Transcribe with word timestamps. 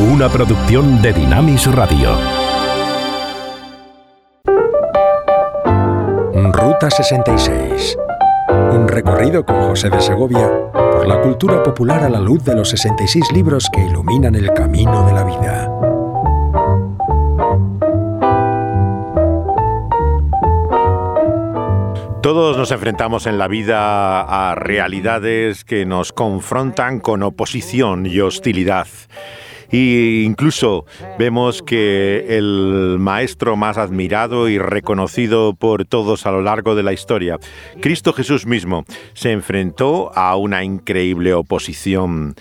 una 0.00 0.28
producción 0.28 1.02
de 1.02 1.12
Dinamis 1.12 1.66
Radio. 1.74 2.16
Ruta 6.52 6.88
66. 6.88 7.98
Un 8.48 8.86
recorrido 8.86 9.44
con 9.44 9.60
José 9.68 9.90
de 9.90 10.00
Segovia 10.00 10.70
por 10.72 11.08
la 11.08 11.20
cultura 11.20 11.64
popular 11.64 12.04
a 12.04 12.08
la 12.08 12.20
luz 12.20 12.44
de 12.44 12.54
los 12.54 12.68
66 12.70 13.32
libros 13.32 13.68
que 13.72 13.84
iluminan 13.84 14.36
el 14.36 14.52
camino 14.52 15.04
de 15.04 15.12
la 15.12 15.24
vida. 15.24 15.68
Todos 22.22 22.56
nos 22.56 22.70
enfrentamos 22.70 23.26
en 23.26 23.36
la 23.36 23.48
vida 23.48 24.20
a 24.20 24.54
realidades 24.54 25.64
que 25.64 25.86
nos 25.86 26.12
confrontan 26.12 27.00
con 27.00 27.24
oposición 27.24 28.06
y 28.06 28.20
hostilidad. 28.20 28.86
Y 29.70 30.22
incluso 30.24 30.86
vemos 31.18 31.62
que 31.62 32.38
el 32.38 32.96
maestro 32.98 33.56
más 33.56 33.76
admirado 33.76 34.48
y 34.48 34.58
reconocido 34.58 35.54
por 35.54 35.84
todos 35.84 36.26
a 36.26 36.30
lo 36.30 36.42
largo 36.42 36.74
de 36.74 36.82
la 36.82 36.92
historia, 36.92 37.38
Cristo 37.80 38.12
Jesús 38.12 38.46
mismo, 38.46 38.84
se 39.12 39.32
enfrentó 39.32 40.10
a 40.14 40.36
una 40.36 40.64
increíble 40.64 41.34
oposición. 41.34 42.34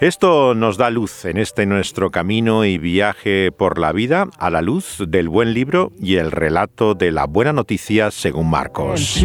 Esto 0.00 0.54
nos 0.54 0.76
da 0.76 0.90
luz 0.90 1.24
en 1.24 1.36
este 1.36 1.66
nuestro 1.66 2.10
camino 2.10 2.64
y 2.64 2.78
viaje 2.78 3.52
por 3.52 3.78
la 3.78 3.92
vida 3.92 4.26
a 4.38 4.50
la 4.50 4.60
luz 4.60 5.02
del 5.06 5.28
buen 5.28 5.54
libro 5.54 5.92
y 6.00 6.16
el 6.16 6.30
relato 6.30 6.94
de 6.94 7.12
la 7.12 7.26
buena 7.26 7.52
noticia 7.52 8.10
según 8.10 8.50
Marcos. 8.50 9.24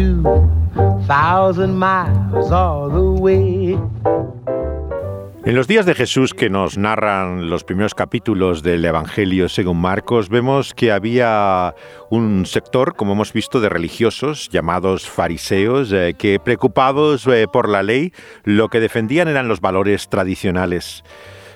En 5.42 5.54
los 5.54 5.66
días 5.66 5.86
de 5.86 5.94
Jesús 5.94 6.34
que 6.34 6.50
nos 6.50 6.76
narran 6.76 7.48
los 7.48 7.64
primeros 7.64 7.94
capítulos 7.94 8.62
del 8.62 8.84
Evangelio 8.84 9.48
según 9.48 9.80
Marcos, 9.80 10.28
vemos 10.28 10.74
que 10.74 10.92
había 10.92 11.74
un 12.10 12.44
sector, 12.44 12.94
como 12.94 13.14
hemos 13.14 13.32
visto, 13.32 13.58
de 13.62 13.70
religiosos 13.70 14.50
llamados 14.50 15.08
fariseos, 15.08 15.92
eh, 15.92 16.14
que 16.18 16.38
preocupados 16.40 17.26
eh, 17.26 17.46
por 17.50 17.70
la 17.70 17.82
ley, 17.82 18.12
lo 18.44 18.68
que 18.68 18.80
defendían 18.80 19.28
eran 19.28 19.48
los 19.48 19.62
valores 19.62 20.10
tradicionales. 20.10 21.04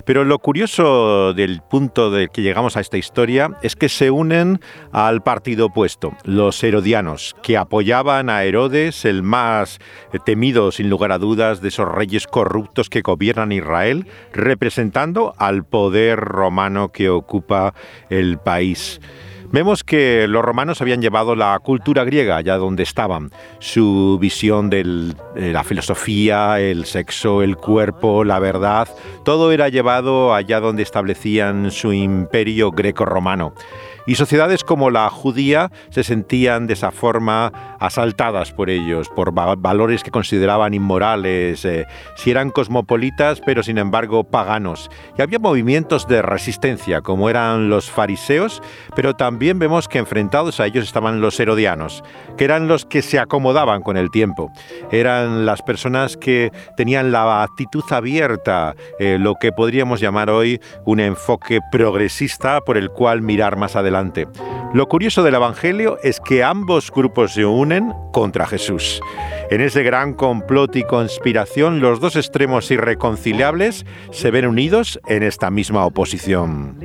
Pero 0.04 0.24
lo 0.24 0.38
curioso 0.38 1.32
del 1.32 1.60
punto 1.62 2.10
del 2.10 2.30
que 2.30 2.42
llegamos 2.42 2.76
a 2.76 2.80
esta 2.80 2.98
historia 2.98 3.56
es 3.62 3.74
que 3.74 3.88
se 3.88 4.10
unen 4.10 4.60
al 4.92 5.22
partido 5.22 5.66
opuesto, 5.66 6.12
los 6.24 6.62
herodianos, 6.62 7.34
que 7.42 7.56
apoyaban 7.56 8.28
a 8.28 8.44
Herodes, 8.44 9.04
el 9.04 9.22
más 9.22 9.78
temido 10.24 10.72
sin 10.72 10.90
lugar 10.90 11.12
a 11.12 11.18
dudas 11.18 11.62
de 11.62 11.68
esos 11.68 11.90
reyes 11.90 12.26
corruptos 12.26 12.90
que 12.90 13.00
gobiernan 13.00 13.52
Israel, 13.52 14.06
representando 14.32 15.34
al 15.38 15.64
poder 15.64 16.20
romano 16.20 16.92
que 16.92 17.08
ocupa 17.08 17.74
el 18.10 18.38
país. 18.38 19.00
Vemos 19.54 19.84
que 19.84 20.26
los 20.26 20.44
romanos 20.44 20.80
habían 20.80 21.00
llevado 21.00 21.36
la 21.36 21.56
cultura 21.60 22.02
griega 22.02 22.38
allá 22.38 22.56
donde 22.56 22.82
estaban. 22.82 23.30
Su 23.60 24.18
visión 24.20 24.68
de 24.68 25.14
la 25.36 25.62
filosofía, 25.62 26.58
el 26.58 26.86
sexo, 26.86 27.40
el 27.40 27.56
cuerpo, 27.56 28.24
la 28.24 28.40
verdad, 28.40 28.88
todo 29.24 29.52
era 29.52 29.68
llevado 29.68 30.34
allá 30.34 30.58
donde 30.58 30.82
establecían 30.82 31.70
su 31.70 31.92
imperio 31.92 32.72
greco-romano 32.72 33.54
y 34.06 34.14
sociedades 34.16 34.64
como 34.64 34.90
la 34.90 35.08
judía 35.10 35.70
se 35.90 36.04
sentían 36.04 36.66
de 36.66 36.74
esa 36.74 36.90
forma 36.90 37.76
asaltadas 37.80 38.52
por 38.52 38.70
ellos, 38.70 39.08
por 39.08 39.32
valores 39.32 40.02
que 40.02 40.10
consideraban 40.10 40.74
inmorales, 40.74 41.64
eh, 41.64 41.86
si 42.16 42.30
eran 42.30 42.50
cosmopolitas 42.50 43.40
pero 43.40 43.62
sin 43.62 43.78
embargo 43.78 44.24
paganos. 44.24 44.90
Y 45.18 45.22
había 45.22 45.38
movimientos 45.38 46.06
de 46.06 46.22
resistencia 46.22 47.00
como 47.00 47.30
eran 47.30 47.68
los 47.68 47.90
fariseos, 47.90 48.62
pero 48.94 49.14
también 49.14 49.43
vemos 49.52 49.88
que 49.88 49.98
enfrentados 49.98 50.58
a 50.58 50.66
ellos 50.66 50.84
estaban 50.84 51.20
los 51.20 51.38
herodianos, 51.38 52.02
que 52.36 52.44
eran 52.44 52.66
los 52.66 52.84
que 52.86 53.02
se 53.02 53.18
acomodaban 53.18 53.82
con 53.82 53.96
el 53.96 54.10
tiempo, 54.10 54.50
eran 54.90 55.44
las 55.44 55.62
personas 55.62 56.16
que 56.16 56.50
tenían 56.76 57.12
la 57.12 57.42
actitud 57.42 57.84
abierta, 57.90 58.74
eh, 58.98 59.18
lo 59.20 59.34
que 59.34 59.52
podríamos 59.52 60.00
llamar 60.00 60.30
hoy 60.30 60.60
un 60.86 61.00
enfoque 61.00 61.60
progresista 61.70 62.60
por 62.62 62.76
el 62.76 62.90
cual 62.90 63.22
mirar 63.22 63.56
más 63.56 63.76
adelante 63.76 64.26
lo 64.74 64.88
curioso 64.88 65.22
del 65.22 65.36
Evangelio 65.36 65.98
es 66.02 66.18
que 66.18 66.42
ambos 66.42 66.90
grupos 66.90 67.34
se 67.34 67.46
unen 67.46 67.92
contra 68.12 68.44
Jesús. 68.44 69.00
En 69.48 69.60
ese 69.60 69.84
gran 69.84 70.14
complot 70.14 70.74
y 70.74 70.82
conspiración, 70.82 71.78
los 71.78 72.00
dos 72.00 72.16
extremos 72.16 72.68
irreconciliables 72.72 73.86
se 74.10 74.32
ven 74.32 74.48
unidos 74.48 74.98
en 75.06 75.22
esta 75.22 75.48
misma 75.52 75.86
oposición. 75.86 76.76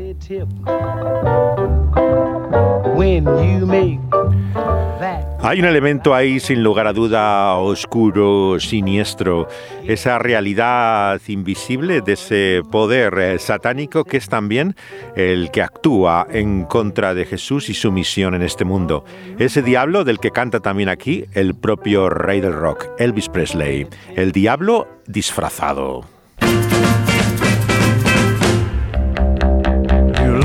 Hay 5.41 5.59
un 5.59 5.65
elemento 5.65 6.13
ahí 6.13 6.41
sin 6.41 6.61
lugar 6.63 6.85
a 6.85 6.91
duda 6.91 7.55
oscuro, 7.55 8.59
siniestro, 8.59 9.47
esa 9.87 10.19
realidad 10.19 11.21
invisible 11.27 12.01
de 12.01 12.13
ese 12.13 12.61
poder 12.69 13.17
eh, 13.17 13.39
satánico 13.39 14.03
que 14.03 14.17
es 14.17 14.27
también 14.27 14.75
el 15.15 15.49
que 15.51 15.61
actúa 15.61 16.27
en 16.29 16.65
contra 16.65 17.13
de 17.13 17.25
Jesús 17.25 17.69
y 17.69 17.73
su 17.73 17.89
misión 17.93 18.35
en 18.35 18.41
este 18.41 18.65
mundo. 18.65 19.05
Ese 19.37 19.61
diablo 19.61 20.03
del 20.03 20.19
que 20.19 20.31
canta 20.31 20.59
también 20.59 20.89
aquí 20.89 21.23
el 21.33 21.55
propio 21.55 22.09
rey 22.09 22.41
del 22.41 22.53
rock, 22.53 22.87
Elvis 22.97 23.29
Presley, 23.29 23.87
el 24.17 24.33
diablo 24.33 24.87
disfrazado. 25.07 26.03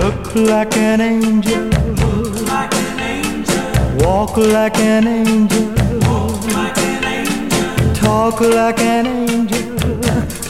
Walk 0.05 0.37
like 0.37 0.77
an 0.77 1.01
angel. 1.01 1.84
Walk 3.99 4.37
like 4.37 4.79
an 4.79 5.07
angel. 5.07 5.75
Talk 7.95 8.41
like 8.41 8.81
an 8.81 9.07
angel. 9.07 9.77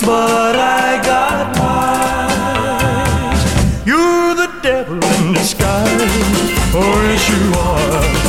But 0.06 0.56
I 0.56 1.00
got 1.04 1.56
wise. 1.58 3.44
You're 3.86 4.34
the 4.34 4.48
devil 4.62 5.02
in 5.02 5.32
disguise. 5.34 5.90
Oh, 6.74 7.02
yes, 7.08 7.28
you 7.28 7.52
are. 7.58 8.23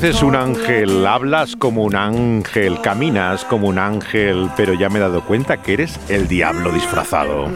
Pareces 0.00 0.22
un 0.22 0.34
ángel, 0.34 1.06
hablas 1.06 1.56
como 1.56 1.84
un 1.84 1.94
ángel, 1.94 2.80
caminas 2.80 3.44
como 3.44 3.68
un 3.68 3.78
ángel, 3.78 4.48
pero 4.56 4.72
ya 4.72 4.88
me 4.88 4.96
he 4.96 5.02
dado 5.02 5.22
cuenta 5.26 5.60
que 5.60 5.74
eres 5.74 6.00
el 6.08 6.26
diablo 6.26 6.72
disfrazado. 6.72 7.50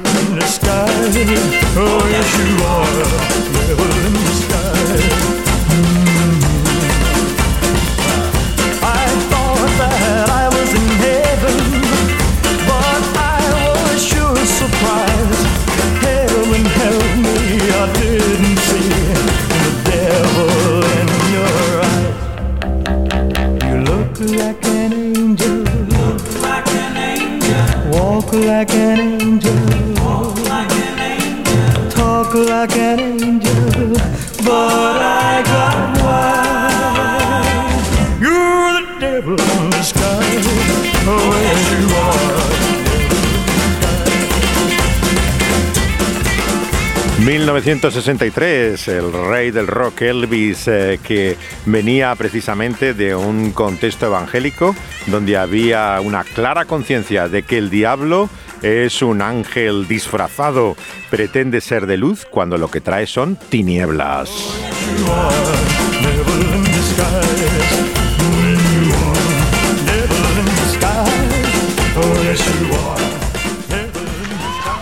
1963, 47.65 48.89
el 48.89 49.11
rey 49.11 49.51
del 49.51 49.67
rock 49.67 50.03
Elvis, 50.03 50.69
eh, 50.69 51.01
que 51.03 51.39
venía 51.65 52.15
precisamente 52.15 52.93
de 52.93 53.15
un 53.15 53.53
contexto 53.53 54.05
evangélico 54.05 54.77
donde 55.07 55.39
había 55.39 55.99
una 56.03 56.25
clara 56.25 56.67
conciencia 56.67 57.27
de 57.27 57.43
que 57.43 57.57
el 57.57 57.71
diablo 57.71 58.29
es 58.61 59.01
un 59.01 59.23
ángel 59.23 59.89
disfrazado, 59.89 60.77
pretende 61.09 61.63
ser 61.63 61.87
de 61.87 61.97
luz 61.97 62.27
cuando 62.27 62.59
lo 62.59 62.71
que 62.71 62.83
trae 62.83 63.07
son 63.07 63.37
tinieblas. 63.37 64.29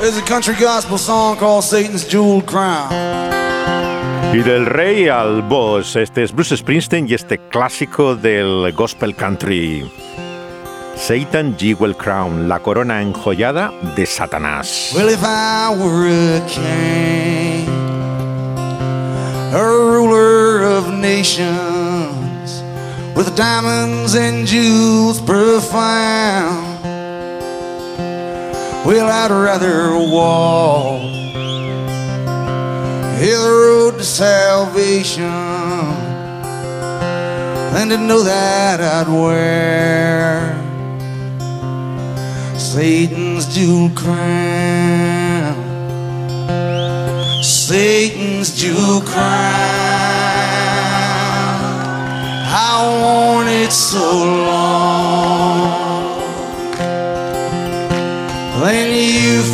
There's 0.03 0.19
a 0.19 0.23
country 0.23 0.57
gospel 0.57 0.99
song 0.99 1.37
called 1.37 1.63
Satan's 1.63 2.09
Jewel 2.09 2.43
Crown. 2.43 2.91
Y 4.35 4.43
del 4.43 4.67
rey 4.67 5.09
al 5.09 5.43
boss, 5.43 5.95
este 5.95 6.25
es 6.25 6.33
Bruce 6.33 6.57
Springsteen 6.57 7.07
y 7.09 7.15
este 7.15 7.39
clásico 7.39 8.17
del 8.17 8.73
gospel 8.73 9.15
country. 9.15 9.89
Satan 10.97 11.57
Jewel 11.57 11.97
Crown, 11.97 12.49
la 12.49 12.59
corona 12.59 13.01
enjollada 13.01 13.71
de 13.95 14.05
Satanás. 14.05 14.91
Well, 14.93 15.09
if 15.09 15.23
I 15.23 15.71
were 15.79 16.09
a 16.09 16.41
king, 16.49 17.69
a 19.55 19.63
ruler 19.63 20.65
of 20.65 20.93
nations, 20.93 22.61
with 23.15 23.37
diamonds 23.37 24.17
and 24.17 24.49
jewels 24.49 25.21
profound. 25.21 26.72
Well, 28.85 29.09
I'd 29.09 29.31
rather 29.31 29.97
walk 29.97 31.03
the 33.21 33.37
road 33.39 33.99
to 33.99 34.03
salvation 34.03 35.23
than 37.73 37.91
to 37.91 37.97
know 37.97 38.25
that 38.25 38.81
I'd 38.81 39.07
wear 39.07 40.59
Satan's 42.59 43.55
jewel 43.55 43.91
crown. 43.91 45.55
Satan's 47.45 48.51
jewel 48.61 49.01
crown. 49.03 49.23
I 52.45 52.73
worn 53.01 53.47
it 53.47 53.71
so 53.71 54.25
long. 54.45 55.82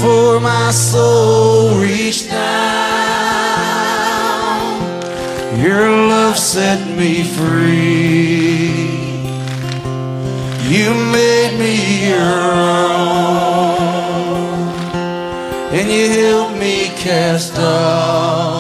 For 0.01 0.41
my 0.41 0.71
soul 0.71 1.81
reached 1.81 2.31
down. 2.31 2.49
Your 5.61 5.89
love 5.91 6.39
set 6.39 6.81
me 6.97 7.25
free. 7.25 8.99
You 10.69 10.95
made 10.95 11.59
me 11.59 12.09
your 12.11 12.53
own. 12.59 13.79
And 15.73 15.91
you 15.91 16.09
helped 16.09 16.57
me 16.59 16.91
cast 16.97 17.59
off. 17.59 18.58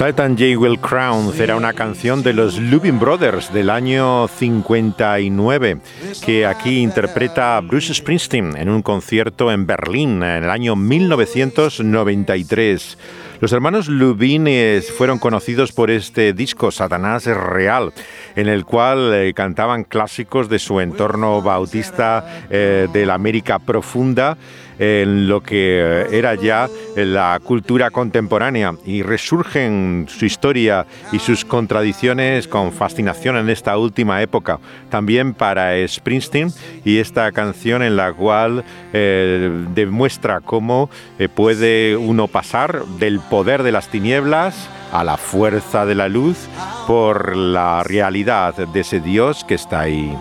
Satan 0.00 0.32
J. 0.34 0.56
Will 0.56 0.80
Crown 0.80 1.30
será 1.34 1.56
una 1.56 1.74
canción 1.74 2.22
de 2.22 2.32
los 2.32 2.58
Lubin 2.58 2.98
Brothers 2.98 3.52
del 3.52 3.68
año 3.68 4.28
59 4.28 5.80
que 6.24 6.46
aquí 6.46 6.78
interpreta 6.78 7.60
Bruce 7.60 7.92
Springsteen 7.92 8.56
en 8.56 8.70
un 8.70 8.80
concierto 8.80 9.52
en 9.52 9.66
Berlín 9.66 10.22
en 10.22 10.44
el 10.44 10.48
año 10.48 10.74
1993. 10.74 12.96
Los 13.40 13.52
hermanos 13.52 13.88
Lubin 13.88 14.48
fueron 14.96 15.18
conocidos 15.18 15.72
por 15.72 15.90
este 15.90 16.32
disco 16.32 16.70
Satanás 16.70 17.26
es 17.26 17.36
real, 17.36 17.92
en 18.36 18.48
el 18.48 18.64
cual 18.64 19.12
eh, 19.12 19.34
cantaban 19.34 19.84
clásicos 19.84 20.48
de 20.48 20.58
su 20.58 20.80
entorno 20.80 21.42
bautista 21.42 22.46
eh, 22.48 22.88
de 22.90 23.04
la 23.04 23.12
América 23.12 23.58
profunda 23.58 24.38
en 24.80 25.28
lo 25.28 25.42
que 25.42 26.06
era 26.10 26.34
ya 26.34 26.68
la 26.96 27.38
cultura 27.44 27.90
contemporánea 27.90 28.74
y 28.84 29.02
resurgen 29.02 30.06
su 30.08 30.24
historia 30.24 30.86
y 31.12 31.18
sus 31.18 31.44
contradicciones 31.44 32.48
con 32.48 32.72
fascinación 32.72 33.36
en 33.36 33.50
esta 33.50 33.76
última 33.76 34.22
época. 34.22 34.58
También 34.88 35.34
para 35.34 35.86
Springsteen 35.86 36.52
y 36.84 36.98
esta 36.98 37.30
canción 37.32 37.82
en 37.82 37.96
la 37.96 38.12
cual 38.12 38.64
eh, 38.92 39.66
demuestra 39.74 40.40
cómo 40.40 40.90
eh, 41.18 41.28
puede 41.28 41.96
uno 41.96 42.26
pasar 42.26 42.84
del 42.98 43.20
poder 43.20 43.62
de 43.62 43.72
las 43.72 43.88
tinieblas 43.88 44.68
a 44.92 45.04
la 45.04 45.16
fuerza 45.16 45.86
de 45.86 45.94
la 45.94 46.08
luz 46.08 46.48
por 46.86 47.36
la 47.36 47.82
realidad 47.84 48.54
de 48.54 48.80
ese 48.80 49.00
Dios 49.00 49.44
que 49.44 49.54
está 49.54 49.80
ahí. 49.80 50.16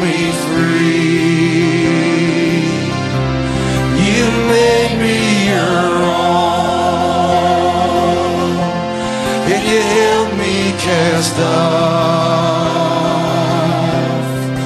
Me 0.00 0.18
free. 0.44 1.54
You 4.06 4.26
made 4.52 4.94
me 5.04 5.18
your 5.52 5.86
own. 6.02 6.34
You 9.48 10.16
me 10.38 10.56
cast. 10.84 11.38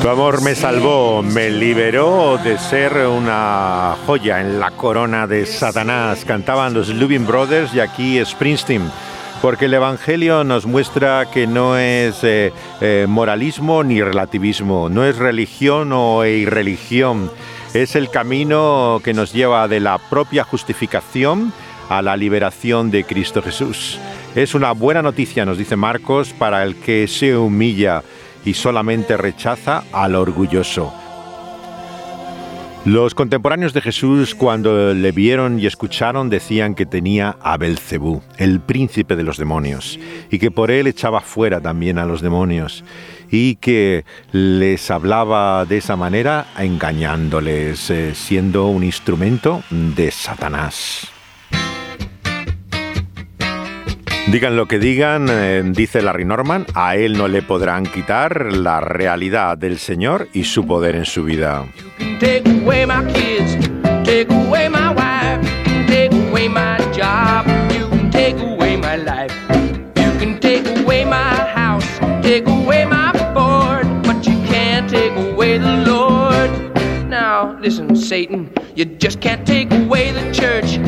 Tu 0.03 0.09
amor 0.09 0.43
me 0.43 0.55
salvó, 0.55 1.23
me 1.23 1.51
liberó 1.51 2.39
de 2.39 2.56
ser 2.59 2.97
una 3.06 3.97
joya 4.06 4.41
en 4.41 4.61
la 4.61 4.71
corona 4.71 5.27
de 5.27 5.44
Satanás. 5.44 6.25
Cantaban 6.25 6.73
los 6.73 6.89
Lubin 6.89 7.27
Brothers 7.27 7.75
y 7.75 7.81
aquí 7.81 8.25
Springsteen. 8.25 8.91
Porque 9.40 9.67
el 9.67 9.75
Evangelio 9.75 10.43
nos 10.43 10.67
muestra 10.67 11.31
que 11.31 11.46
no 11.46 11.79
es 11.79 12.25
eh, 12.25 12.52
eh, 12.81 13.06
moralismo 13.08 13.85
ni 13.85 14.02
relativismo, 14.02 14.88
no 14.88 15.05
es 15.05 15.17
religión 15.17 15.93
o 15.93 16.25
irreligión, 16.25 17.31
es 17.73 17.94
el 17.94 18.11
camino 18.11 19.00
que 19.05 19.14
nos 19.14 19.32
lleva 19.32 19.69
de 19.69 19.79
la 19.79 19.99
propia 19.99 20.43
justificación 20.43 21.52
a 21.88 22.02
la 22.02 22.17
liberación 22.17 22.90
de 22.90 23.05
Cristo 23.05 23.40
Jesús. 23.40 24.00
Es 24.35 24.55
una 24.55 24.73
buena 24.73 25.02
noticia, 25.02 25.44
nos 25.44 25.56
dice 25.56 25.76
Marcos, 25.76 26.32
para 26.32 26.64
el 26.64 26.75
que 26.76 27.06
se 27.06 27.37
humilla 27.37 28.02
y 28.44 28.55
solamente 28.55 29.17
rechaza 29.17 29.84
al 29.93 30.17
orgulloso. 30.17 30.93
Los 32.88 33.14
contemporáneos 33.14 33.75
de 33.75 33.82
Jesús, 33.82 34.35
cuando 34.35 34.94
le 34.94 35.12
vieron 35.12 35.61
y 35.61 35.67
escucharon, 35.67 36.31
decían 36.31 36.75
que 36.75 36.87
tenía 36.87 37.37
a 37.43 37.58
Belcebú, 37.58 38.23
el 38.38 38.61
príncipe 38.61 39.14
de 39.14 39.25
los 39.25 39.37
demonios, 39.37 40.00
y 40.31 40.38
que 40.38 40.50
por 40.50 40.70
él 40.70 40.87
echaba 40.87 41.20
fuera 41.20 41.61
también 41.61 41.99
a 41.99 42.06
los 42.06 42.23
demonios, 42.23 42.87
y 43.31 43.56
que 43.56 44.06
les 44.32 44.91
hablaba 44.91 45.67
de 45.67 45.77
esa 45.77 45.96
manera, 45.96 46.46
engañándoles, 46.56 47.91
eh, 47.91 48.15
siendo 48.15 48.69
un 48.69 48.82
instrumento 48.82 49.63
de 49.69 50.10
Satanás. 50.10 51.08
Digan 54.32 54.56
lo 54.56 54.67
que 54.67 54.79
digan, 54.79 55.27
eh, 55.29 55.63
dice 55.63 56.01
Larry 56.01 56.24
Norman, 56.24 56.65
a 56.72 56.96
él 56.96 57.19
no 57.19 57.29
le 57.29 57.43
podrán 57.43 57.84
quitar 57.84 58.51
la 58.51 58.81
realidad 58.81 59.58
del 59.58 59.79
Señor 59.79 60.29
y 60.32 60.44
su 60.44 60.67
poder 60.67 60.96
en 60.96 61.05
su 61.05 61.24
vida. 61.24 61.67
Take 62.20 62.48
away 62.48 62.84
my 62.84 63.05
kids, 63.13 63.55
take 64.05 64.29
away 64.31 64.69
my 64.69 64.93
wife, 64.93 65.41
take 65.87 66.13
away 66.13 66.48
my 66.48 66.77
job, 66.93 67.46
you 67.72 67.87
can 67.89 68.10
take 68.10 68.37
away 68.39 68.77
my 68.77 68.96
life. 68.96 69.32
You 69.96 70.10
can 70.19 70.41
take 70.41 70.67
away 70.81 71.05
my 71.05 71.34
house, 71.55 71.87
take 72.20 72.48
away 72.48 72.84
my 72.87 73.13
Ford, 73.32 73.87
but 74.03 74.27
you 74.27 74.34
can't 74.46 74.91
take 74.91 75.13
away 75.13 75.58
the 75.58 75.84
Lord. 75.87 76.51
Now, 77.08 77.56
listen, 77.60 77.94
Satan, 77.94 78.53
you 78.75 78.84
just 78.84 79.20
can't 79.20 79.46
take 79.46 79.72
away 79.72 80.10
the 80.10 80.32
church 80.32 80.79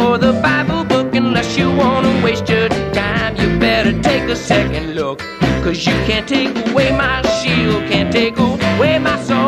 or 0.00 0.16
the 0.16 0.40
Bible 0.42 0.84
book 0.84 1.14
unless 1.14 1.58
you 1.58 1.68
want 1.76 2.06
to 2.06 2.24
waste 2.24 2.48
your 2.48 2.68
time. 2.94 3.36
You 3.36 3.58
better 3.58 3.92
take 4.00 4.22
a 4.22 4.36
second 4.36 4.94
look, 4.94 5.18
cause 5.62 5.86
you 5.86 5.92
can't 6.06 6.26
take 6.26 6.48
away 6.70 6.92
my 6.92 7.20
shield, 7.42 7.86
can't 7.90 8.10
take 8.10 8.38
away 8.38 8.98
my 8.98 9.22
sword, 9.22 9.47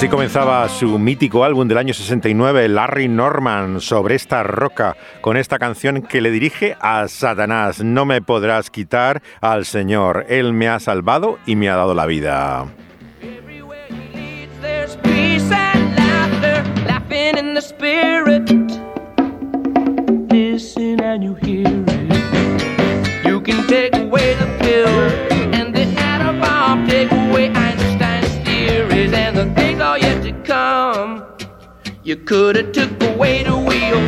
Así 0.00 0.08
comenzaba 0.08 0.66
su 0.70 0.98
mítico 0.98 1.44
álbum 1.44 1.68
del 1.68 1.76
año 1.76 1.92
69, 1.92 2.68
Larry 2.68 3.06
Norman, 3.06 3.82
sobre 3.82 4.14
esta 4.14 4.42
roca, 4.42 4.96
con 5.20 5.36
esta 5.36 5.58
canción 5.58 6.00
que 6.00 6.22
le 6.22 6.30
dirige 6.30 6.74
a 6.80 7.06
Satanás. 7.06 7.84
No 7.84 8.06
me 8.06 8.22
podrás 8.22 8.70
quitar 8.70 9.20
al 9.42 9.66
Señor. 9.66 10.24
Él 10.30 10.54
me 10.54 10.70
ha 10.70 10.80
salvado 10.80 11.38
y 11.44 11.54
me 11.54 11.68
ha 11.68 11.76
dado 11.76 11.92
la 11.92 12.06
vida. 12.06 12.64
Can 23.42 23.66
take 23.66 23.96
away 23.96 24.34
the 24.34 24.46
pill 24.60 25.29
You 32.10 32.16
could 32.16 32.56
have 32.56 32.72
took 32.72 32.90
away 33.04 33.44
the 33.44 33.56
wheel 33.56 34.00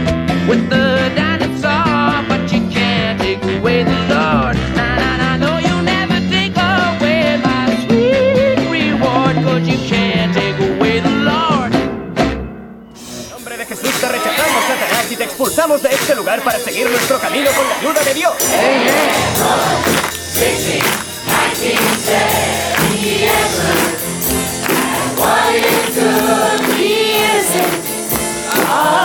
with 0.49 0.69
the 0.69 1.09
dinosaur, 1.15 2.27
but 2.27 2.53
you 2.53 2.69
can't 2.69 3.21
take 3.21 3.41
away 3.45 3.85
the 3.85 3.95
Lord. 4.11 4.57
Nah, 4.75 4.97
nah, 4.97 5.17
nah, 5.19 5.37
no, 5.37 5.59
you'll 5.61 5.83
never 5.83 6.19
take 6.29 6.57
away 6.57 7.39
my 7.39 7.71
sweet 7.87 8.59
reward, 8.75 9.37
cause 9.45 9.69
you 9.69 9.79
can't 9.89 10.35
take 10.35 10.59
away 10.59 10.99
the 10.99 11.11
Lord. 11.11 11.73
En 11.77 13.31
nombre 13.31 13.57
de 13.57 13.67
Jesús 13.67 13.93
te 14.01 14.09
rechazamos, 14.09 14.65
Satanás, 14.67 15.13
y 15.13 15.15
te 15.15 15.23
expulsamos 15.23 15.81
de 15.81 15.91
este 15.91 16.17
lugar 16.17 16.43
para 16.43 16.59
seguir 16.59 16.91
nuestro 16.91 17.21
camino 17.21 17.51
con 17.53 17.69
la 17.69 17.77
ayuda 17.77 18.03
de 18.03 18.15
Dios. 18.15 18.35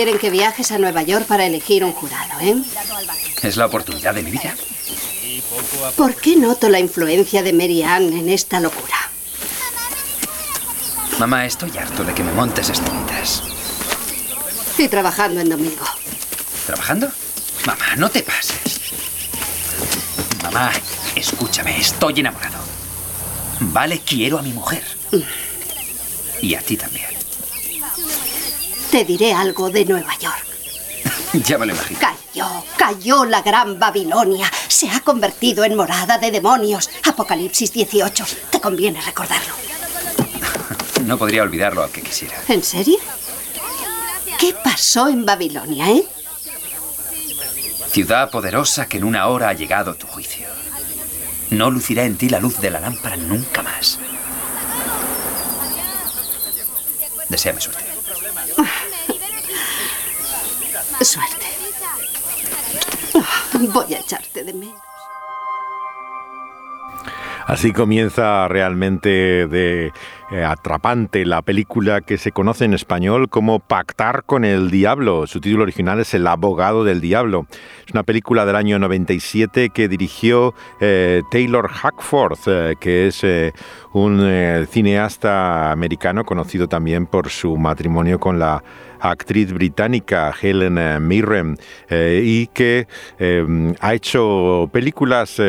Quieren 0.00 0.18
que 0.18 0.30
viajes 0.30 0.72
a 0.72 0.78
Nueva 0.78 1.02
York 1.02 1.26
para 1.26 1.44
elegir 1.44 1.84
un 1.84 1.92
jurado, 1.92 2.40
¿eh? 2.40 2.56
Es 3.42 3.58
la 3.58 3.66
oportunidad 3.66 4.14
de 4.14 4.22
mi 4.22 4.30
vida. 4.30 4.56
¿Por 5.94 6.14
qué 6.14 6.36
noto 6.36 6.70
la 6.70 6.80
influencia 6.80 7.42
de 7.42 7.52
Mary 7.52 7.82
Ann 7.82 8.10
en 8.14 8.30
esta 8.30 8.60
locura? 8.60 8.94
Mamá, 11.18 11.44
estoy 11.44 11.76
harto 11.76 12.02
de 12.02 12.14
que 12.14 12.24
me 12.24 12.32
montes 12.32 12.70
estrellitas. 12.70 13.42
Y 14.78 14.88
trabajando 14.88 15.42
en 15.42 15.50
domingo. 15.50 15.84
¿Trabajando? 16.64 17.12
Mamá, 17.66 17.96
no 17.98 18.08
te 18.08 18.22
pases. 18.22 18.80
Mamá, 20.42 20.72
escúchame, 21.14 21.78
estoy 21.78 22.20
enamorado. 22.20 22.56
Vale, 23.60 24.00
quiero 24.00 24.38
a 24.38 24.42
mi 24.42 24.54
mujer. 24.54 24.82
Y 26.40 26.54
a 26.54 26.62
ti 26.62 26.78
también. 26.78 27.19
Te 28.90 29.04
diré 29.04 29.32
algo 29.32 29.70
de 29.70 29.84
Nueva 29.84 30.16
York. 30.18 30.46
Ya 31.46 31.58
me 31.58 31.66
lo 31.66 31.74
imagino. 31.74 32.00
Cayó, 32.00 32.64
cayó 32.76 33.24
la 33.24 33.40
gran 33.40 33.78
Babilonia. 33.78 34.50
Se 34.66 34.90
ha 34.90 34.98
convertido 35.00 35.62
en 35.62 35.76
morada 35.76 36.18
de 36.18 36.32
demonios. 36.32 36.90
Apocalipsis 37.08 37.72
18. 37.72 38.24
Te 38.50 38.60
conviene 38.60 39.00
recordarlo. 39.00 39.54
No 41.04 41.16
podría 41.16 41.42
olvidarlo 41.42 41.82
aunque 41.82 42.02
quisiera. 42.02 42.36
¿En 42.48 42.62
serio? 42.62 42.98
¿Qué 44.38 44.54
pasó 44.62 45.08
en 45.08 45.24
Babilonia, 45.24 45.90
eh? 45.90 46.04
Ciudad 47.90 48.30
poderosa 48.30 48.86
que 48.86 48.98
en 48.98 49.04
una 49.04 49.26
hora 49.28 49.48
ha 49.48 49.52
llegado 49.54 49.94
tu 49.94 50.06
juicio. 50.06 50.46
No 51.50 51.70
lucirá 51.70 52.04
en 52.04 52.16
ti 52.16 52.28
la 52.28 52.38
luz 52.38 52.60
de 52.60 52.70
la 52.70 52.80
lámpara 52.80 53.16
nunca 53.16 53.62
más. 53.62 53.98
Deseame 57.28 57.60
suerte. 57.60 57.89
Suerte. 61.00 61.46
Ah, 63.14 63.58
Voy 63.72 63.94
a 63.94 64.00
echarte 64.00 64.44
de 64.44 64.52
menos. 64.52 64.80
Así 67.46 67.72
comienza 67.72 68.46
realmente 68.48 69.46
de 69.48 69.92
eh, 70.32 70.44
atrapante 70.44 71.26
la 71.26 71.42
película 71.42 72.02
que 72.02 72.16
se 72.16 72.30
conoce 72.30 72.64
en 72.64 72.72
español 72.72 73.28
como 73.28 73.58
Pactar 73.58 74.22
con 74.24 74.44
el 74.44 74.70
Diablo. 74.70 75.26
Su 75.26 75.40
título 75.40 75.64
original 75.64 75.98
es 75.98 76.14
El 76.14 76.24
abogado 76.28 76.84
del 76.84 77.00
diablo. 77.00 77.46
Es 77.84 77.92
una 77.92 78.04
película 78.04 78.46
del 78.46 78.54
año 78.54 78.78
97 78.78 79.70
que 79.70 79.88
dirigió 79.88 80.54
eh, 80.80 81.22
Taylor 81.32 81.68
Hackforth, 81.68 82.46
eh, 82.46 82.74
que 82.78 83.08
es 83.08 83.26
un 83.92 84.66
cineasta 84.70 85.72
americano 85.72 86.24
conocido 86.24 86.68
también 86.68 87.06
por 87.06 87.28
su 87.28 87.56
matrimonio 87.56 88.20
con 88.20 88.38
la 88.38 88.62
actriz 89.00 89.52
británica 89.52 90.32
Helen 90.40 91.06
Mirren 91.08 91.58
y 91.90 92.46
que 92.48 92.86
ha 93.80 93.94
hecho 93.94 94.70
películas 94.72 95.42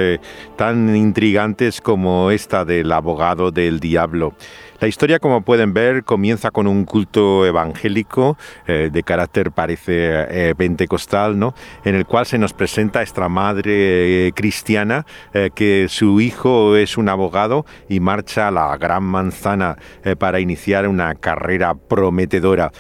tan 0.55 0.95
intrigantes 0.95 1.81
como 1.81 2.31
esta 2.31 2.65
del 2.65 2.91
abogado 2.91 3.51
del 3.51 3.79
diablo. 3.79 4.33
La 4.81 4.87
historia, 4.87 5.19
como 5.19 5.41
pueden 5.41 5.75
ver, 5.75 6.03
comienza 6.03 6.49
con 6.49 6.65
un 6.65 6.85
culto 6.85 7.45
evangélico 7.45 8.35
eh, 8.65 8.89
de 8.91 9.03
carácter 9.03 9.51
parece 9.51 9.91
eh, 9.93 10.55
pentecostal, 10.57 11.37
¿no? 11.37 11.53
En 11.85 11.93
el 11.93 12.07
cual 12.07 12.25
se 12.25 12.39
nos 12.39 12.53
presenta 12.53 13.03
esta 13.03 13.29
madre 13.29 14.29
eh, 14.29 14.31
cristiana 14.33 15.05
eh, 15.35 15.51
que 15.53 15.85
su 15.87 16.19
hijo 16.19 16.75
es 16.75 16.97
un 16.97 17.09
abogado 17.09 17.63
y 17.89 17.99
marcha 17.99 18.47
a 18.47 18.51
la 18.51 18.75
gran 18.77 19.03
manzana 19.03 19.77
para 20.17 20.39
iniciar 20.39 20.87
una 20.87 21.13
carrera 21.13 21.75
prometedora. 21.75 22.71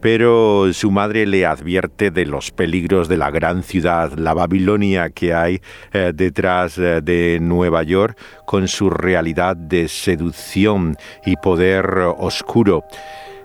Pero 0.00 0.72
su 0.72 0.90
madre 0.90 1.26
le 1.26 1.44
advierte 1.44 2.10
de 2.10 2.24
los 2.24 2.52
peligros 2.52 3.06
de 3.06 3.18
la 3.18 3.30
gran 3.30 3.62
ciudad, 3.62 4.12
la 4.16 4.32
Babilonia 4.32 5.10
que 5.10 5.34
hay 5.34 5.60
detrás 5.92 6.76
de 6.76 7.38
Nueva 7.42 7.82
York, 7.82 8.16
con 8.46 8.66
su 8.66 8.88
realidad 8.88 9.56
de 9.56 9.88
seducción 9.88 10.96
y 11.26 11.36
poder 11.50 11.98
oscuro. 12.18 12.84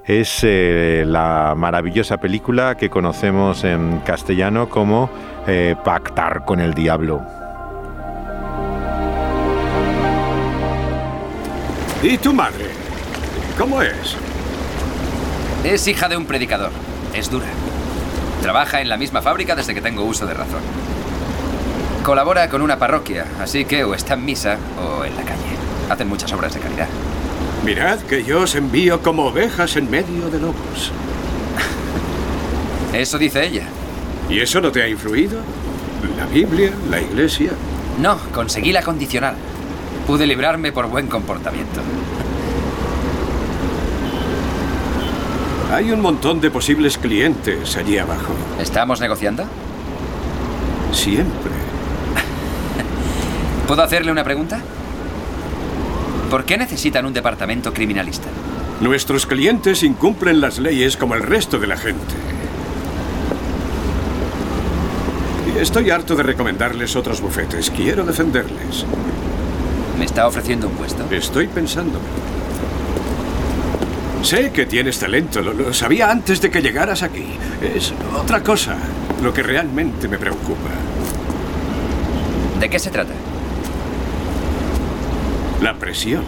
Es 0.06 0.42
eh, 0.44 1.06
la 1.08 1.56
maravillosa 1.58 2.18
película 2.18 2.78
que 2.78 2.88
conocemos 2.88 3.64
en 3.64 4.02
castellano 4.06 4.70
como 4.70 5.10
eh, 5.48 5.76
Pactar 5.84 6.46
con 6.46 6.60
el 6.60 6.76
Diablo. 6.76 7.24
¿Y 12.04 12.16
tu 12.20 12.32
madre? 12.32 12.66
¿Cómo 13.58 13.82
es? 13.82 14.16
Es 15.64 15.88
hija 15.88 16.08
de 16.08 16.16
un 16.16 16.28
predicador. 16.28 16.70
Es 17.12 17.32
dura. 17.32 17.48
Trabaja 18.44 18.82
en 18.82 18.90
la 18.90 18.98
misma 18.98 19.24
fábrica 19.24 19.56
desde 19.56 19.74
que 19.74 19.82
tengo 19.82 20.04
uso 20.04 20.28
de 20.28 20.36
razón. 20.36 20.62
Colabora 22.04 22.50
con 22.50 22.62
una 22.62 22.78
parroquia, 22.78 23.26
así 23.42 23.66
que 23.66 23.84
o 23.84 23.96
está 23.96 24.14
en 24.14 24.26
misa 24.26 24.60
o 24.80 25.04
en 25.04 25.16
la 25.16 25.24
calle. 25.24 25.58
Hacen 25.90 26.08
muchas 26.08 26.32
obras 26.34 26.54
de 26.54 26.60
caridad. 26.60 26.88
Mirad 27.66 27.98
que 28.02 28.24
yo 28.24 28.42
os 28.42 28.54
envío 28.54 29.02
como 29.02 29.26
ovejas 29.26 29.76
en 29.76 29.90
medio 29.90 30.30
de 30.30 30.40
lobos. 30.40 30.92
Eso 32.94 33.18
dice 33.18 33.44
ella. 33.44 33.64
¿Y 34.30 34.40
eso 34.40 34.62
no 34.62 34.72
te 34.72 34.84
ha 34.84 34.88
influido? 34.88 35.40
¿La 36.16 36.28
Biblia? 36.28 36.72
¿La 36.92 37.02
iglesia? 37.02 37.50
No, 38.00 38.20
conseguí 38.32 38.72
la 38.72 38.84
condicional. 38.84 39.34
Pude 40.06 40.28
librarme 40.28 40.72
por 40.72 40.88
buen 40.88 41.08
comportamiento. 41.08 41.82
Hay 45.74 45.92
un 45.92 46.02
montón 46.02 46.40
de 46.40 46.52
posibles 46.52 47.00
clientes 47.00 47.76
allí 47.78 47.98
abajo. 47.98 48.36
¿Estamos 48.62 49.02
negociando? 49.02 49.44
Siempre. 50.92 51.52
¿Puedo 53.68 53.82
hacerle 53.82 54.12
una 54.12 54.24
pregunta? 54.24 54.62
¿Por 56.36 56.44
qué 56.44 56.58
necesitan 56.58 57.06
un 57.06 57.14
departamento 57.14 57.74
criminalista? 57.74 58.28
Nuestros 58.82 59.26
clientes 59.26 59.84
incumplen 59.84 60.42
las 60.42 60.60
leyes 60.60 60.98
como 60.98 61.16
el 61.16 61.24
resto 61.24 61.60
de 61.60 61.68
la 61.68 61.78
gente. 61.78 62.14
Estoy 65.58 65.92
harto 65.92 66.14
de 66.14 66.24
recomendarles 66.24 66.98
otros 66.98 67.22
bufetes. 67.22 67.72
Quiero 67.72 68.04
defenderles. 68.04 68.86
¿Me 69.98 70.04
está 70.04 70.28
ofreciendo 70.28 70.68
un 70.68 70.74
puesto? 70.74 71.06
Estoy 71.10 71.48
pensando. 71.48 72.02
Sé 74.22 74.52
que 74.52 74.66
tienes 74.66 75.00
talento, 75.00 75.42
lo, 75.42 75.54
lo 75.54 75.74
sabía 75.74 76.12
antes 76.12 76.42
de 76.42 76.52
que 76.52 76.62
llegaras 76.62 77.02
aquí. 77.02 77.28
Es 77.62 77.94
otra 78.14 78.44
cosa 78.44 78.76
lo 79.24 79.34
que 79.34 79.42
realmente 79.42 80.10
me 80.10 80.18
preocupa. 80.18 80.72
¿De 82.60 82.70
qué 82.70 82.78
se 82.78 82.90
trata? 82.90 83.14
La 85.96 86.02
presión. 86.02 86.24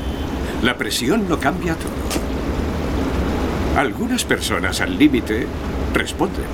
La 0.64 0.78
presión 0.78 1.26
lo 1.28 1.42
cambia 1.42 1.76
todo. 1.76 1.92
Algunas 3.78 4.24
personas 4.24 4.80
al 4.80 4.98
límite 4.98 5.46
responden, 5.94 6.46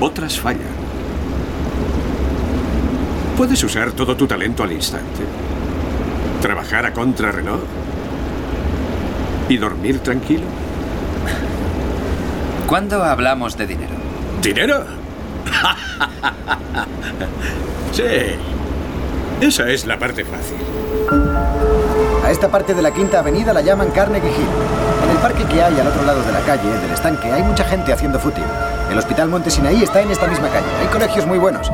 otras 0.00 0.38
fallan. 0.38 0.76
Puedes 3.38 3.64
usar 3.64 3.92
todo 3.92 4.14
tu 4.16 4.26
talento 4.26 4.64
al 4.64 4.72
instante, 4.72 5.22
trabajar 6.42 6.84
a 6.84 6.92
contrarreloj 6.92 7.60
y 9.48 9.56
dormir 9.56 10.00
tranquilo. 10.00 10.44
¿Cuándo 12.66 13.02
hablamos 13.02 13.56
de 13.56 13.66
dinero? 13.66 13.94
¿Dinero? 14.42 14.84
sí. 17.92 18.02
Esa 19.40 19.70
es 19.70 19.86
la 19.86 19.98
parte 19.98 20.22
fácil. 20.22 21.95
A 22.24 22.30
esta 22.30 22.48
parte 22.48 22.74
de 22.74 22.82
la 22.82 22.90
Quinta 22.90 23.20
Avenida 23.20 23.52
la 23.52 23.60
llaman 23.60 23.90
Carnegie 23.90 24.30
Hill. 24.30 24.48
En 25.04 25.10
el 25.10 25.18
parque 25.18 25.44
que 25.44 25.62
hay 25.62 25.78
al 25.78 25.86
otro 25.86 26.04
lado 26.04 26.22
de 26.22 26.32
la 26.32 26.40
calle, 26.40 26.68
del 26.68 26.90
estanque, 26.90 27.30
hay 27.32 27.42
mucha 27.42 27.64
gente 27.64 27.92
haciendo 27.92 28.18
footing. 28.18 28.44
El 28.90 28.98
Hospital 28.98 29.28
Monte 29.28 29.50
Sinaí 29.50 29.82
está 29.82 30.00
en 30.00 30.10
esta 30.10 30.26
misma 30.26 30.48
calle. 30.48 30.66
Hay 30.80 30.88
colegios 30.88 31.26
muy 31.26 31.38
buenos. 31.38 31.70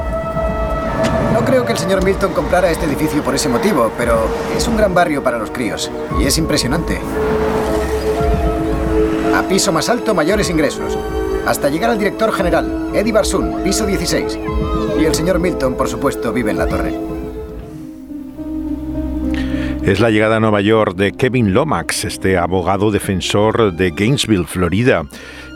No 1.33 1.45
creo 1.45 1.65
que 1.65 1.73
el 1.73 1.79
señor 1.79 2.05
Milton 2.05 2.33
comprara 2.33 2.71
este 2.71 2.85
edificio 2.85 3.23
por 3.23 3.35
ese 3.35 3.49
motivo, 3.49 3.91
pero 3.97 4.29
es 4.57 4.69
un 4.69 4.77
gran 4.77 4.95
barrio 4.95 5.23
para 5.23 5.39
los 5.39 5.51
críos. 5.51 5.91
Y 6.21 6.25
es 6.27 6.37
impresionante. 6.39 7.01
A 9.35 9.43
piso 9.49 9.73
más 9.73 9.89
alto, 9.89 10.15
mayores 10.15 10.51
ingresos. 10.51 10.99
Hasta 11.47 11.71
llegar 11.71 11.91
al 11.91 11.99
director 11.99 12.33
general, 12.33 12.91
Eddie 12.93 13.13
Barsun, 13.13 13.63
piso 13.65 13.87
16. 13.87 14.39
Y 15.01 15.05
el 15.05 15.15
señor 15.15 15.39
Milton, 15.39 15.75
por 15.75 15.89
supuesto, 15.89 16.33
vive 16.33 16.51
en 16.51 16.59
la 16.59 16.67
torre. 16.67 17.22
Es 19.85 19.99
la 19.99 20.11
llegada 20.11 20.37
a 20.37 20.41
Nueva 20.41 20.61
York 20.61 20.95
de 20.95 21.11
Kevin 21.11 21.53
Lomax, 21.53 22.05
este 22.05 22.39
abogado 22.39 22.93
defensor 22.93 23.75
de 23.75 23.91
Gainesville, 23.91 24.47
Florida, 24.47 25.05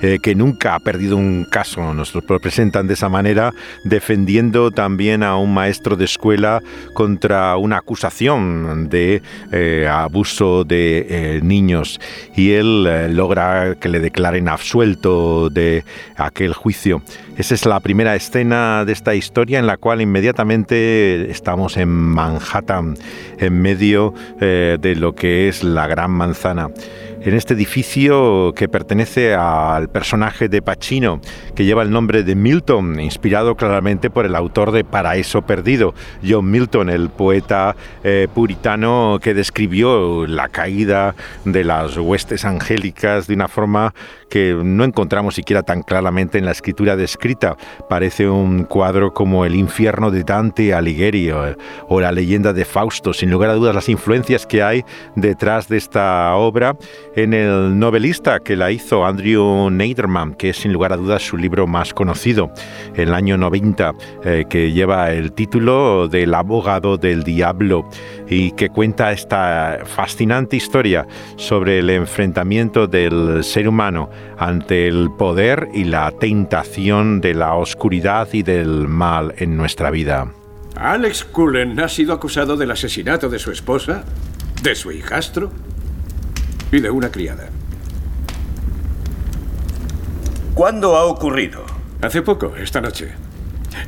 eh, 0.03 0.19
que 0.23 0.35
nunca 0.35 0.75
ha 0.75 0.81
perdido 0.81 1.17
un 1.17 1.47
caso. 1.51 1.95
Nos 1.95 2.15
lo 2.15 2.23
presentan 2.23 2.87
de 2.87 2.95
esa 2.95 3.09
manera, 3.09 3.53
defendiendo 3.85 4.71
también 4.71 5.23
a 5.23 5.37
un 5.37 5.55
maestro 5.55 5.97
de 5.97 6.05
escuela 6.05 6.63
contra 6.93 7.57
una 7.57 7.79
acusación 7.79 8.89
de 8.91 9.23
eh, 9.53 9.89
abuso 9.91 10.65
de 10.65 11.07
eh, 11.09 11.41
niños. 11.43 11.99
Y 12.35 12.53
él 12.53 13.17
logra 13.17 13.75
que 13.77 13.89
le 13.89 14.01
declaren 14.01 14.49
absuelto 14.49 15.49
de 15.49 15.85
aquel 16.17 16.53
juicio. 16.53 17.03
Esa 17.39 17.55
es 17.55 17.67
la 17.67 17.81
primera 17.81 18.15
escena 18.15 18.85
de 18.85 18.93
esta 18.93 19.15
historia 19.15 19.59
en 19.59 19.67
la 19.67 19.77
cual 19.77 20.01
inmediatamente 20.01 21.31
estamos 21.31 21.77
en 21.77 21.89
Manhattan, 21.89 22.97
en 23.39 23.61
medio 23.61 24.15
de 24.41 24.95
lo 24.97 25.15
que 25.15 25.49
es 25.49 25.63
la 25.63 25.87
Gran 25.87 26.11
Manzana. 26.13 26.71
En 27.21 27.35
este 27.35 27.55
edificio 27.55 28.53
que 28.55 28.69
pertenece 28.69 29.35
al 29.35 29.89
personaje 29.89 30.49
de 30.49 30.63
Pacino, 30.63 31.21
que 31.55 31.65
lleva 31.65 31.83
el 31.83 31.91
nombre 31.91 32.23
de 32.23 32.35
Milton, 32.35 33.01
inspirado 33.01 33.57
claramente 33.57 34.11
por 34.11 34.27
el 34.27 34.37
autor 34.37 34.71
de 34.71 34.85
Paraíso 34.85 35.43
Perdido, 35.43 35.95
John 36.27 36.51
Milton, 36.51 36.91
el 36.91 37.09
poeta 37.09 37.75
eh, 38.05 38.29
puritano 38.33 39.19
que 39.21 39.35
describió 39.35 40.27
la 40.27 40.49
caída 40.49 41.15
de 41.45 41.65
las 41.65 41.97
huestes 41.97 42.45
angélicas 42.45 43.27
de 43.27 43.35
una 43.35 43.49
forma 43.49 43.95
que 44.29 44.59
no 44.63 44.85
encontramos 44.85 45.35
siquiera 45.35 45.63
tan 45.63 45.83
claramente 45.83 46.39
en 46.39 46.45
la 46.45 46.53
escritura 46.53 46.97
descrita. 46.97 47.57
Parece 47.89 48.29
un 48.29 48.65
cuadro 48.65 49.13
como 49.13 49.45
El 49.45 49.55
infierno 49.55 50.11
de 50.11 50.25
Dante 50.25 50.75
Alighieri 50.75 51.31
o, 51.31 52.01
la 52.01 52.13
leyenda 52.13 52.53
de 52.53 52.65
Fausto. 52.65 53.13
Sin 53.13 53.31
lugar 53.31 53.51
a 53.51 53.55
dudas, 53.55 53.75
las 53.75 53.89
influencias 53.89 54.47
que 54.47 54.63
hay 54.63 54.85
detrás 55.15 55.69
de 55.69 55.77
esta 55.77 56.35
obra 56.35 56.77
en 57.15 57.35
el 57.35 57.79
novelista 57.79 58.41
que 58.41 58.57
la 58.57 58.71
hizo, 58.71 59.07
Andrew 59.07 59.71
Neiderman, 59.71 60.35
que 60.35 60.51
es 60.51 60.59
sin 60.59 60.73
lugar 60.73 60.93
a 60.93 60.97
dudas 60.97 61.23
su 61.23 61.37
libro 61.37 61.67
más 61.67 61.95
conocido, 61.95 62.51
el 62.95 63.15
año 63.15 63.37
90, 63.37 63.95
eh, 64.25 64.45
que 64.49 64.73
lleva 64.73 65.13
el 65.13 65.33
título 65.33 66.09
del 66.09 66.35
abogado 66.35 66.97
del 66.97 67.23
diablo 67.23 67.89
y 68.29 68.53
que 68.53 68.69
cuenta 68.69 69.13
esta 69.13 69.81
fascinante 69.85 70.57
historia 70.57 71.07
sobre 71.37 71.79
el 71.79 71.91
enfrentamiento 71.91 72.87
del 72.87 73.43
ser 73.45 73.69
humano 73.69 74.11
ante 74.39 74.87
el 74.89 75.11
poder 75.17 75.69
y 75.73 75.85
la 75.85 76.11
tentación 76.13 77.21
de 77.21 77.35
la 77.35 77.55
oscuridad 77.55 78.29
y 78.33 78.43
del 78.43 78.89
mal 78.89 79.35
en 79.39 79.57
nuestra 79.57 79.91
vida. 79.91 80.33
Alex 80.77 81.25
Cullen 81.25 81.81
ha 81.81 81.89
sido 81.89 82.13
acusado 82.13 82.57
del 82.57 82.71
asesinato 82.71 83.29
de 83.29 83.39
su 83.39 83.51
esposa, 83.51 84.05
de 84.63 84.75
su 84.75 84.93
hijastro 84.93 85.51
y 86.71 86.81
de 86.81 86.91
una 86.91 87.11
criada. 87.11 87.49
¿Cuándo 90.55 90.97
ha 90.97 91.05
ocurrido? 91.05 91.65
Hace 92.03 92.23
poco, 92.23 92.55
esta 92.57 92.81
noche. 92.81 93.13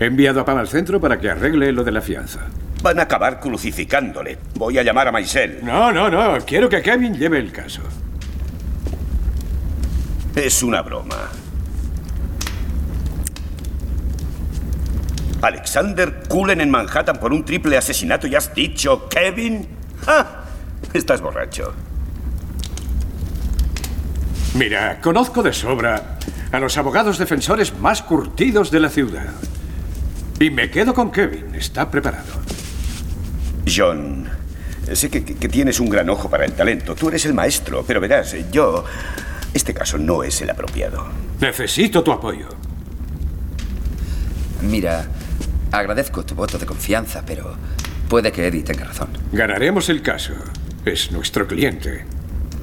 He 0.01 0.07
enviado 0.07 0.41
a 0.41 0.45
Pam 0.45 0.59
al 0.59 0.69
centro 0.69 1.01
para 1.01 1.19
que 1.19 1.31
arregle 1.31 1.73
lo 1.73 1.85
de 1.85 1.93
la 1.93 2.01
fianza. 2.01 2.41
Van 2.83 2.99
a 2.99 3.03
acabar 3.03 3.41
crucificándole. 3.41 4.39
Voy 4.55 4.79
a 4.79 4.83
llamar 4.83 5.09
a 5.09 5.13
Maisel. 5.13 5.61
No, 5.63 5.93
no, 5.93 6.11
no. 6.11 6.39
Quiero 6.47 6.69
que 6.69 6.83
Kevin 6.83 7.15
lleve 7.19 7.39
el 7.39 7.53
caso. 7.53 7.83
Es 10.39 10.63
una 10.63 10.83
broma. 10.83 11.17
Alexander 15.43 16.23
Cullen 16.29 16.61
en 16.61 16.71
Manhattan 16.71 17.19
por 17.19 17.33
un 17.33 17.45
triple 17.45 17.77
asesinato 17.77 18.29
y 18.29 18.37
has 18.37 18.55
dicho, 18.55 19.09
Kevin. 19.09 19.67
¡Ah! 20.07 20.45
Estás 20.93 21.21
borracho. 21.21 21.75
Mira, 24.55 25.01
conozco 25.01 25.43
de 25.43 25.53
sobra 25.53 26.19
a 26.53 26.61
los 26.61 26.79
abogados 26.79 27.19
defensores 27.19 27.77
más 27.77 28.03
curtidos 28.03 28.71
de 28.71 28.79
la 28.79 28.91
ciudad. 28.91 29.33
Y 30.39 30.51
me 30.51 30.71
quedo 30.71 30.95
con 30.95 31.11
Kevin. 31.11 31.53
Está 31.57 31.91
preparado. 31.91 32.33
John, 33.67 34.29
sé 34.93 35.11
que, 35.11 35.21
tienes 35.49 35.81
un 35.81 35.89
gran 35.89 36.09
ojo 36.09 36.31
para 36.31 36.45
el 36.45 36.53
talento. 36.53 36.95
Tú 36.95 37.09
eres 37.09 37.27
el 37.27 37.35
maestro, 37.35 37.85
pero 37.85 38.01
verás, 38.01 38.37
yo... 38.53 38.85
Este 39.59 39.75
caso 39.75 39.99
no 39.99 40.23
es 40.23 40.41
el 40.41 40.51
apropiado. 40.51 41.05
Necesito 41.41 42.05
tu 42.05 42.13
apoyo. 42.13 42.47
Mira, 44.63 45.09
agradezco 45.73 46.25
tu 46.25 46.37
voto 46.37 46.61
de 46.61 46.65
confianza, 46.65 47.25
pero 47.27 47.57
puede 48.09 48.31
que 48.31 48.47
Eddie 48.47 48.63
tenga 48.63 48.85
razón. 48.85 49.09
Ganaremos 49.33 49.89
el 49.89 50.01
caso. 50.01 50.35
Es 50.85 51.11
nuestro 51.11 51.49
cliente. 51.49 52.05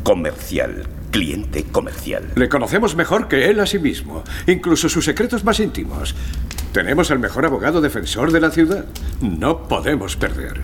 Comercial. 0.04 0.88
Cliente 1.12 1.66
comercial. 1.66 2.32
Le 2.36 2.48
conocemos 2.48 2.96
mejor 2.96 3.28
que 3.28 3.50
él 3.50 3.60
a 3.60 3.66
sí 3.66 3.78
mismo, 3.78 4.24
incluso 4.48 4.88
sus 4.88 5.04
secretos 5.04 5.44
más 5.44 5.60
íntimos. 5.60 6.16
Tenemos 6.72 7.12
al 7.12 7.20
mejor 7.20 7.46
abogado 7.46 7.82
defensor 7.82 8.32
de 8.32 8.40
la 8.40 8.52
ciudad. 8.52 8.86
No 9.20 9.68
podemos 9.68 10.16
perder. 10.16 10.62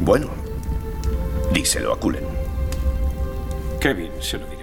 Bueno, 0.00 0.30
díselo 1.52 1.92
a 1.92 2.00
Cullen. 2.00 2.24
Kevin 3.82 4.12
se 4.20 4.38
lo 4.38 4.46
dirá. 4.46 4.57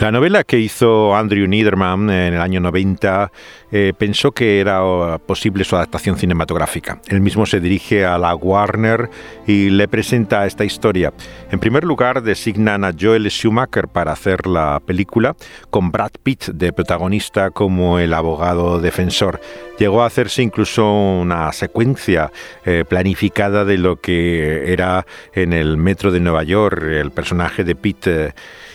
La 0.00 0.10
novela 0.10 0.42
que 0.42 0.58
hizo 0.58 1.14
Andrew 1.14 1.46
Niederman 1.46 2.10
en 2.10 2.34
el 2.34 2.40
año 2.40 2.58
90 2.58 3.30
eh, 3.70 3.92
pensó 3.96 4.32
que 4.32 4.58
era 4.58 4.84
oh, 4.84 5.18
posible 5.20 5.62
su 5.62 5.76
adaptación 5.76 6.16
cinematográfica. 6.16 7.00
Él 7.06 7.20
mismo 7.20 7.46
se 7.46 7.60
dirige 7.60 8.04
a 8.04 8.18
la 8.18 8.34
Warner 8.34 9.08
y 9.46 9.70
le 9.70 9.86
presenta 9.86 10.46
esta 10.46 10.64
historia. 10.64 11.12
En 11.52 11.60
primer 11.60 11.84
lugar, 11.84 12.22
designan 12.22 12.84
a 12.84 12.92
Joel 12.98 13.30
Schumacher 13.30 13.86
para 13.86 14.12
hacer 14.12 14.48
la 14.48 14.80
película, 14.84 15.36
con 15.70 15.92
Brad 15.92 16.12
Pitt 16.22 16.46
de 16.46 16.72
protagonista 16.72 17.50
como 17.50 18.00
el 18.00 18.14
abogado 18.14 18.80
defensor. 18.80 19.40
Llegó 19.78 20.02
a 20.02 20.06
hacerse 20.06 20.42
incluso 20.42 20.92
una 20.92 21.52
secuencia 21.52 22.32
eh, 22.64 22.84
planificada 22.86 23.64
de 23.64 23.78
lo 23.78 24.00
que 24.00 24.72
era 24.72 25.06
en 25.32 25.52
el 25.52 25.76
metro 25.76 26.10
de 26.10 26.18
Nueva 26.18 26.42
York 26.42 26.82
el 26.82 27.12
personaje 27.12 27.62
de 27.62 27.76
Pitt. 27.76 28.06
eh, 28.08 28.34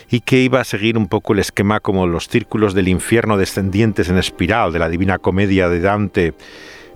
y 0.10 0.22
que 0.22 0.40
iba 0.40 0.60
a 0.60 0.64
seguir 0.64 0.98
un 0.98 1.08
poco 1.08 1.34
el 1.34 1.40
esquema 1.40 1.80
como 1.80 2.08
los 2.08 2.28
círculos 2.28 2.74
del 2.74 2.88
infierno 2.88 3.38
descendientes 3.38 4.10
en 4.10 4.18
espiral 4.18 4.74
de 4.74 4.80
la 4.80 4.90
Divina 4.90 5.20
Comedia 5.20 5.70
de 5.70 5.80
Dante. 5.80 6.34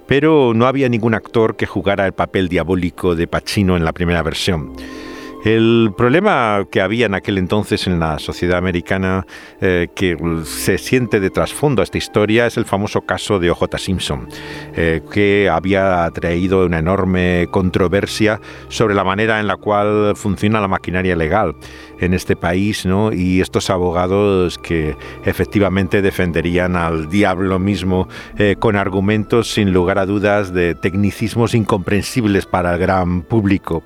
Pero 0.08 0.54
no 0.54 0.66
había 0.66 0.90
ningún 0.90 1.14
actor 1.14 1.56
que 1.56 1.66
jugara 1.66 2.06
el 2.06 2.14
papel 2.14 2.50
diabólico 2.50 3.16
de 3.16 3.28
Pacino 3.28 3.78
en 3.78 3.86
la 3.86 3.94
primera 3.94 4.22
versión. 4.22 4.74
El 5.44 5.92
problema 5.98 6.66
que 6.72 6.80
había 6.80 7.06
en 7.06 7.16
aquel 7.16 7.38
entonces 7.38 7.86
en 7.86 8.00
la 8.00 8.18
sociedad 8.18 8.58
americana 8.58 9.28
eh, 9.60 9.90
que 9.94 10.18
se 10.46 10.78
siente 10.78 11.20
de 11.20 11.30
trasfondo 11.30 11.82
a 11.82 11.84
esta 11.84 11.98
historia 11.98 12.46
es 12.46 12.56
el 12.56 12.64
famoso 12.64 13.02
caso 13.02 13.40
de 13.40 13.52
OJ 13.52 13.78
Simpson, 13.78 14.30
eh, 14.78 15.02
que 15.12 15.50
había 15.50 16.10
traído 16.14 16.66
una 16.66 16.80
enorme 16.80 17.48
controversia 17.52 18.40
sobre 18.70 18.96
la 18.96 19.04
manera 19.04 19.42
en 19.42 19.48
la 19.48 19.58
cual 19.58 20.16
funciona 20.16 20.62
la 20.62 20.70
maquinaria 20.70 21.18
legal 21.18 21.56
en 22.00 22.14
este 22.14 22.38
país, 22.38 22.86
¿no? 22.86 23.12
Y 23.12 23.42
estos 23.42 23.70
abogados 23.70 24.58
que 24.58 24.96
efectivamente 25.26 26.02
defenderían 26.02 26.78
al 26.78 27.10
diablo 27.10 27.60
mismo 27.60 28.08
eh, 28.38 28.56
con 28.58 28.78
argumentos 28.78 29.52
sin 29.52 29.74
lugar 29.74 30.00
a 30.00 30.06
dudas 30.06 30.54
de 30.54 30.74
tecnicismos 30.74 31.54
incomprensibles 31.54 32.46
para 32.46 32.76
el 32.76 32.80
gran 32.80 33.24
público. 33.24 33.84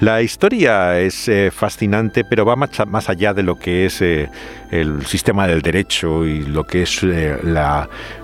La 0.00 0.20
historia 0.20 1.00
es 1.00 1.26
eh, 1.26 1.50
fascinante, 1.50 2.22
pero 2.22 2.44
va 2.44 2.54
más, 2.54 3.08
allá 3.08 3.32
de 3.32 3.42
lo 3.42 3.58
que 3.58 3.86
es 3.86 4.02
eh, 4.02 4.28
el 4.70 5.06
sistema 5.06 5.46
del 5.46 5.62
derecho 5.62 6.26
y 6.26 6.42
lo 6.42 6.64
que 6.64 6.82
es 6.82 7.02
eh, 7.02 7.38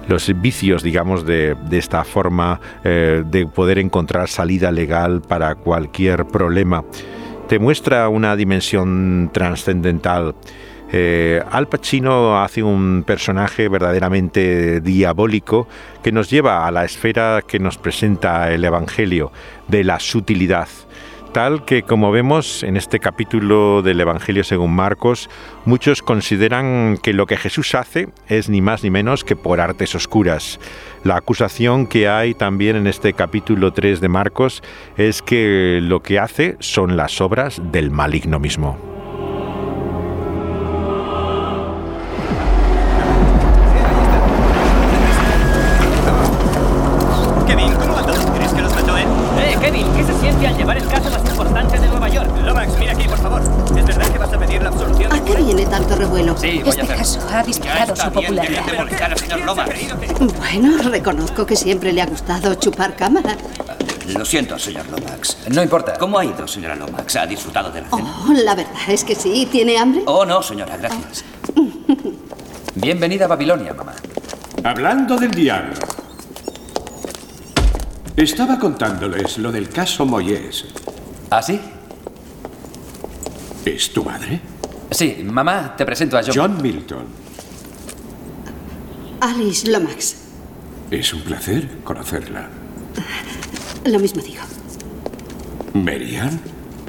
los 0.07 0.41
vicios, 0.41 0.83
digamos, 0.83 1.25
de, 1.25 1.57
esta 1.71 2.05
forma 2.05 2.61
de 2.85 3.49
poder 3.55 3.79
encontrar 3.79 4.29
salida 4.29 4.71
legal 4.71 5.23
para 5.23 5.55
cualquier 5.55 6.27
problema. 6.27 6.85
Te 7.49 7.59
muestra 7.59 8.09
una 8.09 8.37
dimensión 8.37 9.31
trascendental. 9.33 10.35
Al 11.51 11.69
Pacino 11.69 12.43
hace 12.43 12.63
un 12.63 13.03
personaje 13.07 13.69
verdaderamente 13.69 14.81
diabólico 14.83 15.67
que 16.03 16.13
nos 16.13 16.29
lleva 16.29 16.67
a 16.67 16.71
la 16.71 16.85
esfera 16.85 17.41
que 17.47 17.59
nos 17.59 17.79
presenta 17.79 18.53
el 18.53 18.63
Evangelio 18.65 19.33
de 19.69 19.85
la 19.85 19.99
sutilidad 19.99 20.69
tal 21.33 21.65
que, 21.65 21.83
como 21.83 22.13
vemos 22.13 22.63
en 22.63 22.77
este 22.77 23.01
capítulo 23.01 23.83
del 23.83 24.01
Evangelio 24.01 24.45
según 24.45 24.75
Marcos, 24.75 25.31
muchos 25.65 26.03
consideran 26.03 26.99
que 27.03 27.15
lo 27.15 27.27
que 27.27 27.37
Jesús 27.37 27.75
hace 27.75 28.09
es 28.29 28.49
ni 28.49 28.61
más 28.61 28.85
ni 28.85 28.91
menos 28.91 29.25
que 29.25 29.35
por 29.35 29.61
artes 29.61 29.95
oscuras. 29.95 30.61
La 31.05 31.17
acusación 31.17 31.87
que 31.87 32.09
hay 32.09 32.35
también 32.35 32.77
en 32.77 32.87
este 32.87 33.15
capítulo 33.15 33.73
3 33.73 34.01
de 34.01 34.09
Marcos 34.09 34.63
es 34.97 35.23
que 35.23 35.81
lo 35.83 36.03
que 36.03 36.19
hace 36.19 36.57
son 36.61 36.97
las 36.97 37.21
obras 37.21 37.61
del 37.73 37.91
maligno 37.91 38.39
mismo. 38.39 38.92
Bueno, 60.53 60.77
reconozco 60.83 61.47
que 61.47 61.57
siempre 61.57 61.95
le 61.95 62.03
ha 62.03 62.07
gustado 62.07 62.55
chupar 62.57 62.95
cámara. 62.95 63.39
Lo 64.15 64.23
siento, 64.23 64.59
señor 64.59 64.85
Lomax. 64.91 65.49
No 65.49 65.63
importa. 65.63 65.95
¿Cómo 65.99 66.19
ha 66.19 66.27
ido, 66.27 66.47
señora 66.47 66.77
Lomax? 66.77 67.17
¿Ha 67.17 67.27
disfrutado 67.27 67.71
de 67.71 67.81
la 67.81 67.89
cena? 67.89 68.17
Oh, 68.29 68.33
la 68.35 68.55
verdad 68.55 68.89
es 68.89 69.03
que 69.03 69.15
sí. 69.15 69.49
¿Tiene 69.51 69.79
hambre? 69.79 70.03
Oh, 70.05 70.27
no, 70.27 70.43
señora, 70.43 70.77
gracias. 70.77 71.25
Bienvenida 72.75 73.25
a 73.25 73.29
Babilonia, 73.29 73.73
mamá. 73.73 73.95
Hablando 74.63 75.17
del 75.17 75.31
diablo. 75.31 75.73
Estaba 78.15 78.59
contándoles 78.59 79.39
lo 79.39 79.51
del 79.51 79.71
caso 79.71 80.05
Moyes. 80.05 80.67
¿Ah, 81.31 81.41
sí? 81.41 81.59
¿Es 83.65 83.91
tu 83.91 84.05
madre? 84.05 84.39
Sí, 84.91 85.23
mamá, 85.25 85.75
te 85.79 85.87
presento 85.87 86.19
a 86.19 86.21
John. 86.23 86.35
John 86.35 86.63
Milton. 86.63 87.07
Alice 89.21 89.67
Lomax. 89.71 90.22
Es 90.93 91.15
un 91.15 91.23
placer 91.23 91.67
conocerla. 91.85 92.51
Lo 93.87 93.99
mismo 93.99 94.21
digo. 94.21 94.43
Marian, 95.73 96.39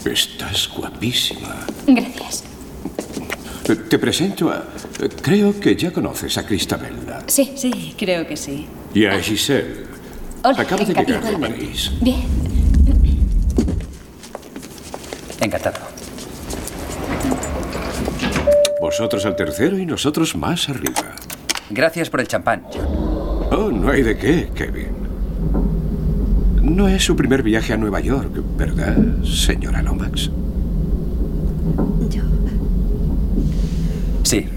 estás 0.04 0.70
guapísima. 0.76 1.66
Gracias. 1.88 2.44
Te 3.63 3.98
presento 3.98 4.52
a... 4.52 4.66
Creo 5.22 5.58
que 5.58 5.78
ya 5.78 5.94
conoces 5.94 6.38
a 6.38 6.46
Cristabella. 6.46 7.24
Sí, 7.28 7.54
sí, 7.56 7.96
creo 7.98 8.28
que 8.28 8.36
sí. 8.36 8.68
Y 8.94 9.06
a 9.06 9.18
Giselle. 9.22 9.86
Hola, 10.44 10.62
Acaba 10.62 10.84
de 10.84 10.94
llegar 10.94 11.24
de 11.24 11.38
París. 11.38 11.92
Bien. 12.02 12.24
Encantado. 15.39 15.80
Vosotros 18.82 19.26
al 19.26 19.38
tercero 19.38 19.80
y 19.80 19.86
nosotros 19.86 20.36
más 20.36 20.68
arriba. 20.68 21.16
Gracias 21.70 22.10
por 22.10 22.20
el 22.20 22.28
champán. 22.28 22.63
Oh, 23.56 23.72
no 23.72 23.92
hay 23.92 24.02
de 24.02 24.18
qué, 24.18 24.50
Kevin. 24.56 24.88
No 26.63 26.88
es 26.88 27.04
su 27.04 27.16
primer 27.16 27.44
viaje 27.44 27.72
a 27.72 27.78
Nueva 27.78 28.00
York, 28.00 28.32
¿verdad, 28.58 28.98
señora 29.24 29.84
Lomax? 29.84 30.32
Yo. 32.10 32.24
Sí. 34.24 34.48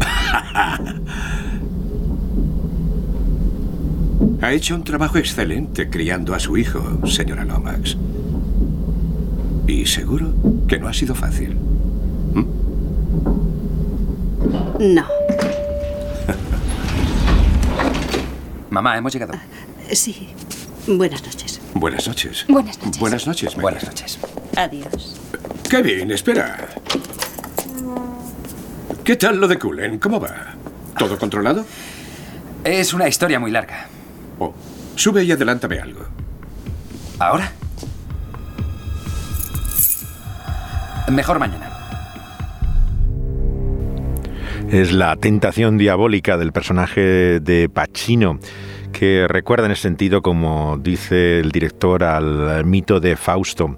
ha 4.40 4.52
hecho 4.52 4.76
un 4.76 4.84
trabajo 4.84 5.18
excelente 5.18 5.90
criando 5.90 6.32
a 6.34 6.38
su 6.38 6.56
hijo, 6.56 7.04
señora 7.08 7.44
Lomax. 7.44 7.96
Y 9.66 9.84
seguro 9.86 10.32
que 10.68 10.78
no 10.78 10.86
ha 10.86 10.92
sido 10.92 11.16
fácil. 11.16 11.56
¿Mm? 12.34 12.44
No. 14.94 15.19
Mamá, 18.70 18.96
hemos 18.96 19.12
llegado. 19.12 19.32
Sí. 19.92 20.28
Buenas 20.86 21.22
noches. 21.24 21.60
Buenas 21.74 22.06
noches. 22.06 22.44
Buenas 22.48 22.78
noches. 22.78 23.00
Buenas 23.00 23.26
noches. 23.26 23.56
Mary. 23.56 23.62
Buenas 23.62 23.84
noches. 23.84 24.18
Adiós. 24.56 25.20
Kevin, 25.68 26.10
espera. 26.12 26.68
¿Qué 29.04 29.16
tal 29.16 29.38
lo 29.40 29.48
de 29.48 29.58
Cullen? 29.58 29.98
¿Cómo 29.98 30.20
va? 30.20 30.54
¿Todo 30.98 31.18
controlado? 31.18 31.64
Es 32.64 32.92
una 32.92 33.08
historia 33.08 33.40
muy 33.40 33.50
larga. 33.50 33.88
Oh, 34.38 34.54
sube 34.94 35.24
y 35.24 35.32
adelántame 35.32 35.78
algo. 35.80 36.06
¿Ahora? 37.18 37.52
Mejor 41.10 41.38
mañana. 41.38 41.69
Es 44.70 44.92
la 44.92 45.16
tentación 45.16 45.78
diabólica 45.78 46.36
del 46.36 46.52
personaje 46.52 47.40
de 47.40 47.68
Pacino 47.68 48.38
que 48.92 49.26
recuerda 49.28 49.66
en 49.66 49.72
ese 49.72 49.82
sentido, 49.82 50.22
como 50.22 50.78
dice 50.78 51.40
el 51.40 51.50
director, 51.50 52.04
al 52.04 52.64
mito 52.64 53.00
de 53.00 53.16
Fausto. 53.16 53.76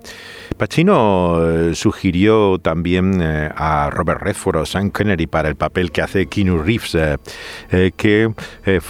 Pacino 0.54 1.40
eh, 1.42 1.74
sugirió 1.74 2.58
también 2.58 3.20
eh, 3.22 3.50
a 3.54 3.90
Robert 3.90 4.22
Redford 4.22 4.56
o 4.56 4.66
Sam 4.66 4.90
Connery 4.90 5.26
para 5.26 5.48
el 5.48 5.56
papel 5.56 5.90
que 5.90 6.02
hace 6.02 6.26
Keanu 6.26 6.62
Reeves, 6.62 6.94
eh, 6.94 7.92
que 7.96 8.32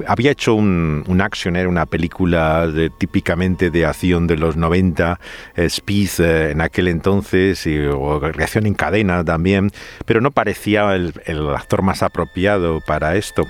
había 0.06 0.30
hecho 0.30 0.54
un, 0.54 1.04
un 1.06 1.20
action, 1.20 1.56
era 1.56 1.68
una 1.68 1.86
película 1.86 2.68
típicamente 2.98 3.70
de 3.70 3.86
acción 3.86 4.26
de 4.26 4.36
los 4.36 4.56
90, 4.56 5.18
Speed 5.56 6.20
en 6.20 6.60
aquel 6.60 6.88
entonces, 6.88 7.66
y, 7.66 7.78
o 7.78 8.20
reacción 8.20 8.66
en 8.66 8.74
cadena 8.74 9.24
también, 9.24 9.70
pero 10.06 10.20
no 10.20 10.30
parecía 10.30 10.94
el, 10.94 11.14
el 11.26 11.48
actor 11.50 11.82
más 11.82 12.02
apropiado 12.02 12.80
para 12.86 13.16
esto. 13.16 13.46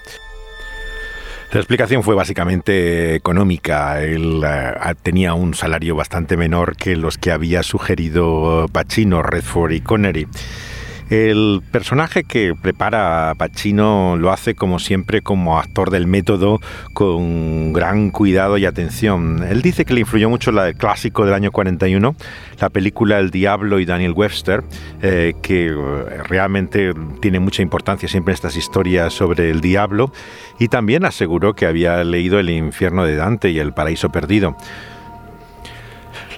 La 1.53 1.61
explicación 1.61 2.03
fue 2.03 2.15
básicamente 2.15 3.15
económica. 3.15 4.03
Él 4.03 4.43
uh, 4.43 4.95
tenía 5.03 5.35
un 5.35 5.53
salario 5.53 5.95
bastante 5.95 6.39
menor 6.39 6.77
que 6.77 6.97
los 6.97 7.19
que 7.19 7.31
había 7.31 7.63
sugerido 7.63 8.69
Pacino, 8.73 9.23
Redford 9.23 9.73
y 9.73 9.81
Connery. 9.83 10.27
El 11.13 11.61
personaje 11.71 12.25
que 12.25 12.55
prepara 12.55 13.29
a 13.29 13.35
Pacino 13.35 14.17
lo 14.17 14.33
hace 14.33 14.55
como 14.55 14.79
siempre 14.79 15.21
como 15.21 15.59
actor 15.59 15.91
del 15.91 16.07
método 16.07 16.59
con 16.95 17.75
gran 17.75 18.09
cuidado 18.09 18.57
y 18.57 18.65
atención. 18.65 19.45
Él 19.47 19.61
dice 19.61 19.85
que 19.85 19.93
le 19.93 20.01
influyó 20.01 20.31
mucho 20.31 20.49
el 20.49 20.75
clásico 20.75 21.27
del 21.27 21.35
año 21.35 21.53
41, 21.53 22.17
la 22.59 22.71
película 22.71 23.19
El 23.19 23.29
Diablo 23.29 23.79
y 23.79 23.85
Daniel 23.85 24.15
Webster, 24.17 24.65
eh, 25.03 25.35
que 25.43 25.67
eh, 25.67 25.75
realmente 26.31 26.95
tiene 27.21 27.41
mucha 27.41 27.61
importancia 27.61 28.09
siempre 28.09 28.33
en 28.33 28.37
estas 28.37 28.57
historias 28.57 29.13
sobre 29.13 29.51
el 29.51 29.61
diablo, 29.61 30.15
y 30.59 30.69
también 30.69 31.05
aseguró 31.05 31.53
que 31.53 31.67
había 31.67 32.03
leído 32.05 32.39
El 32.39 32.49
infierno 32.49 33.05
de 33.05 33.17
Dante 33.17 33.51
y 33.51 33.59
El 33.59 33.75
paraíso 33.75 34.09
perdido. 34.09 34.57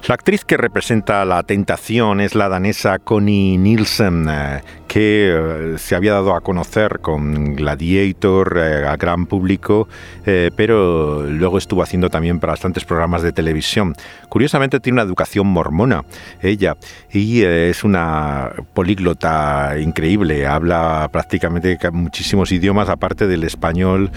La 0.07 0.13
actriz 0.13 0.45
que 0.45 0.55
representa 0.55 1.25
la 1.25 1.41
tentación 1.41 2.21
es 2.21 2.35
la 2.35 2.47
danesa 2.47 2.99
Connie 2.99 3.57
Nielsen, 3.57 4.27
eh, 4.29 4.61
que 4.95 5.29
eh, 5.29 5.77
se 5.77 5.93
había 5.93 6.13
dado 6.13 6.33
a 6.37 6.39
conocer 6.39 6.99
con 7.01 7.53
Gladiator 7.53 8.57
eh, 8.57 8.87
a 8.87 8.95
gran 8.95 9.25
público, 9.25 9.89
eh, 10.25 10.51
pero 10.55 11.23
luego 11.23 11.57
estuvo 11.57 11.83
haciendo 11.83 12.09
también 12.09 12.39
para 12.39 12.53
bastantes 12.53 12.85
programas 12.85 13.21
de 13.21 13.33
televisión. 13.33 13.93
Curiosamente 14.29 14.79
tiene 14.79 14.95
una 14.95 15.01
educación 15.01 15.47
mormona, 15.47 16.05
ella, 16.41 16.77
y 17.11 17.43
es 17.43 17.83
una 17.83 18.53
políglota 18.73 19.75
increíble, 19.77 20.47
habla 20.47 21.09
prácticamente 21.11 21.77
muchísimos 21.91 22.53
idiomas 22.53 22.87
aparte 22.87 23.27
del 23.27 23.43
español 23.43 24.11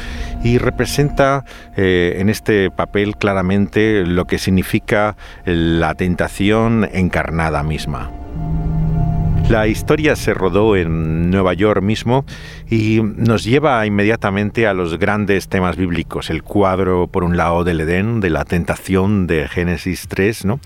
y 0.44 0.58
representa 0.58 1.44
en 1.74 2.28
este 2.28 2.70
papel 2.70 3.16
claramente 3.16 4.06
lo 4.06 4.26
que 4.26 4.38
significa 4.38 5.16
la 5.44 5.96
tentación 5.96 6.88
encarnada 6.92 7.64
misma. 7.64 8.12
La 9.48 9.66
historia 9.66 10.14
se 10.14 10.34
rodó 10.34 10.76
en 10.76 11.30
Nueva 11.30 11.54
York 11.54 11.80
mismo 11.80 12.26
y 12.68 13.00
nos 13.02 13.44
lleva 13.44 13.86
inmediatamente 13.86 14.66
a 14.66 14.74
los 14.74 14.98
grandes 14.98 15.48
temas 15.48 15.76
bíblicos. 15.78 16.28
El 16.28 16.42
cuadro, 16.42 17.06
por 17.06 17.24
un 17.24 17.38
lado, 17.38 17.64
del 17.64 17.80
Edén, 17.80 18.20
de 18.20 18.28
la 18.28 18.44
tentación 18.44 19.26
de 19.26 19.48
Génesis 19.48 20.06
3, 20.06 20.44
¿no? 20.44 20.60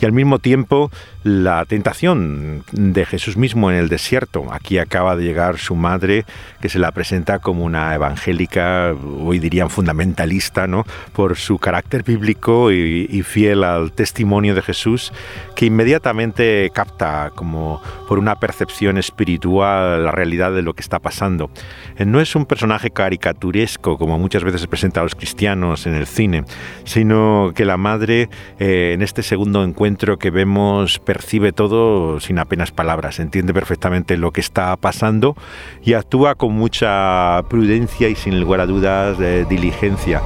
y 0.00 0.04
al 0.04 0.12
mismo 0.12 0.38
tiempo 0.38 0.92
la 1.24 1.64
tentación 1.66 2.64
de 2.70 3.04
Jesús 3.04 3.36
mismo 3.36 3.68
en 3.70 3.76
el 3.76 3.88
desierto. 3.88 4.52
Aquí 4.52 4.78
acaba 4.78 5.16
de 5.16 5.24
llegar 5.24 5.58
su 5.58 5.74
madre, 5.74 6.24
que 6.62 6.68
se 6.68 6.78
la 6.78 6.92
presenta 6.92 7.40
como 7.40 7.64
una 7.64 7.94
evangélica, 7.96 8.94
hoy 8.94 9.40
dirían 9.40 9.70
fundamentalista, 9.70 10.68
¿no? 10.68 10.86
por 11.12 11.36
su 11.36 11.58
carácter 11.58 12.04
bíblico 12.04 12.70
y, 12.70 13.08
y 13.10 13.22
fiel 13.22 13.64
al 13.64 13.90
testimonio 13.90 14.54
de 14.54 14.62
Jesús, 14.62 15.12
que 15.56 15.66
inmediatamente 15.66 16.70
capta 16.72 17.32
como 17.34 17.82
por 18.08 18.19
una 18.20 18.36
percepción 18.36 18.98
espiritual 18.98 20.04
la 20.04 20.12
realidad 20.12 20.52
de 20.52 20.62
lo 20.62 20.74
que 20.74 20.82
está 20.82 20.98
pasando. 20.98 21.50
Eh, 21.96 22.04
no 22.04 22.20
es 22.20 22.36
un 22.36 22.46
personaje 22.46 22.90
caricaturesco 22.90 23.98
como 23.98 24.18
muchas 24.18 24.44
veces 24.44 24.60
se 24.60 24.68
presenta 24.68 25.00
a 25.00 25.02
los 25.02 25.14
cristianos 25.14 25.86
en 25.86 25.94
el 25.94 26.06
cine, 26.06 26.44
sino 26.84 27.52
que 27.54 27.64
la 27.64 27.76
madre 27.76 28.28
eh, 28.58 28.92
en 28.94 29.02
este 29.02 29.22
segundo 29.22 29.64
encuentro 29.64 30.18
que 30.18 30.30
vemos 30.30 30.98
percibe 30.98 31.52
todo 31.52 32.20
sin 32.20 32.38
apenas 32.38 32.70
palabras, 32.70 33.18
entiende 33.18 33.54
perfectamente 33.54 34.16
lo 34.16 34.32
que 34.32 34.40
está 34.40 34.76
pasando 34.76 35.36
y 35.82 35.94
actúa 35.94 36.34
con 36.34 36.52
mucha 36.52 37.42
prudencia 37.48 38.08
y 38.08 38.14
sin 38.14 38.40
lugar 38.40 38.60
a 38.60 38.66
dudas 38.66 39.18
de 39.18 39.44
diligencia. 39.46 40.22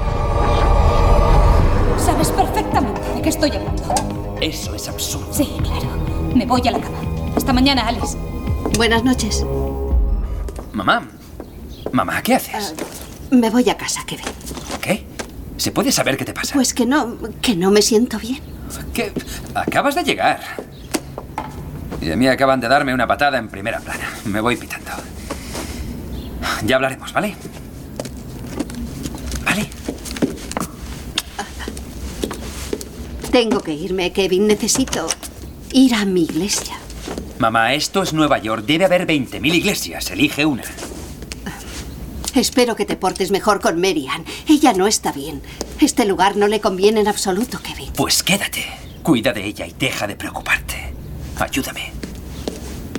Sabes 1.97 2.31
perfectamente 2.31 3.01
de 3.15 3.23
qué 3.23 3.29
estoy 3.29 3.51
hablando. 3.51 3.95
Eso 4.41 4.75
es 4.75 4.89
absurdo. 4.89 5.33
Sí, 5.33 5.57
claro. 5.63 5.87
Me 6.35 6.45
voy 6.45 6.61
a 6.69 6.73
la 6.73 6.81
cama. 6.81 7.14
Hasta 7.37 7.53
mañana, 7.53 7.87
Alice. 7.89 8.17
Buenas 8.77 9.05
noches. 9.05 9.45
Mamá. 10.73 11.09
Mamá, 11.93 12.23
¿qué 12.23 12.35
haces? 12.35 12.75
Me 13.31 13.51
voy 13.51 13.69
a 13.71 13.77
casa, 13.77 14.05
Kevin. 14.07 14.27
¿Qué? 14.81 15.07
¿Se 15.57 15.71
puede 15.71 15.93
saber 15.93 16.17
qué 16.17 16.25
te 16.25 16.33
pasa? 16.33 16.55
Pues 16.55 16.75
que 16.75 16.87
no, 16.87 17.17
que 17.41 17.57
no 17.57 17.71
me 17.71 17.83
siento 17.83 18.19
bien. 18.19 18.41
¿Qué? 18.93 19.13
Acabas 19.55 19.95
de 19.95 20.03
llegar. 20.05 20.41
Y 22.01 22.11
a 22.11 22.17
mí 22.17 22.27
acaban 22.27 22.61
de 22.61 22.69
darme 22.69 22.93
una 22.93 23.07
patada 23.07 23.39
en 23.39 23.49
primera 23.49 23.81
plana. 23.81 24.09
Me 24.25 24.41
voy 24.41 24.57
pitando. 24.57 24.91
Ya 26.67 26.77
hablaremos, 26.77 27.13
¿vale? 27.13 27.37
¿Vale? 29.45 29.69
Tengo 33.31 33.61
que 33.61 33.73
irme, 33.73 34.13
Kevin. 34.13 34.47
Necesito 34.47 35.07
ir 35.73 35.95
a 35.95 36.05
mi 36.05 36.23
iglesia. 36.25 36.75
Mamá, 37.39 37.75
esto 37.75 38.03
es 38.03 38.13
Nueva 38.13 38.39
York. 38.39 38.65
Debe 38.65 38.85
haber 38.85 39.07
20.000 39.07 39.55
iglesias. 39.55 40.11
Elige 40.11 40.47
una. 40.47 40.63
Espero 42.35 42.75
que 42.77 42.85
te 42.85 42.97
portes 42.97 43.31
mejor 43.31 43.61
con 43.61 43.81
Marian. 43.81 44.25
Ella 44.49 44.73
no 44.73 44.87
está 44.87 45.13
bien. 45.13 45.43
Este 45.81 46.05
lugar 46.05 46.37
no 46.37 46.49
le 46.49 46.61
conviene 46.61 47.01
en 47.01 47.09
absoluto, 47.09 47.61
Kevin. 47.63 47.93
Pues 47.97 48.23
quédate. 48.23 48.65
Cuida 49.03 49.33
de 49.33 49.45
ella 49.45 49.67
y 49.67 49.73
deja 49.73 50.07
de 50.07 50.17
preocuparte. 50.17 50.95
Ayúdame. 51.39 51.93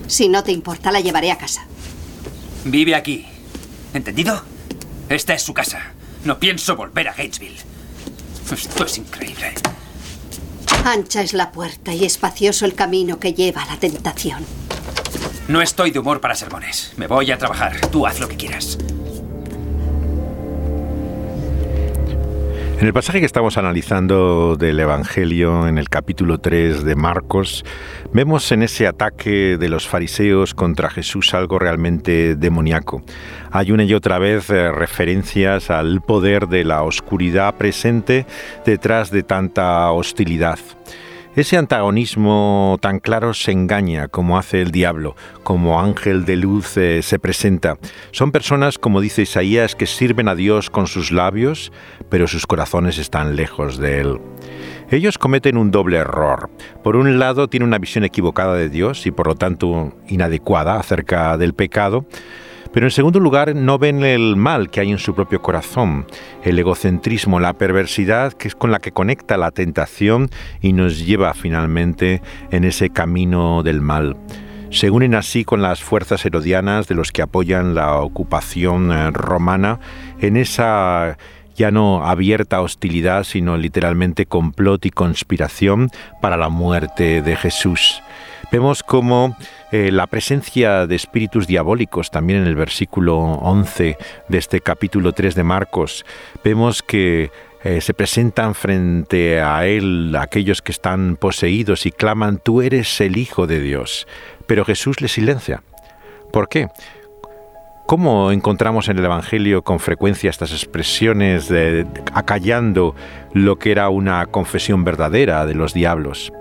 Si 0.07 0.29
no 0.29 0.43
te 0.43 0.51
importa, 0.51 0.91
la 0.91 0.99
llevaré 0.99 1.31
a 1.31 1.37
casa. 1.37 1.65
Vive 2.65 2.95
aquí. 2.95 3.25
¿Entendido? 3.93 4.41
Esta 5.09 5.33
es 5.33 5.41
su 5.41 5.53
casa. 5.53 5.93
No 6.23 6.39
pienso 6.39 6.75
volver 6.75 7.07
a 7.07 7.13
Gatesville. 7.13 7.59
Esto 8.51 8.85
es 8.85 8.97
increíble. 8.97 9.53
Ancha 10.85 11.21
es 11.21 11.33
la 11.33 11.51
puerta 11.51 11.95
y 11.95 12.05
espacioso 12.05 12.63
el 12.63 12.75
camino 12.75 13.19
que 13.19 13.33
lleva 13.33 13.63
a 13.63 13.65
la 13.65 13.77
tentación. 13.77 14.45
No 15.47 15.59
estoy 15.63 15.89
de 15.89 15.97
humor 15.97 16.21
para 16.21 16.35
sermones. 16.35 16.93
Me 16.95 17.07
voy 17.07 17.31
a 17.31 17.39
trabajar. 17.39 17.81
Tú 17.89 18.05
haz 18.05 18.19
lo 18.19 18.27
que 18.27 18.37
quieras. 18.37 18.77
En 22.77 22.87
el 22.87 22.93
pasaje 22.93 23.21
que 23.21 23.25
estamos 23.25 23.57
analizando 23.57 24.57
del 24.57 24.77
Evangelio, 24.81 25.65
en 25.65 25.77
el 25.77 25.87
capítulo 25.87 26.39
3 26.39 26.83
de 26.83 26.95
Marcos, 26.95 27.63
vemos 28.11 28.51
en 28.51 28.63
ese 28.63 28.85
ataque 28.85 29.57
de 29.57 29.69
los 29.69 29.87
fariseos 29.87 30.53
contra 30.53 30.89
Jesús 30.89 31.33
algo 31.33 31.57
realmente 31.57 32.35
demoníaco. 32.35 33.01
Hay 33.51 33.71
una 33.71 33.85
y 33.85 33.93
otra 33.93 34.19
vez 34.19 34.49
eh, 34.49 34.73
referencias 34.73 35.69
al 35.69 36.01
poder 36.01 36.49
de 36.49 36.65
la 36.65 36.83
oscuridad 36.83 37.55
presente 37.55 38.25
detrás 38.65 39.09
de 39.09 39.23
tanta 39.23 39.89
hostilidad. 39.91 40.59
Ese 41.35 41.57
antagonismo 41.57 42.77
tan 42.79 42.99
claro 42.99 43.33
se 43.33 43.51
engaña 43.51 44.07
como 44.07 44.37
hace 44.37 44.61
el 44.61 44.71
diablo, 44.71 45.17
como 45.43 45.81
ángel 45.81 46.23
de 46.23 46.37
luz 46.37 46.77
eh, 46.77 47.01
se 47.01 47.19
presenta. 47.19 47.77
Son 48.11 48.31
personas, 48.31 48.77
como 48.77 49.01
dice 49.01 49.23
Isaías, 49.23 49.75
que 49.75 49.85
sirven 49.85 50.29
a 50.29 50.35
Dios 50.35 50.69
con 50.69 50.87
sus 50.87 51.11
labios, 51.11 51.73
pero 52.09 52.29
sus 52.29 52.47
corazones 52.47 52.97
están 52.99 53.35
lejos 53.35 53.77
de 53.77 53.99
Él. 53.99 54.21
Ellos 54.89 55.17
cometen 55.17 55.57
un 55.57 55.71
doble 55.71 55.97
error. 55.97 56.49
Por 56.85 56.95
un 56.95 57.19
lado, 57.19 57.49
tienen 57.49 57.67
una 57.67 57.79
visión 57.79 58.05
equivocada 58.05 58.53
de 58.53 58.69
Dios 58.69 59.05
y 59.05 59.11
por 59.11 59.27
lo 59.27 59.35
tanto 59.35 59.91
inadecuada 60.07 60.79
acerca 60.79 61.37
del 61.37 61.53
pecado, 61.53 62.05
pero 62.75 62.87
en 62.87 62.91
segundo 62.91 63.21
lugar, 63.21 63.55
no 63.55 63.79
ven 63.79 64.03
el 64.03 64.35
mal 64.35 64.69
que 64.69 64.81
hay 64.81 64.91
en 64.91 64.97
su 64.97 65.15
propio 65.15 65.41
corazón, 65.41 66.05
el 66.43 66.59
egocentrismo, 66.59 67.39
la 67.39 67.53
perversidad 67.53 68.33
que 68.33 68.49
es 68.49 68.55
con 68.55 68.69
la 68.69 68.79
que 68.79 68.91
conecta 68.91 69.37
la 69.37 69.51
tentación 69.51 70.29
y 70.59 70.73
nos 70.73 71.05
lleva 71.05 71.33
finalmente 71.33 72.21
en 72.51 72.65
ese 72.65 72.89
camino 72.89 73.63
del 73.63 73.79
mal. 73.79 74.17
Se 74.71 74.89
unen 74.89 75.15
así 75.15 75.45
con 75.45 75.61
las 75.61 75.81
fuerzas 75.81 76.25
herodianas 76.25 76.89
de 76.89 76.95
los 76.95 77.13
que 77.13 77.21
apoyan 77.21 77.75
la 77.75 77.95
ocupación 78.01 78.91
eh, 78.91 79.09
romana 79.11 79.79
en 80.19 80.35
esa 80.35 81.17
ya 81.55 81.71
no 81.71 82.05
abierta 82.05 82.59
hostilidad, 82.59 83.23
sino 83.23 83.55
literalmente 83.55 84.25
complot 84.25 84.85
y 84.85 84.91
conspiración 84.91 85.91
para 86.21 86.35
la 86.35 86.49
muerte 86.49 87.21
de 87.21 87.37
Jesús. 87.37 88.01
Vemos 88.51 88.83
cómo 88.83 89.35
eh, 89.71 89.91
la 89.91 90.07
presencia 90.07 90.87
de 90.87 90.95
espíritus 90.95 91.47
diabólicos 91.47 92.11
también 92.11 92.41
en 92.41 92.47
el 92.47 92.55
versículo 92.55 93.17
11 93.17 93.97
de 94.27 94.37
este 94.37 94.61
capítulo 94.61 95.13
3 95.13 95.35
de 95.35 95.43
Marcos. 95.43 96.05
Vemos 96.43 96.83
que 96.83 97.31
eh, 97.63 97.81
se 97.81 97.93
presentan 97.93 98.53
frente 98.53 99.41
a 99.41 99.65
él 99.65 100.15
aquellos 100.19 100.61
que 100.61 100.71
están 100.71 101.17
poseídos 101.17 101.85
y 101.85 101.91
claman, 101.91 102.37
tú 102.37 102.61
eres 102.61 103.01
el 103.01 103.17
Hijo 103.17 103.47
de 103.47 103.59
Dios. 103.59 104.07
Pero 104.45 104.65
Jesús 104.65 105.01
les 105.01 105.11
silencia. 105.11 105.63
¿Por 106.31 106.47
qué? 106.47 106.67
¿Cómo 107.87 108.31
encontramos 108.31 108.89
en 108.89 108.97
el 108.97 109.05
Evangelio 109.05 109.63
con 109.63 109.79
frecuencia 109.79 110.29
estas 110.29 110.51
expresiones 110.51 111.49
de, 111.49 111.85
acallando 112.13 112.95
lo 113.33 113.57
que 113.57 113.71
era 113.71 113.89
una 113.89 114.25
confesión 114.27 114.83
verdadera 114.83 115.45
de 115.45 115.55
los 115.55 115.73
diablos? 115.73 116.31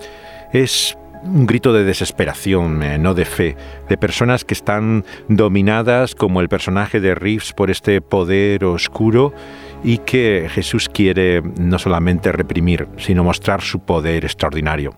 Es 0.52 0.96
un 1.24 1.46
grito 1.46 1.72
de 1.72 1.84
desesperación, 1.84 2.82
eh, 2.82 2.98
no 2.98 3.14
de 3.14 3.24
fe, 3.24 3.56
de 3.88 3.96
personas 3.96 4.44
que 4.44 4.54
están 4.54 5.04
dominadas 5.28 6.14
como 6.14 6.40
el 6.40 6.48
personaje 6.48 7.00
de 7.00 7.14
Reeves 7.14 7.52
por 7.52 7.70
este 7.70 8.00
poder 8.00 8.64
oscuro 8.64 9.32
y 9.82 9.98
que 9.98 10.48
Jesús 10.50 10.88
quiere 10.88 11.42
no 11.58 11.78
solamente 11.78 12.32
reprimir, 12.32 12.88
sino 12.98 13.24
mostrar 13.24 13.62
su 13.62 13.80
poder 13.80 14.24
extraordinario 14.24 14.94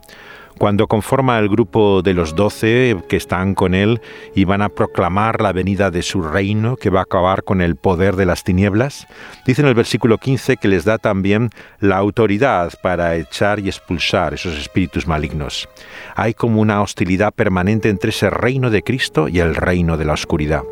cuando 0.57 0.87
conforma 0.87 1.39
el 1.39 1.49
grupo 1.49 2.01
de 2.01 2.13
los 2.13 2.35
doce 2.35 2.97
que 3.07 3.15
están 3.15 3.55
con 3.55 3.73
él 3.73 4.01
y 4.35 4.45
van 4.45 4.61
a 4.61 4.69
proclamar 4.69 5.41
la 5.41 5.53
venida 5.53 5.91
de 5.91 6.01
su 6.01 6.21
reino 6.21 6.75
que 6.75 6.89
va 6.89 6.99
a 6.99 7.03
acabar 7.03 7.43
con 7.43 7.61
el 7.61 7.75
poder 7.75 8.15
de 8.15 8.25
las 8.25 8.43
tinieblas, 8.43 9.07
dice 9.45 9.61
en 9.61 9.67
el 9.67 9.73
versículo 9.73 10.17
15 10.17 10.57
que 10.57 10.67
les 10.67 10.85
da 10.85 10.97
también 10.97 11.49
la 11.79 11.97
autoridad 11.97 12.73
para 12.81 13.15
echar 13.15 13.59
y 13.59 13.67
expulsar 13.67 14.33
esos 14.33 14.57
espíritus 14.57 15.07
malignos. 15.07 15.69
Hay 16.15 16.33
como 16.33 16.61
una 16.61 16.81
hostilidad 16.81 17.33
permanente 17.33 17.89
entre 17.89 18.09
ese 18.09 18.29
reino 18.29 18.69
de 18.69 18.83
Cristo 18.83 19.27
y 19.27 19.39
el 19.39 19.55
reino 19.55 19.97
de 19.97 20.05
la 20.05 20.13
oscuridad. 20.13 20.63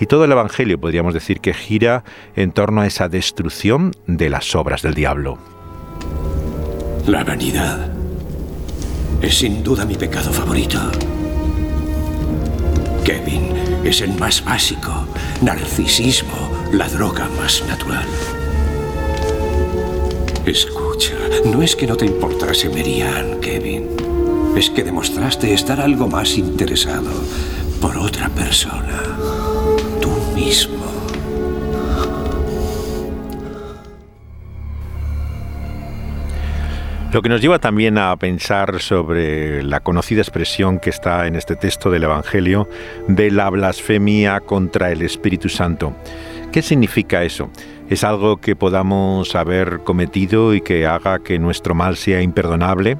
Y 0.00 0.06
todo 0.06 0.24
el 0.24 0.32
Evangelio 0.32 0.78
podríamos 0.78 1.14
decir 1.14 1.40
que 1.40 1.54
gira 1.54 2.04
en 2.36 2.52
torno 2.52 2.82
a 2.82 2.86
esa 2.86 3.08
destrucción 3.08 3.92
de 4.06 4.30
las 4.30 4.54
obras 4.54 4.82
del 4.82 4.94
diablo. 4.94 5.38
La 7.06 7.24
vanidad 7.24 7.97
es 9.20 9.38
sin 9.38 9.62
duda 9.62 9.84
mi 9.84 9.94
pecado 9.94 10.32
favorito. 10.32 10.78
Kevin 13.04 13.52
es 13.84 14.00
el 14.00 14.14
más 14.14 14.44
básico. 14.44 15.06
Narcisismo, 15.40 16.50
la 16.72 16.88
droga 16.88 17.28
más 17.38 17.62
natural. 17.66 18.06
Escucha, 20.46 21.14
no 21.44 21.62
es 21.62 21.76
que 21.76 21.86
no 21.86 21.96
te 21.96 22.06
importase 22.06 22.68
Merian, 22.68 23.40
Kevin. 23.40 23.86
Es 24.56 24.70
que 24.70 24.82
demostraste 24.82 25.52
estar 25.52 25.80
algo 25.80 26.08
más 26.08 26.36
interesado 26.36 27.10
por 27.80 27.96
otra 27.96 28.28
persona. 28.28 29.02
Tú 30.00 30.10
mismo. 30.34 30.97
Lo 37.10 37.22
que 37.22 37.30
nos 37.30 37.40
lleva 37.40 37.58
también 37.58 37.96
a 37.96 38.14
pensar 38.16 38.80
sobre 38.80 39.62
la 39.62 39.80
conocida 39.80 40.20
expresión 40.20 40.78
que 40.78 40.90
está 40.90 41.26
en 41.26 41.36
este 41.36 41.56
texto 41.56 41.90
del 41.90 42.04
Evangelio 42.04 42.68
de 43.08 43.30
la 43.30 43.48
blasfemia 43.48 44.40
contra 44.40 44.92
el 44.92 45.00
Espíritu 45.00 45.48
Santo. 45.48 45.96
¿Qué 46.52 46.60
significa 46.60 47.24
eso? 47.24 47.50
¿Es 47.88 48.04
algo 48.04 48.36
que 48.36 48.56
podamos 48.56 49.34
haber 49.34 49.80
cometido 49.84 50.52
y 50.52 50.60
que 50.60 50.86
haga 50.86 51.20
que 51.20 51.38
nuestro 51.38 51.74
mal 51.74 51.96
sea 51.96 52.20
imperdonable? 52.20 52.98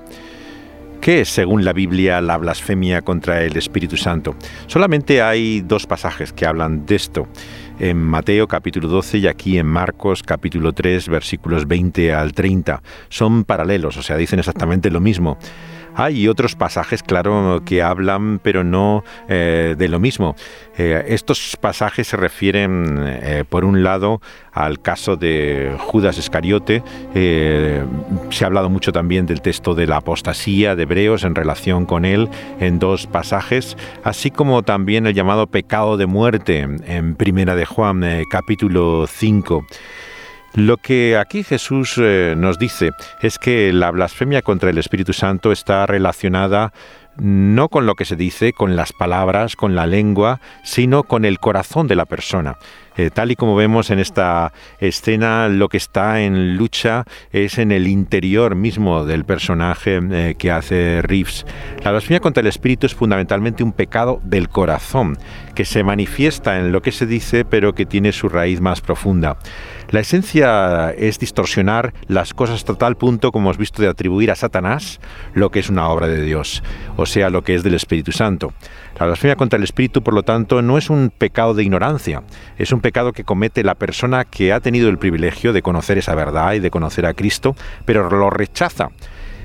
¿Qué 1.03 1.21
es, 1.21 1.29
según 1.29 1.67
la 1.67 1.75
Biblia, 1.75 2.23
la 2.23 2.39
blasfemia 2.39 3.03
contra 3.03 3.43
el 3.43 3.59
Espíritu 3.59 3.99
Santo? 3.99 4.35
Solamente 4.69 5.21
hay 5.21 5.61
dos 5.61 5.87
pasajes 5.87 6.33
que 6.33 6.47
hablan 6.47 6.87
de 6.87 6.97
esto 6.97 7.29
en 7.79 7.97
Mateo 7.99 8.49
capítulo 8.49 8.89
12 8.89 9.19
y 9.19 9.27
aquí 9.27 9.59
en 9.59 9.67
Marcos 9.67 10.23
capítulo 10.23 10.73
3 10.73 11.09
versículos 11.09 11.67
20 11.67 12.13
al 12.13 12.33
30. 12.33 12.83
Son 13.09 13.45
paralelos, 13.45 13.97
o 13.97 14.03
sea, 14.03 14.17
dicen 14.17 14.39
exactamente 14.39 14.91
lo 14.91 15.01
mismo. 15.01 15.39
Hay 15.99 16.29
otros 16.29 16.55
pasajes, 16.55 17.03
claro, 17.03 17.61
que 17.67 17.83
hablan, 17.83 18.39
pero 18.39 18.63
no 18.63 19.03
eh, 19.29 19.75
de 19.77 19.89
lo 19.89 19.99
mismo. 19.99 20.37
Eh, 20.77 21.07
estos 21.09 21.57
pasajes 21.61 22.07
se 22.07 22.17
refieren, 22.17 23.03
eh, 23.05 23.43
por 23.49 23.65
un 23.65 23.83
lado, 23.83 24.21
al 24.53 24.81
caso 24.81 25.17
de 25.17 25.75
Judas 25.77 26.17
Iscariote. 26.17 26.85
se 27.13 28.45
ha 28.45 28.47
hablado 28.47 28.71
mucho 28.71 28.93
también 28.93 29.27
del 29.27 29.43
texto 29.43 29.75
de 29.75 29.89
la 29.89 29.97
apostasía 29.97 30.77
de 30.77 30.85
Hebreos 30.85 31.25
en 31.25 31.35
relación 31.35 31.85
con 31.85 32.05
él 32.05 32.29
en 32.61 32.79
dos 32.79 33.09
pasajes, 33.09 33.77
así 34.05 34.31
como 34.31 34.63
también 34.63 35.05
el 35.09 35.15
llamado 35.15 35.49
pecado 35.49 35.97
de 35.97 36.07
muerte 36.07 36.61
en 36.61 37.17
Primera 37.17 37.57
de 37.57 37.65
Juan, 37.65 38.05
capítulo 38.31 39.09
5. 39.09 39.67
Lo 40.55 40.77
que 40.79 41.17
aquí 41.17 41.45
Jesús 41.45 41.95
eh, 41.99 42.35
nos 42.37 42.59
dice 42.59 42.91
es 43.21 43.39
que 43.39 43.73
la 43.73 43.91
blasfemia 43.91 44.43
contra 44.43 44.71
el 44.71 44.79
Espíritu 44.79 45.13
Santo 45.13 45.53
está 45.53 45.87
relacionada 45.87 46.73
no 47.19 47.69
con 47.69 47.87
lo 47.87 47.95
que 47.95 48.05
se 48.05 48.17
dice, 48.17 48.53
con 48.53 48.77
las 48.77 48.93
palabras, 48.93 49.57
con 49.57 49.75
la 49.75 49.87
lengua, 49.87 50.41
sino 50.63 51.03
con 51.03 51.25
el 51.25 51.41
corazón 51.41 51.89
de 51.89 51.97
la 51.97 52.05
persona. 52.05 52.57
Eh, 52.97 53.11
tal 53.11 53.31
y 53.31 53.37
como 53.37 53.55
vemos 53.55 53.91
en 53.91 53.99
esta 53.99 54.53
escena, 54.81 55.49
lo 55.49 55.69
que 55.69 55.77
está 55.77 56.21
en 56.21 56.57
lucha 56.57 57.05
es 57.33 57.59
en 57.59 57.71
el 57.71 57.87
interior 57.87 58.55
mismo 58.55 59.05
del 59.05 59.25
personaje 59.25 60.01
eh, 60.11 60.35
que 60.39 60.51
hace 60.51 61.03
Reeves. 61.03 61.47
La 61.85 61.93
blasfemia 61.93 62.21
contra 62.21 62.41
el 62.41 62.47
espíritu 62.47 62.87
es 62.87 62.95
fundamentalmente 62.95 63.63
un 63.63 63.73
pecado 63.73 64.21
del 64.25 64.49
corazón, 64.49 65.17
que 65.55 65.65
se 65.65 65.85
manifiesta 65.85 66.59
en 66.59 66.73
lo 66.73 66.83
que 66.83 66.93
se 66.93 67.07
dice, 67.07 67.45
pero 67.45 67.75
que 67.75 67.87
tiene 67.87 68.13
su 68.13 68.29
raíz 68.29 68.61
más 68.61 68.81
profunda. 68.81 69.39
La 69.91 70.01
esencia 70.01 70.91
es 70.91 71.19
distorsionar 71.19 71.95
las 72.09 72.35
cosas 72.35 72.57
hasta 72.57 72.75
tal 72.75 72.99
punto, 72.99 73.33
como 73.33 73.47
hemos 73.47 73.57
visto, 73.57 73.81
de 73.81 73.89
atribuir 73.89 74.31
a 74.31 74.35
Satanás 74.35 75.01
lo 75.33 75.51
que 75.51 75.61
es 75.61 75.71
una 75.71 75.89
obra 75.89 76.09
de 76.09 76.21
Dios, 76.21 76.63
o 76.99 77.07
sea, 77.07 77.31
lo 77.31 77.43
que 77.43 77.55
es 77.55 77.63
del 77.63 77.73
Espíritu 77.73 78.13
Santo. 78.13 78.53
La 79.01 79.07
blasfemia 79.07 79.37
contra 79.37 79.57
el 79.57 79.63
Espíritu, 79.63 80.03
por 80.03 80.13
lo 80.13 80.25
tanto, 80.25 80.61
no 80.61 80.77
es 80.77 80.91
un 80.91 81.11
pecado 81.17 81.55
de 81.55 81.63
ignorancia, 81.63 82.23
es 82.59 82.71
un 82.71 82.83
pecado 82.83 83.13
que 83.13 83.25
comete 83.25 83.65
la 83.65 83.77
persona 83.77 84.27
que 84.27 84.53
ha 84.53 84.61
tenido 84.61 84.91
el 84.91 84.99
privilegio 84.99 85.55
de 85.55 85.63
conocer 85.63 85.97
esa 85.97 86.15
verdad 86.15 86.53
y 86.53 86.61
de 86.61 86.71
conocer 86.71 87.07
a 87.07 87.15
Cristo, 87.15 87.57
pero 87.87 88.11
lo 88.11 88.29
rechaza 88.29 88.91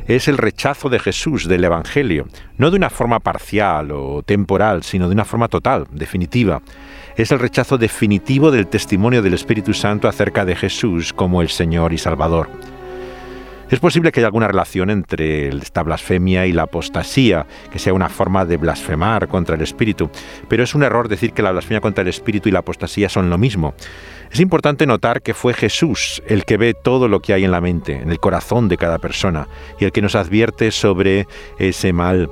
es 0.05 0.27
el 0.27 0.37
rechazo 0.37 0.89
de 0.89 0.99
Jesús, 0.99 1.47
del 1.47 1.63
Evangelio, 1.63 2.27
no 2.57 2.69
de 2.69 2.75
una 2.75 2.89
forma 2.89 3.21
parcial 3.21 3.91
o 3.93 4.21
temporal, 4.21 4.83
sino 4.83 5.07
de 5.07 5.13
una 5.13 5.23
forma 5.23 5.47
total, 5.47 5.87
definitiva 5.91 6.61
es 7.15 7.31
el 7.31 7.39
rechazo 7.39 7.77
definitivo 7.77 8.51
del 8.51 8.67
testimonio 8.67 9.21
del 9.21 9.33
Espíritu 9.33 9.73
Santo 9.73 10.07
acerca 10.07 10.45
de 10.45 10.55
Jesús 10.55 11.13
como 11.13 11.41
el 11.41 11.49
Señor 11.49 11.93
y 11.93 11.97
Salvador. 11.97 12.49
Es 13.69 13.79
posible 13.79 14.11
que 14.11 14.19
haya 14.19 14.27
alguna 14.27 14.47
relación 14.47 14.91
entre 14.91 15.47
esta 15.47 15.81
blasfemia 15.81 16.45
y 16.45 16.51
la 16.51 16.63
apostasía, 16.63 17.47
que 17.71 17.79
sea 17.79 17.93
una 17.93 18.09
forma 18.09 18.45
de 18.45 18.57
blasfemar 18.57 19.27
contra 19.27 19.55
el 19.55 19.61
Espíritu, 19.61 20.11
pero 20.47 20.63
es 20.63 20.75
un 20.75 20.83
error 20.83 21.07
decir 21.07 21.33
que 21.33 21.41
la 21.41 21.51
blasfemia 21.51 21.81
contra 21.81 22.03
el 22.03 22.07
Espíritu 22.07 22.49
y 22.49 22.51
la 22.51 22.59
apostasía 22.59 23.09
son 23.09 23.31
lo 23.31 23.37
mismo. 23.39 23.73
Es 24.31 24.39
importante 24.39 24.85
notar 24.85 25.21
que 25.21 25.33
fue 25.33 25.53
Jesús 25.53 26.21
el 26.27 26.45
que 26.45 26.57
ve 26.57 26.75
todo 26.75 27.07
lo 27.07 27.19
que 27.19 27.33
hay 27.33 27.45
en 27.45 27.51
la 27.51 27.61
mente, 27.61 27.93
en 27.93 28.11
el 28.11 28.19
corazón 28.19 28.67
de 28.67 28.77
cada 28.77 28.99
persona, 28.99 29.47
y 29.79 29.85
el 29.85 29.91
que 29.91 30.01
nos 30.01 30.15
advierte 30.15 30.69
sobre 30.69 31.27
ese 31.57 31.93
mal. 31.93 32.29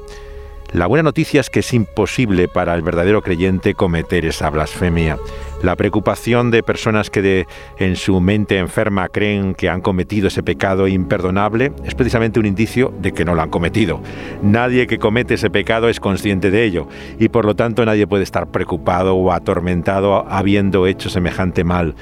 La 0.74 0.88
buena 0.88 1.04
noticia 1.04 1.42
es 1.42 1.50
que 1.50 1.60
es 1.60 1.74
imposible 1.74 2.48
para 2.48 2.74
el 2.76 2.82
verdadero 2.82 3.22
creyente 3.22 3.74
cometer 3.74 4.26
esa 4.26 4.50
blasfemia. 4.50 5.18
La 5.62 5.76
preocupación 5.76 6.50
de 6.50 6.64
personas 6.64 7.10
que 7.10 7.22
de, 7.22 7.48
en 7.78 7.98
su 7.98 8.22
mente 8.22 8.58
enferma 8.58 9.10
creen 9.10 9.54
que 9.54 9.68
han 9.68 9.82
cometido 9.82 10.30
ese 10.30 10.44
pecado 10.44 10.88
imperdonable 10.88 11.74
es 11.84 11.94
precisamente 11.94 12.40
un 12.40 12.46
indicio 12.46 12.94
de 13.02 13.12
que 13.12 13.26
no 13.26 13.36
lo 13.36 13.42
han 13.42 13.50
cometido. 13.50 14.00
Nadie 14.42 14.88
que 14.88 14.98
comete 14.98 15.34
ese 15.34 15.50
pecado 15.50 15.90
es 15.90 16.00
consciente 16.00 16.52
de 16.52 16.64
ello 16.64 16.88
y 17.20 17.28
por 17.28 17.44
lo 17.44 17.54
tanto 17.54 17.86
nadie 17.86 18.08
puede 18.08 18.24
estar 18.24 18.48
preocupado 18.48 19.16
o 19.16 19.34
atormentado 19.34 20.26
habiendo 20.30 20.88
hecho 20.88 21.10
semejante 21.10 21.66
mal 21.66 21.96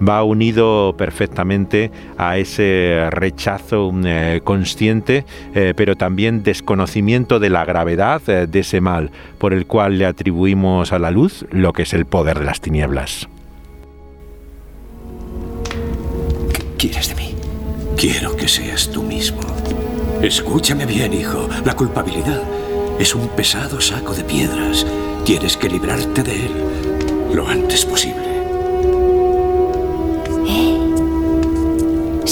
va 0.00 0.22
unido 0.22 0.94
perfectamente 0.96 1.90
a 2.18 2.38
ese 2.38 3.08
rechazo 3.10 3.92
eh, 4.04 4.40
consciente, 4.44 5.24
eh, 5.54 5.74
pero 5.76 5.96
también 5.96 6.42
desconocimiento 6.42 7.38
de 7.38 7.50
la 7.50 7.64
gravedad 7.64 8.22
eh, 8.28 8.46
de 8.46 8.60
ese 8.60 8.80
mal, 8.80 9.10
por 9.38 9.52
el 9.52 9.66
cual 9.66 9.98
le 9.98 10.06
atribuimos 10.06 10.92
a 10.92 10.98
la 10.98 11.10
luz 11.10 11.44
lo 11.50 11.72
que 11.72 11.82
es 11.82 11.92
el 11.94 12.06
poder 12.06 12.38
de 12.38 12.44
las 12.44 12.60
tinieblas. 12.60 13.28
¿Qué 16.52 16.88
quieres 16.88 17.08
de 17.08 17.14
mí? 17.14 17.34
Quiero 17.96 18.36
que 18.36 18.48
seas 18.48 18.90
tú 18.90 19.02
mismo. 19.02 19.40
Escúchame 20.22 20.86
bien, 20.86 21.12
hijo. 21.12 21.48
La 21.64 21.74
culpabilidad 21.74 22.42
es 22.98 23.14
un 23.14 23.28
pesado 23.28 23.80
saco 23.80 24.14
de 24.14 24.24
piedras. 24.24 24.86
Tienes 25.24 25.56
que 25.56 25.68
librarte 25.68 26.22
de 26.22 26.46
él 26.46 26.52
lo 27.34 27.48
antes 27.48 27.84
posible. 27.84 28.31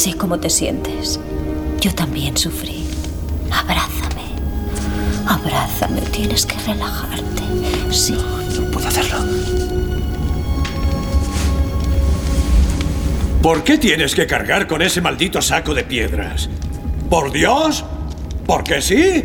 Sé 0.01 0.15
cómo 0.15 0.41
te 0.41 0.49
sientes. 0.49 1.21
Yo 1.79 1.95
también 1.95 2.35
sufrí. 2.35 2.87
Abrázame. 3.51 4.23
Abrázame. 5.27 6.01
Tienes 6.11 6.47
que 6.47 6.57
relajarte. 6.61 7.43
Sí. 7.91 8.17
No, 8.57 8.71
puedo 8.71 8.89
hacerlo. 8.89 9.19
¿Por 13.43 13.63
qué 13.63 13.77
tienes 13.77 14.15
que 14.15 14.27
cargar 14.27 14.67
con 14.67 14.81
ese 14.81 15.03
maldito 15.03 15.43
saco 15.43 15.75
de 15.75 15.85
piedras? 15.85 16.49
¿Por 17.11 17.31
Dios? 17.31 17.85
¿Por 18.47 18.65
qué 18.65 18.81
sí? 18.81 19.23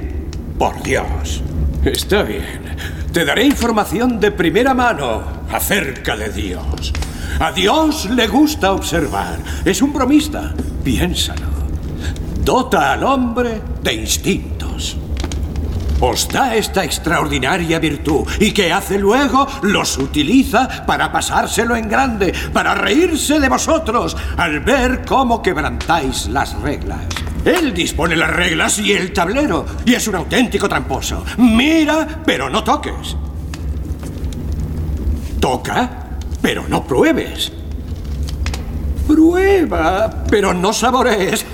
Por 0.60 0.84
Dios. 0.84 1.42
Está 1.86 2.24
bien. 2.24 2.76
Te 3.14 3.24
daré 3.24 3.46
información 3.46 4.20
de 4.20 4.30
primera 4.32 4.74
mano 4.74 5.24
acerca 5.50 6.18
de 6.18 6.28
Dios. 6.28 6.92
A 7.40 7.54
Dios 7.54 8.10
le 8.10 8.28
gusta 8.28 8.74
observar. 8.74 9.40
Es 9.64 9.82
un 9.82 9.94
bromista. 9.94 10.54
Piénsalo. 10.86 11.48
Dota 12.44 12.94
al 12.94 13.04
hombre 13.04 13.60
de 13.82 13.94
instintos. 13.94 14.96
Os 16.00 16.28
da 16.28 16.56
esta 16.56 16.84
extraordinaria 16.84 17.80
virtud 17.80 18.28
y 18.40 18.52
que 18.52 18.72
hace 18.72 19.00
luego 19.00 19.48
los 19.64 19.98
utiliza 19.98 20.86
para 20.86 21.12
pasárselo 21.12 21.76
en 21.76 21.90
grande, 21.90 22.32
para 22.54 22.76
reírse 22.76 23.40
de 23.40 23.50
vosotros 23.50 24.16
al 24.38 24.60
ver 24.60 25.04
cómo 25.04 25.42
quebrantáis 25.42 26.28
las 26.28 26.54
reglas. 26.62 27.00
Él 27.44 27.74
dispone 27.74 28.16
las 28.16 28.30
reglas 28.30 28.78
y 28.78 28.92
el 28.92 29.12
tablero 29.12 29.66
y 29.86 29.96
es 29.96 30.08
un 30.08 30.16
auténtico 30.16 30.70
tramposo. 30.70 31.26
Mira, 31.38 32.22
pero 32.24 32.48
no 32.48 32.64
toques. 32.64 33.18
Toca 35.40 35.90
pero 36.44 36.68
no 36.68 36.84
pruebes. 36.86 37.52
Prueba, 39.08 40.24
pero 40.30 40.54
no 40.54 40.74
saborees. 40.74 41.46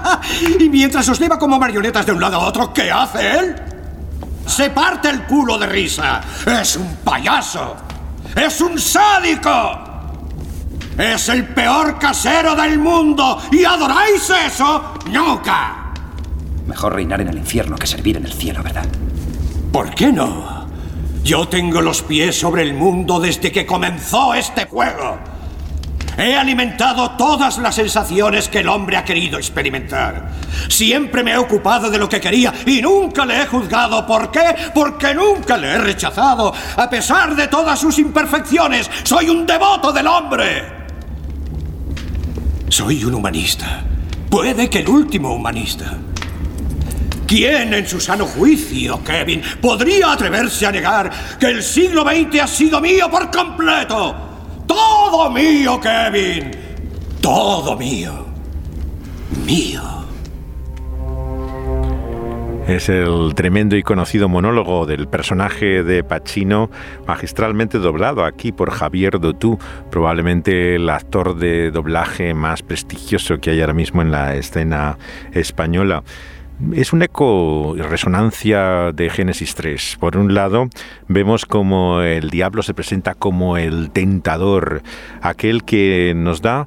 y 0.60 0.68
mientras 0.68 1.08
os 1.08 1.18
lleva 1.18 1.38
como 1.38 1.58
marionetas 1.58 2.06
de 2.06 2.12
un 2.12 2.20
lado 2.20 2.36
a 2.36 2.46
otro, 2.46 2.72
¿qué 2.72 2.90
hace 2.90 3.38
él? 3.38 3.56
Se 4.46 4.70
parte 4.70 5.08
el 5.08 5.24
culo 5.24 5.58
de 5.58 5.66
risa. 5.66 6.20
Es 6.46 6.76
un 6.76 6.96
payaso. 7.04 7.76
Es 8.34 8.60
un 8.60 8.78
sádico. 8.78 9.80
Es 10.96 11.28
el 11.28 11.44
peor 11.46 11.98
casero 11.98 12.54
del 12.54 12.78
mundo. 12.78 13.40
¿Y 13.50 13.64
adoráis 13.64 14.30
eso? 14.30 14.94
Nunca. 15.10 15.92
Mejor 16.66 16.94
reinar 16.94 17.20
en 17.20 17.28
el 17.28 17.38
infierno 17.38 17.76
que 17.76 17.86
servir 17.86 18.16
en 18.16 18.26
el 18.26 18.32
cielo, 18.32 18.62
¿verdad? 18.62 18.86
¿Por 19.72 19.94
qué 19.94 20.12
no? 20.12 20.66
Yo 21.22 21.48
tengo 21.48 21.80
los 21.80 22.02
pies 22.02 22.38
sobre 22.38 22.62
el 22.62 22.74
mundo 22.74 23.20
desde 23.20 23.52
que 23.52 23.66
comenzó 23.66 24.32
este 24.32 24.66
juego. 24.66 25.18
He 26.18 26.34
alimentado 26.34 27.10
todas 27.12 27.58
las 27.58 27.74
sensaciones 27.74 28.48
que 28.48 28.60
el 28.60 28.68
hombre 28.68 28.96
ha 28.96 29.04
querido 29.04 29.36
experimentar. 29.36 30.30
Siempre 30.68 31.22
me 31.22 31.32
he 31.32 31.36
ocupado 31.36 31.90
de 31.90 31.98
lo 31.98 32.08
que 32.08 32.20
quería 32.20 32.54
y 32.64 32.80
nunca 32.80 33.26
le 33.26 33.42
he 33.42 33.46
juzgado. 33.46 34.06
¿Por 34.06 34.30
qué? 34.30 34.54
Porque 34.74 35.14
nunca 35.14 35.58
le 35.58 35.68
he 35.68 35.78
rechazado. 35.78 36.54
A 36.76 36.88
pesar 36.88 37.36
de 37.36 37.48
todas 37.48 37.78
sus 37.78 37.98
imperfecciones, 37.98 38.90
soy 39.02 39.28
un 39.28 39.46
devoto 39.46 39.92
del 39.92 40.06
hombre. 40.06 40.64
Soy 42.68 43.04
un 43.04 43.14
humanista. 43.14 43.82
Puede 44.30 44.70
que 44.70 44.78
el 44.78 44.88
último 44.88 45.34
humanista. 45.34 45.92
¿Quién 47.26 47.74
en 47.74 47.86
su 47.86 48.00
sano 48.00 48.24
juicio, 48.24 49.02
Kevin, 49.04 49.42
podría 49.60 50.12
atreverse 50.12 50.64
a 50.64 50.72
negar 50.72 51.10
que 51.38 51.46
el 51.46 51.62
siglo 51.62 52.04
XX 52.04 52.40
ha 52.40 52.46
sido 52.46 52.80
mío 52.80 53.10
por 53.10 53.30
completo? 53.30 54.25
Todo 54.66 55.30
mío, 55.30 55.80
Kevin. 55.80 56.50
Todo 57.20 57.76
mío. 57.76 58.26
Mío. 59.44 59.96
Es 62.66 62.88
el 62.88 63.32
tremendo 63.36 63.76
y 63.76 63.84
conocido 63.84 64.28
monólogo 64.28 64.86
del 64.86 65.06
personaje 65.06 65.84
de 65.84 66.02
Pacino, 66.02 66.68
magistralmente 67.06 67.78
doblado 67.78 68.24
aquí 68.24 68.50
por 68.50 68.72
Javier 68.72 69.20
Dotú, 69.20 69.56
probablemente 69.88 70.74
el 70.74 70.90
actor 70.90 71.36
de 71.36 71.70
doblaje 71.70 72.34
más 72.34 72.64
prestigioso 72.64 73.38
que 73.38 73.50
hay 73.50 73.60
ahora 73.60 73.72
mismo 73.72 74.02
en 74.02 74.10
la 74.10 74.34
escena 74.34 74.98
española. 75.32 76.02
Es 76.72 76.94
un 76.94 77.02
eco 77.02 77.74
y 77.76 77.82
resonancia 77.82 78.90
de 78.92 79.10
Génesis 79.10 79.54
3. 79.54 79.98
Por 80.00 80.16
un 80.16 80.34
lado, 80.34 80.68
vemos 81.06 81.44
como 81.44 82.00
el 82.00 82.30
diablo 82.30 82.62
se 82.62 82.72
presenta 82.72 83.14
como 83.14 83.58
el 83.58 83.90
tentador, 83.90 84.82
aquel 85.20 85.64
que 85.64 86.14
nos 86.16 86.40
da 86.40 86.66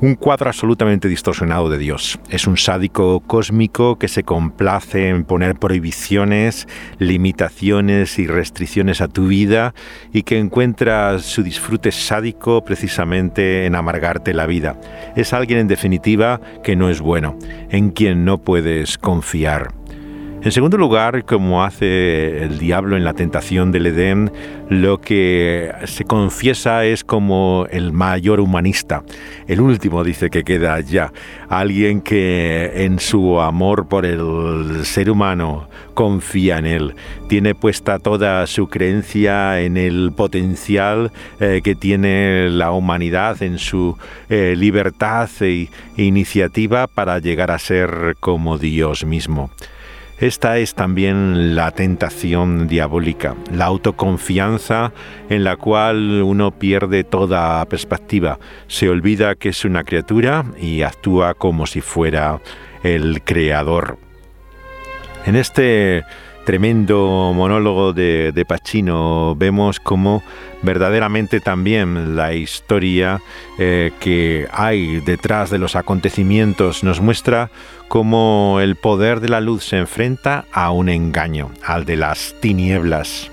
un 0.00 0.14
cuadro 0.14 0.48
absolutamente 0.48 1.08
distorsionado 1.08 1.70
de 1.70 1.78
Dios. 1.78 2.18
Es 2.28 2.46
un 2.46 2.56
sádico 2.56 3.20
cósmico 3.20 3.98
que 3.98 4.08
se 4.08 4.24
complace 4.24 5.08
en 5.08 5.24
poner 5.24 5.56
prohibiciones, 5.56 6.68
limitaciones 6.98 8.18
y 8.18 8.26
restricciones 8.26 9.00
a 9.00 9.08
tu 9.08 9.28
vida 9.28 9.74
y 10.12 10.22
que 10.22 10.38
encuentra 10.38 11.18
su 11.18 11.42
disfrute 11.42 11.92
sádico 11.92 12.64
precisamente 12.64 13.64
en 13.66 13.74
amargarte 13.74 14.34
la 14.34 14.46
vida. 14.46 14.78
Es 15.16 15.32
alguien 15.32 15.60
en 15.60 15.68
definitiva 15.68 16.40
que 16.62 16.76
no 16.76 16.90
es 16.90 17.00
bueno, 17.00 17.38
en 17.70 17.90
quien 17.90 18.24
no 18.24 18.38
puedes 18.38 18.98
confiar. 18.98 19.72
En 20.46 20.52
segundo 20.52 20.76
lugar, 20.78 21.24
como 21.24 21.64
hace 21.64 22.44
el 22.44 22.60
diablo 22.60 22.96
en 22.96 23.02
la 23.02 23.14
tentación 23.14 23.72
del 23.72 23.86
Edén, 23.86 24.30
lo 24.68 25.00
que 25.00 25.72
se 25.86 26.04
confiesa 26.04 26.84
es 26.84 27.02
como 27.02 27.66
el 27.72 27.92
mayor 27.92 28.38
humanista. 28.38 29.02
El 29.48 29.60
último 29.60 30.04
dice 30.04 30.30
que 30.30 30.44
queda 30.44 30.78
ya. 30.78 31.12
Alguien 31.48 32.00
que 32.00 32.84
en 32.84 33.00
su 33.00 33.40
amor 33.40 33.88
por 33.88 34.06
el 34.06 34.84
ser 34.84 35.10
humano 35.10 35.68
confía 35.94 36.58
en 36.58 36.66
él. 36.66 36.94
Tiene 37.28 37.56
puesta 37.56 37.98
toda 37.98 38.46
su 38.46 38.68
creencia 38.68 39.60
en 39.60 39.76
el 39.76 40.12
potencial 40.16 41.10
eh, 41.40 41.60
que 41.64 41.74
tiene 41.74 42.50
la 42.50 42.70
humanidad, 42.70 43.42
en 43.42 43.58
su 43.58 43.98
eh, 44.28 44.54
libertad 44.56 45.28
e 45.40 45.68
iniciativa 45.96 46.86
para 46.86 47.18
llegar 47.18 47.50
a 47.50 47.58
ser 47.58 48.16
como 48.20 48.58
Dios 48.58 49.04
mismo. 49.04 49.50
Esta 50.18 50.56
es 50.56 50.74
también 50.74 51.54
la 51.54 51.72
tentación 51.72 52.68
diabólica, 52.68 53.34
la 53.52 53.66
autoconfianza 53.66 54.92
en 55.28 55.44
la 55.44 55.56
cual 55.56 56.22
uno 56.22 56.52
pierde 56.52 57.04
toda 57.04 57.62
perspectiva, 57.66 58.38
se 58.66 58.88
olvida 58.88 59.34
que 59.34 59.50
es 59.50 59.66
una 59.66 59.84
criatura 59.84 60.46
y 60.58 60.80
actúa 60.80 61.34
como 61.34 61.66
si 61.66 61.82
fuera 61.82 62.40
el 62.82 63.20
creador. 63.24 63.98
En 65.26 65.36
este 65.36 66.04
tremendo 66.46 67.32
monólogo 67.34 67.92
de, 67.92 68.44
Pacino 68.48 69.34
vemos 69.36 69.80
cómo 69.80 70.22
verdaderamente 70.62 71.40
también 71.40 72.14
la 72.14 72.34
historia 72.34 73.20
eh, 73.58 73.90
que 73.98 74.46
hay 74.52 75.00
detrás 75.00 75.50
de 75.50 75.58
los 75.58 75.74
acontecimientos 75.74 76.84
nos 76.84 77.00
muestra 77.00 77.50
cómo 77.88 78.60
el 78.62 78.76
poder 78.76 79.18
de 79.18 79.28
la 79.28 79.40
luz 79.40 79.64
se 79.64 79.76
enfrenta 79.76 80.44
a 80.52 80.70
un 80.70 80.88
engaño, 80.88 81.50
al 81.64 81.84
de 81.84 81.96
las 81.96 82.36
tinieblas. 82.40 83.30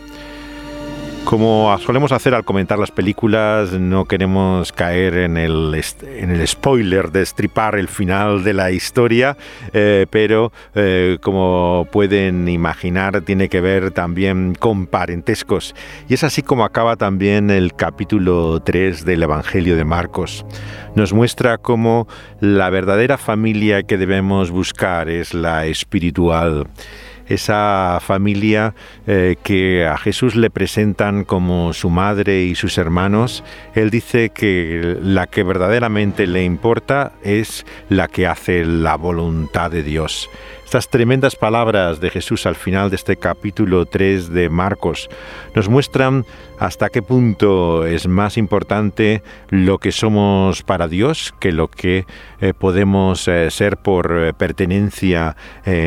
Como 1.26 1.76
solemos 1.80 2.12
hacer 2.12 2.36
al 2.36 2.44
comentar 2.44 2.78
las 2.78 2.92
películas, 2.92 3.72
no 3.72 4.06
queremos 4.06 4.72
caer 4.72 5.16
en 5.16 5.38
el, 5.38 5.74
en 6.04 6.30
el 6.32 6.48
spoiler 6.48 7.12
de 7.12 7.22
estripar 7.22 7.76
el 7.76 7.88
final 7.88 8.44
de 8.44 8.54
la 8.54 8.72
historia, 8.72 9.38
eh, 9.72 10.06
pero 10.10 10.52
eh, 10.76 11.18
como 11.22 11.88
pueden 11.92 12.48
imaginar 12.50 13.22
tiene 13.22 13.48
que 13.50 13.62
ver 13.62 13.92
también 13.92 14.54
con 14.54 14.86
parentescos. 14.86 15.74
Y 16.10 16.14
es 16.14 16.24
así 16.24 16.44
como 16.44 16.66
acaba 16.66 16.98
también 16.98 17.50
el 17.50 17.74
capítulo 17.74 18.62
3 18.62 19.06
del 19.06 19.24
Evangelio 19.24 19.76
de 19.78 19.86
Marcos. 19.86 20.46
Nos 20.94 21.14
muestra 21.14 21.58
cómo 21.58 22.08
la 22.42 22.70
verdadera 22.70 23.18
familia 23.18 23.84
que 23.84 23.98
debemos 23.98 24.52
buscar 24.52 25.10
es 25.10 25.34
la 25.34 25.66
espiritual 25.66 26.68
esa 27.34 28.00
familia 28.02 28.76
eh, 29.08 29.36
que 29.44 29.86
a 29.86 29.98
Jesús 29.98 30.36
le 30.36 30.50
presentan 30.50 31.24
como 31.24 31.74
su 31.74 31.90
madre 31.90 32.44
y 32.44 32.56
sus 32.56 32.78
hermanos, 32.78 33.44
él 33.76 33.90
dice 33.90 34.30
que 34.30 34.98
la 35.02 35.28
que 35.28 35.44
verdaderamente 35.44 36.28
le 36.28 36.44
importa 36.44 37.14
es 37.24 37.66
la 37.90 38.08
que 38.08 38.28
hace 38.28 38.66
la 38.66 38.96
voluntad 38.96 39.72
de 39.72 39.84
Dios. 39.84 40.30
Estas 40.74 40.90
tremendas 40.90 41.36
palabras 41.36 42.00
de 42.00 42.10
Jesús 42.10 42.48
al 42.48 42.56
final 42.56 42.90
de 42.90 42.96
este 42.96 43.16
capítulo 43.16 43.86
3 43.86 44.30
de 44.30 44.50
Marcos 44.50 45.08
nos 45.54 45.70
muestran 45.70 46.26
hasta 46.58 46.90
qué 46.90 47.04
punto 47.04 47.86
es 47.86 48.08
más 48.08 48.40
importante 48.40 49.22
lo 49.50 49.78
que 49.78 49.92
somos 49.92 50.64
para 50.64 50.88
Dios 50.88 51.32
que 51.40 51.52
lo 51.52 51.68
que 51.68 52.08
eh, 52.42 52.56
podemos 52.56 53.28
eh, 53.28 53.52
ser 53.52 53.78
por 53.78 54.18
eh, 54.18 54.34
pertenencia 54.34 55.36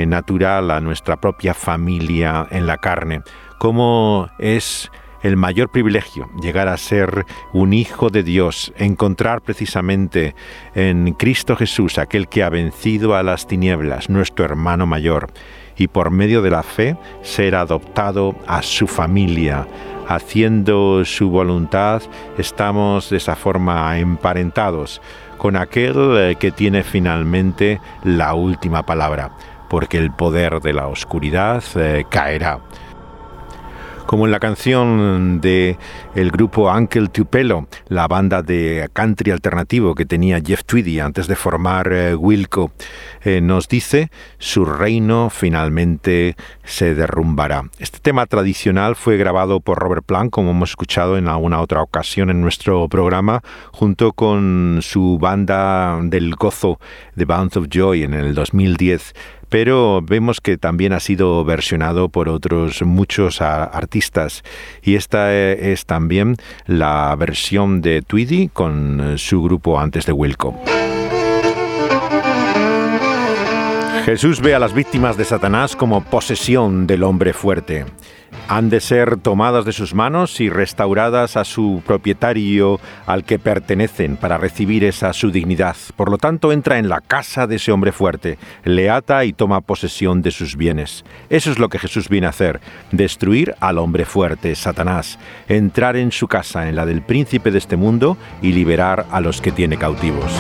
natural 0.06 0.70
a 0.70 0.80
nuestra 0.80 1.20
propia 1.20 1.52
familia 1.52 2.46
en 2.52 2.68
la 2.68 2.76
carne. 2.76 3.22
Cómo 3.58 4.30
es 4.38 4.88
el 5.22 5.36
mayor 5.36 5.68
privilegio, 5.68 6.28
llegar 6.40 6.68
a 6.68 6.76
ser 6.76 7.26
un 7.52 7.72
hijo 7.72 8.10
de 8.10 8.22
Dios, 8.22 8.72
encontrar 8.76 9.40
precisamente 9.40 10.34
en 10.74 11.12
Cristo 11.14 11.56
Jesús 11.56 11.98
aquel 11.98 12.28
que 12.28 12.42
ha 12.42 12.48
vencido 12.48 13.14
a 13.14 13.22
las 13.22 13.46
tinieblas, 13.46 14.08
nuestro 14.08 14.44
hermano 14.44 14.86
mayor, 14.86 15.28
y 15.76 15.88
por 15.88 16.10
medio 16.10 16.42
de 16.42 16.50
la 16.50 16.62
fe 16.62 16.96
ser 17.22 17.54
adoptado 17.54 18.34
a 18.46 18.62
su 18.62 18.86
familia. 18.86 19.66
Haciendo 20.08 21.04
su 21.04 21.30
voluntad, 21.30 22.00
estamos 22.38 23.10
de 23.10 23.16
esa 23.16 23.34
forma 23.34 23.98
emparentados 23.98 25.02
con 25.36 25.56
aquel 25.56 25.94
eh, 26.16 26.36
que 26.38 26.50
tiene 26.52 26.82
finalmente 26.82 27.80
la 28.04 28.34
última 28.34 28.84
palabra, 28.84 29.32
porque 29.68 29.98
el 29.98 30.12
poder 30.12 30.60
de 30.60 30.72
la 30.72 30.86
oscuridad 30.86 31.62
eh, 31.74 32.04
caerá 32.08 32.60
como 34.06 34.26
en 34.26 34.32
la 34.32 34.40
canción 34.40 35.40
de 35.40 35.76
el 36.14 36.30
grupo 36.30 36.70
Uncle 36.70 37.08
Tupelo, 37.08 37.66
la 37.88 38.06
banda 38.06 38.42
de 38.42 38.88
country 38.92 39.32
alternativo 39.32 39.94
que 39.94 40.06
tenía 40.06 40.40
Jeff 40.44 40.64
Tweedy 40.64 41.00
antes 41.00 41.26
de 41.26 41.36
formar 41.36 41.92
eh, 41.92 42.14
Wilco, 42.14 42.72
eh, 43.24 43.40
nos 43.40 43.68
dice, 43.68 44.10
su 44.38 44.64
reino 44.64 45.28
finalmente 45.30 46.36
se 46.64 46.94
derrumbará. 46.94 47.64
Este 47.78 47.98
tema 47.98 48.26
tradicional 48.26 48.96
fue 48.96 49.16
grabado 49.16 49.60
por 49.60 49.78
Robert 49.78 50.04
Plant, 50.06 50.30
como 50.30 50.52
hemos 50.52 50.70
escuchado 50.70 51.18
en 51.18 51.28
alguna 51.28 51.60
otra 51.60 51.82
ocasión 51.82 52.30
en 52.30 52.40
nuestro 52.40 52.88
programa, 52.88 53.42
junto 53.72 54.12
con 54.12 54.78
su 54.82 55.18
banda 55.18 55.98
del 56.02 56.34
gozo, 56.36 56.78
The 57.16 57.24
Bounce 57.24 57.58
of 57.58 57.66
Joy, 57.68 58.04
en 58.04 58.14
el 58.14 58.34
2010 58.34 59.14
pero 59.48 60.00
vemos 60.02 60.40
que 60.40 60.58
también 60.58 60.92
ha 60.92 61.00
sido 61.00 61.44
versionado 61.44 62.08
por 62.08 62.28
otros 62.28 62.82
muchos 62.82 63.40
artistas 63.40 64.42
y 64.82 64.94
esta 64.96 65.32
eh, 65.32 65.72
es 65.72 65.86
también 65.86 66.36
la 66.66 67.14
versión 67.16 67.82
de 67.82 68.02
Tweedy 68.02 68.48
con 68.48 69.14
su 69.18 69.42
grupo 69.42 69.78
antes 69.78 70.06
de 70.06 70.12
Wilco. 70.12 70.54
Jesús 74.06 74.40
ve 74.40 74.54
a 74.54 74.60
las 74.60 74.72
víctimas 74.72 75.16
de 75.16 75.24
Satanás 75.24 75.74
como 75.74 76.04
posesión 76.04 76.86
del 76.86 77.02
hombre 77.02 77.32
fuerte. 77.32 77.86
Han 78.48 78.70
de 78.70 78.80
ser 78.80 79.16
tomadas 79.18 79.64
de 79.64 79.72
sus 79.72 79.94
manos 79.94 80.40
y 80.40 80.48
restauradas 80.48 81.36
a 81.36 81.44
su 81.44 81.82
propietario 81.86 82.80
al 83.06 83.24
que 83.24 83.38
pertenecen 83.38 84.16
para 84.16 84.38
recibir 84.38 84.84
esa 84.84 85.12
su 85.12 85.30
dignidad. 85.30 85.76
Por 85.96 86.10
lo 86.10 86.18
tanto, 86.18 86.52
entra 86.52 86.78
en 86.78 86.88
la 86.88 87.00
casa 87.00 87.46
de 87.46 87.56
ese 87.56 87.72
hombre 87.72 87.92
fuerte, 87.92 88.38
le 88.64 88.90
ata 88.90 89.24
y 89.24 89.32
toma 89.32 89.60
posesión 89.60 90.22
de 90.22 90.30
sus 90.30 90.56
bienes. 90.56 91.04
Eso 91.30 91.50
es 91.50 91.58
lo 91.58 91.68
que 91.68 91.78
Jesús 91.78 92.08
viene 92.08 92.26
a 92.26 92.30
hacer, 92.30 92.60
destruir 92.92 93.54
al 93.60 93.78
hombre 93.78 94.04
fuerte, 94.04 94.54
Satanás, 94.54 95.18
entrar 95.48 95.96
en 95.96 96.12
su 96.12 96.28
casa, 96.28 96.68
en 96.68 96.76
la 96.76 96.86
del 96.86 97.02
príncipe 97.02 97.50
de 97.50 97.58
este 97.58 97.76
mundo, 97.76 98.16
y 98.42 98.52
liberar 98.52 99.06
a 99.10 99.20
los 99.20 99.40
que 99.40 99.52
tiene 99.52 99.76
cautivos. 99.76 100.32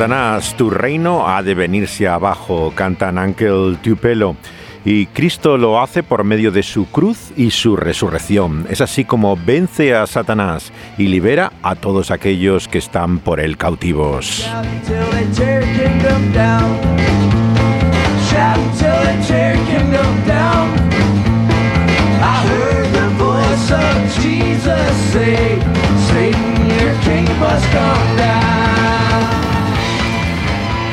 Satanás, 0.00 0.54
tu 0.56 0.70
reino 0.70 1.28
ha 1.28 1.42
de 1.42 1.54
venirse 1.54 2.08
abajo, 2.08 2.72
cantan 2.74 3.18
Ángel 3.18 3.76
Tupelo. 3.82 4.34
Y 4.82 5.04
Cristo 5.04 5.58
lo 5.58 5.78
hace 5.78 6.02
por 6.02 6.24
medio 6.24 6.50
de 6.50 6.62
su 6.62 6.86
cruz 6.86 7.32
y 7.36 7.50
su 7.50 7.76
resurrección. 7.76 8.64
Es 8.70 8.80
así 8.80 9.04
como 9.04 9.36
vence 9.36 9.94
a 9.94 10.06
Satanás 10.06 10.72
y 10.96 11.08
libera 11.08 11.52
a 11.62 11.74
todos 11.74 12.10
aquellos 12.10 12.66
que 12.66 12.78
están 12.78 13.18
por 13.18 13.40
él 13.40 13.58
cautivos. 13.58 14.48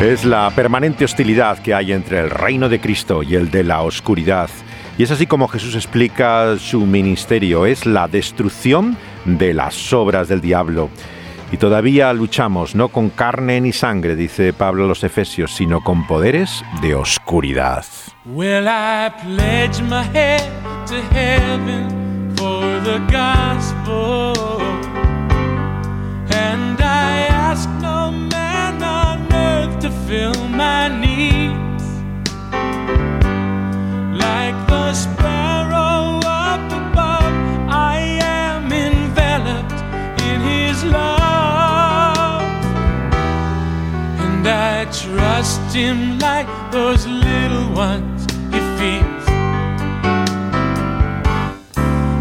Es 0.01 0.25
la 0.25 0.51
permanente 0.51 1.05
hostilidad 1.05 1.57
que 1.57 1.73
hay 1.73 1.91
entre 1.91 2.19
el 2.19 2.29
reino 2.29 2.69
de 2.69 2.79
Cristo 2.79 3.23
y 3.23 3.33
el 3.33 3.49
de 3.49 3.63
la 3.63 3.81
oscuridad. 3.81 4.47
Y 4.95 5.01
es 5.01 5.09
así 5.09 5.25
como 5.25 5.47
Jesús 5.47 5.73
explica 5.73 6.55
su 6.59 6.85
ministerio, 6.85 7.65
es 7.65 7.87
la 7.87 8.07
destrucción 8.07 8.95
de 9.25 9.55
las 9.55 9.91
obras 9.93 10.27
del 10.27 10.39
diablo. 10.39 10.91
Y 11.51 11.57
todavía 11.57 12.13
luchamos 12.13 12.75
no 12.75 12.89
con 12.89 13.09
carne 13.09 13.59
ni 13.59 13.73
sangre, 13.73 14.15
dice 14.15 14.53
Pablo 14.53 14.83
a 14.83 14.87
los 14.87 15.03
Efesios, 15.03 15.55
sino 15.55 15.83
con 15.83 16.05
poderes 16.05 16.63
de 16.79 16.93
oscuridad. 16.93 17.83
to 27.81 28.46
fill 30.07 30.47
my 30.47 30.87
needs. 30.87 31.83
Like 34.25 34.57
the 34.71 34.93
sparrow 34.93 36.21
up 36.23 36.65
above, 36.81 37.33
I 37.69 37.99
am 38.21 38.71
enveloped 38.71 39.79
in 40.29 40.39
His 40.53 40.77
love. 40.85 42.41
And 44.23 44.47
I 44.47 44.85
trust 44.85 45.75
Him 45.75 46.19
like 46.19 46.49
those 46.71 47.05
little 47.05 47.69
ones 47.73 48.21
He 48.53 48.59
feeds. 48.77 49.25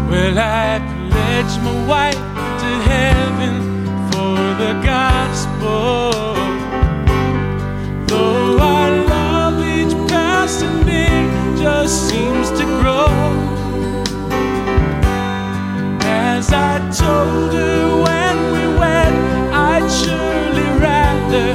Well, 0.09 0.37
I 0.37 0.79
pledge 1.09 1.53
my 1.63 1.77
wife 1.93 2.23
to 2.61 2.69
heaven 2.91 3.55
for 4.11 4.35
the 4.61 4.73
gospel. 4.83 6.46
Passing 10.47 10.85
day 10.85 11.27
just 11.57 12.09
seems 12.09 12.49
to 12.51 12.63
grow. 12.79 13.07
As 15.99 16.53
I 16.53 16.79
told 17.03 17.51
her 17.53 17.79
when 18.05 18.35
we 18.53 18.63
wed, 18.79 19.13
I'd 19.51 19.87
surely 20.01 20.69
rather 20.79 21.47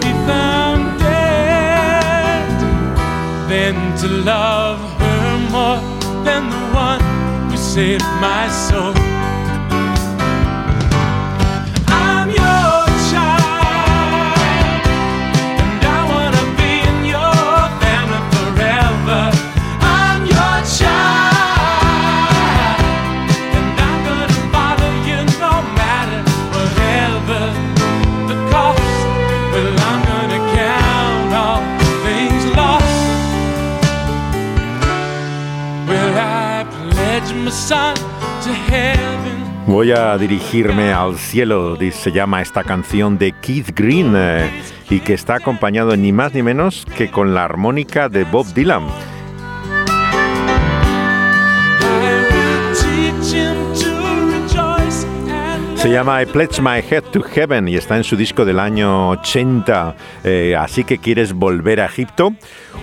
be 0.00 0.12
found 0.26 0.98
dead 0.98 2.48
than 3.50 3.76
to 3.98 4.08
love 4.32 4.80
her 5.02 5.38
more 5.54 5.80
than 6.24 6.48
the 6.48 6.64
one 6.74 7.02
who 7.50 7.56
saved 7.58 8.08
my 8.18 8.48
soul. 8.48 8.97
Dirigirme 40.18 40.92
al 40.92 41.16
cielo, 41.16 41.78
se 41.90 42.12
llama 42.12 42.42
esta 42.42 42.64
canción 42.64 43.18
de 43.18 43.32
Keith 43.32 43.70
Green 43.74 44.12
eh, 44.16 44.50
y 44.90 45.00
que 45.00 45.14
está 45.14 45.36
acompañado 45.36 45.96
ni 45.96 46.12
más 46.12 46.34
ni 46.34 46.42
menos 46.42 46.84
que 46.96 47.10
con 47.10 47.34
la 47.34 47.44
armónica 47.44 48.08
de 48.08 48.24
Bob 48.24 48.46
Dylan. 48.52 48.86
Se 55.78 55.90
llama 55.90 56.20
I 56.20 56.26
Pledge 56.26 56.60
My 56.60 56.80
Head 56.80 57.04
to 57.12 57.22
Heaven 57.22 57.68
y 57.68 57.76
está 57.76 57.96
en 57.96 58.02
su 58.02 58.16
disco 58.16 58.44
del 58.44 58.58
año 58.58 59.10
80. 59.10 59.94
eh, 60.24 60.56
así 60.58 60.82
que 60.82 60.98
quieres 60.98 61.32
volver 61.32 61.80
a 61.80 61.86
Egipto. 61.86 62.34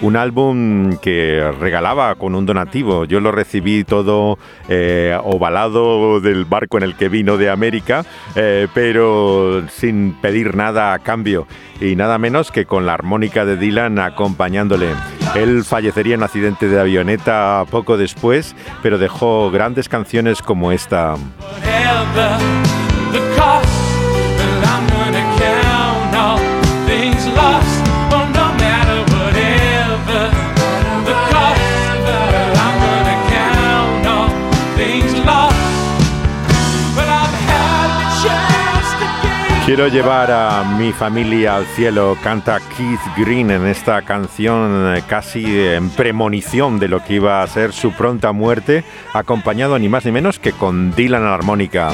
Un 0.01 0.15
álbum 0.15 0.95
que 1.01 1.51
regalaba 1.59 2.15
con 2.15 2.35
un 2.35 2.45
donativo. 2.45 3.03
Yo 3.03 3.19
lo 3.19 3.33
recibí 3.33 3.83
todo 3.83 4.39
eh, 4.69 5.17
ovalado 5.25 6.21
del 6.21 6.45
barco 6.45 6.77
en 6.77 6.83
el 6.83 6.95
que 6.95 7.09
vino 7.09 7.35
de 7.35 7.49
América, 7.49 8.05
eh, 8.33 8.69
pero 8.73 9.63
sin 9.69 10.13
pedir 10.13 10.55
nada 10.55 10.93
a 10.93 10.99
cambio. 10.99 11.47
Y 11.81 11.97
nada 11.97 12.17
menos 12.17 12.49
que 12.49 12.65
con 12.65 12.85
la 12.85 12.93
armónica 12.93 13.43
de 13.43 13.57
Dylan 13.57 13.99
acompañándole. 13.99 14.87
Él 15.34 15.63
fallecería 15.63 16.13
en 16.13 16.21
un 16.21 16.26
accidente 16.26 16.67
de 16.67 16.80
avioneta 16.80 17.65
poco 17.69 17.97
después, 17.97 18.55
pero 18.84 18.97
dejó 18.97 19.49
grandes 19.51 19.89
canciones 19.89 20.41
como 20.41 20.71
esta. 20.71 21.15
Quiero 39.66 39.88
llevar 39.88 40.30
a 40.30 40.63
mi 40.78 40.91
familia 40.91 41.55
al 41.55 41.66
cielo, 41.66 42.16
canta 42.22 42.59
Keith 42.59 42.99
Green 43.18 43.49
en 43.49 43.66
esta 43.66 44.03
canción 44.03 44.95
eh, 44.95 45.01
casi 45.09 45.43
en 45.43 45.89
premonición 45.89 46.78
de 46.78 46.88
lo 46.88 47.03
que 47.03 47.16
iba 47.16 47.41
a 47.41 47.47
ser 47.47 47.74
su 47.74 47.91
pronta 47.91 48.32
muerte, 48.32 48.84
acompañado 49.11 49.80
ni 49.80 49.89
más 49.89 50.05
ni 50.05 50.11
menos 50.11 50.38
que 50.38 50.51
con 50.51 50.93
Dylan 50.93 51.24
armónica. 51.24 51.89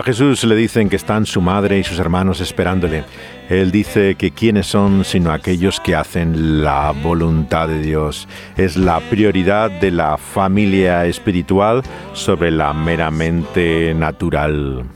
A 0.00 0.02
Jesús 0.02 0.44
le 0.44 0.56
dicen 0.56 0.88
que 0.88 0.96
están 0.96 1.26
su 1.26 1.42
madre 1.42 1.78
y 1.78 1.84
sus 1.84 1.98
hermanos 1.98 2.40
esperándole, 2.40 3.04
Él 3.50 3.70
dice 3.70 4.14
que 4.14 4.30
quiénes 4.30 4.66
son 4.66 5.04
sino 5.04 5.30
aquellos 5.30 5.78
que 5.78 5.94
hacen 5.94 6.64
la 6.64 6.92
voluntad 6.92 7.68
de 7.68 7.82
Dios. 7.82 8.26
Es 8.56 8.78
la 8.78 8.98
prioridad 9.10 9.70
de 9.70 9.90
la 9.90 10.16
familia 10.16 11.04
espiritual 11.04 11.82
sobre 12.14 12.50
la 12.50 12.72
meramente 12.72 13.92
natural. 13.92 14.86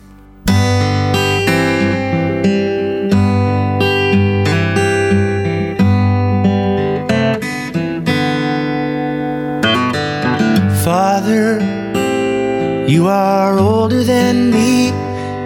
You 12.87 13.09
are 13.09 13.59
older 13.59 14.05
than 14.05 14.51
me, 14.51 14.91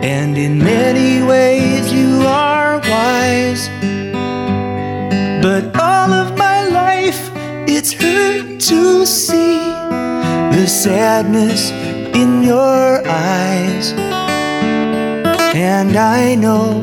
and 0.03 0.37
in 0.37 0.59
many 0.59 1.23
ways 1.23 1.93
you 1.93 2.23
are 2.27 2.81
wise. 2.81 3.69
But 5.41 5.65
all 5.81 6.13
of 6.13 6.37
my 6.37 6.69
life, 6.69 7.31
it's 7.69 7.93
hurt 7.93 8.61
to 8.61 9.07
see 9.07 9.59
the 10.57 10.67
sadness 10.67 11.71
in 12.15 12.43
your 12.43 13.07
eyes. 13.07 13.93
And 15.55 15.97
I 15.97 16.35
know 16.35 16.83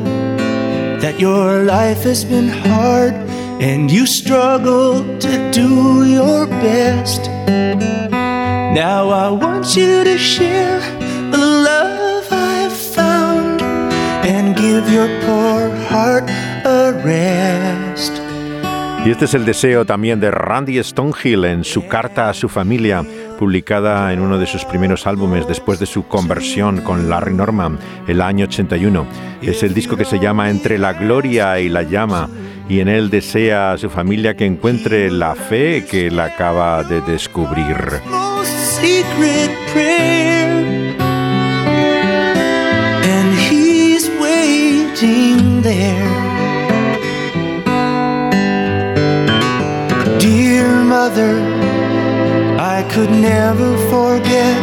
that 1.00 1.20
your 1.20 1.64
life 1.64 2.04
has 2.04 2.24
been 2.24 2.48
hard, 2.48 3.14
and 3.62 3.92
you 3.92 4.06
struggle 4.06 5.04
to 5.20 5.52
do 5.52 6.06
your 6.06 6.48
best. 6.48 7.30
Now 8.76 9.10
I 9.10 9.30
want 9.30 9.78
you 9.78 10.04
to 10.04 10.18
share 10.18 10.82
the 11.32 11.38
love 11.38 12.28
I've 12.30 12.74
found 12.74 13.62
and 13.62 14.54
give 14.54 14.94
your 14.94 15.08
poor 15.26 15.72
heart 15.90 16.30
a 16.66 16.92
rest. 16.92 18.12
Y 19.06 19.12
este 19.12 19.26
es 19.26 19.34
el 19.34 19.46
deseo 19.46 19.86
también 19.86 20.20
de 20.20 20.30
Randy 20.30 20.84
Stonehill 20.84 21.46
en 21.46 21.64
su 21.64 21.88
carta 21.88 22.30
a 22.30 22.34
su 22.34 22.50
familia, 22.50 23.06
publicada 23.40 24.12
en 24.12 24.20
uno 24.20 24.38
de 24.38 24.46
sus 24.46 24.66
primeros 24.66 25.08
álbumes 25.08 25.48
después 25.48 25.80
de 25.80 25.86
su 25.86 26.10
conversión 26.10 26.82
con 26.82 27.08
Larry 27.08 27.34
Norman 27.34 27.80
el 28.10 28.20
año 28.20 28.44
81. 28.44 29.08
Es 29.42 29.64
el 29.64 29.74
disco 29.74 29.96
que 29.96 30.04
se 30.04 30.20
llama 30.20 30.50
Entre 30.50 30.78
la 30.78 30.92
Gloria 30.92 31.62
y 31.62 31.70
la 31.70 31.84
Llama 31.84 32.28
y 32.68 32.82
en 32.82 32.90
él 32.90 33.10
desea 33.10 33.72
a 33.72 33.78
su 33.78 33.90
familia 33.90 34.36
que 34.36 34.46
encuentre 34.46 35.10
la 35.12 35.34
fe 35.34 35.86
que 35.90 36.08
él 36.08 36.20
acaba 36.20 36.84
de 36.84 37.00
descubrir. 37.00 38.02
Secret 38.86 39.50
prayer. 39.72 40.52
And 43.14 43.28
he's 43.48 44.06
waiting 44.26 45.64
there. 45.70 46.12
Dear 50.26 50.68
mother, 50.96 51.34
I 52.76 52.80
could 52.94 53.10
never 53.10 53.70
forget 53.94 54.58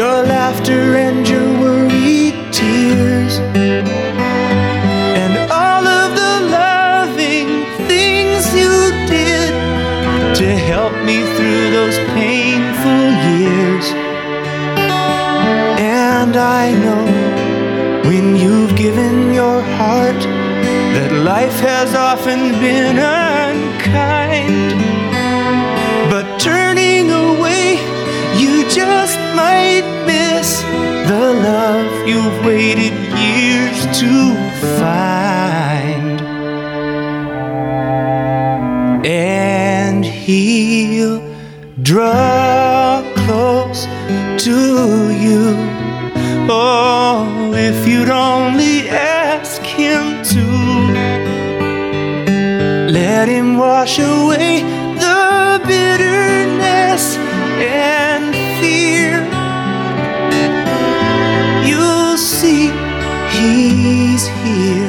your 0.00 0.16
laughter 0.34 0.82
and 1.06 1.28
your 1.28 1.48
worried 1.62 2.36
tears. 2.58 3.34
And 5.22 5.32
all 5.64 5.84
of 6.00 6.08
the 6.22 6.34
loving 6.60 7.48
things 7.90 8.42
you 8.60 8.74
did 9.14 9.50
to 10.40 10.48
help 10.70 10.94
me 11.08 11.18
through 11.34 11.64
those 11.76 11.98
painful 12.14 12.49
I 16.40 16.72
know 16.72 17.04
when 18.08 18.34
you've 18.34 18.74
given 18.74 19.34
your 19.34 19.60
heart 19.60 20.22
that 20.94 21.12
life 21.12 21.60
has 21.60 21.94
often 21.94 22.52
been 22.64 22.96
unkind. 22.98 24.72
But 26.10 26.40
turning 26.40 27.10
away, 27.10 27.74
you 28.40 28.66
just 28.70 29.18
might 29.36 29.84
miss 30.06 30.62
the 31.10 31.34
love 31.48 32.08
you've 32.08 32.44
waited 32.44 32.94
years 33.20 33.98
to 34.00 34.34
find 34.80 36.20
and 39.06 40.04
he'll 40.04 41.20
draw 41.82 43.02
close 43.26 43.84
to 44.44 45.12
you. 45.12 45.69
Oh, 46.48 47.52
if 47.54 47.86
you'd 47.86 48.10
only 48.10 48.88
ask 48.88 49.62
him 49.62 50.22
to. 50.24 50.44
Let 52.90 53.28
him 53.28 53.56
wash 53.56 53.98
away 53.98 54.79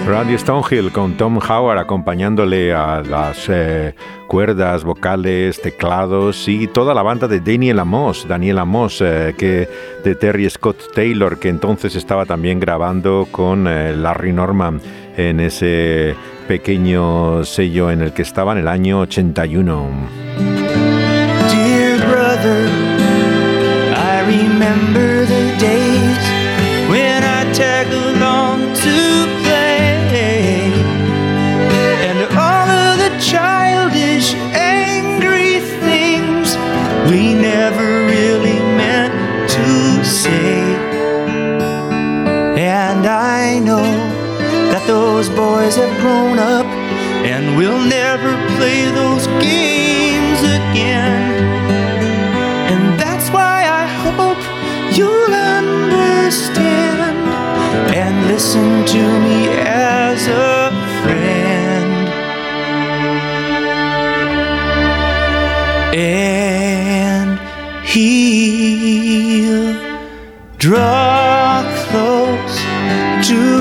Randy 0.08 0.38
Stonehill 0.38 0.91
con 0.91 1.16
Tom 1.16 1.38
Howard 1.38 1.78
acompañándole 1.78 2.74
a 2.74 3.02
las 3.02 3.47
eh, 3.49 3.93
cuerdas, 4.28 4.84
vocales, 4.84 5.62
teclados 5.62 6.47
y 6.47 6.68
toda 6.68 6.93
la 6.93 7.04
banda 7.04 7.28
de 7.28 7.39
Daniel 7.39 7.80
Amos, 7.80 8.28
Daniel 8.28 8.60
Amos, 8.60 9.02
eh, 9.02 9.36
que 9.38 9.70
de 10.04 10.16
Terry 10.16 10.49
Scott 10.49 10.93
Taylor, 10.93 11.39
que 11.39 11.49
entonces 11.49 11.95
estaba 11.95 12.26
también 12.26 12.60
grabando 12.60 13.28
con 13.32 13.68
eh, 13.68 13.95
Larry 13.95 14.34
Norman 14.34 14.82
en 15.18 15.39
ese 15.39 16.16
pequeño 16.47 17.45
sello 17.45 17.91
en 17.91 18.02
el 18.02 18.14
que 18.14 18.24
estaba 18.24 18.54
en 18.54 18.58
el 18.60 18.68
año 18.68 19.02
81. 19.02 19.89
Dear 21.49 21.99
brother, 22.08 22.80
grown 46.02 46.39
up 46.39 46.66
and 47.32 47.56
we'll 47.56 47.86
never 47.86 48.32
play 48.58 48.86
those 48.86 49.28
games 49.39 50.41
again. 50.41 51.22
And 52.72 52.99
that's 52.99 53.30
why 53.30 53.58
I 53.82 53.86
hope 54.06 54.41
you'll 54.97 55.34
understand 55.60 57.18
and 57.93 58.28
listen 58.28 58.84
to 58.95 59.02
me 59.26 59.49
as 59.60 60.28
a 60.28 60.72
friend. 61.04 62.10
And 65.93 67.39
he'll 67.86 69.76
draw 70.58 71.64
close 71.89 72.58
to 73.30 73.61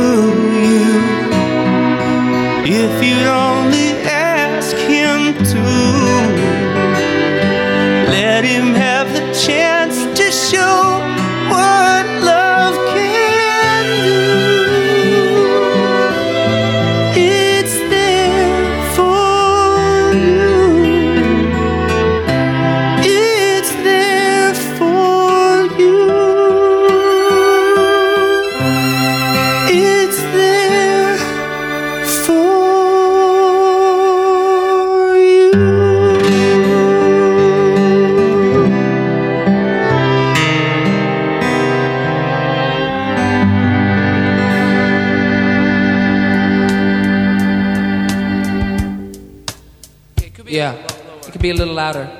be 51.41 51.49
a 51.49 51.55
little 51.55 51.74
louder. 51.74 52.19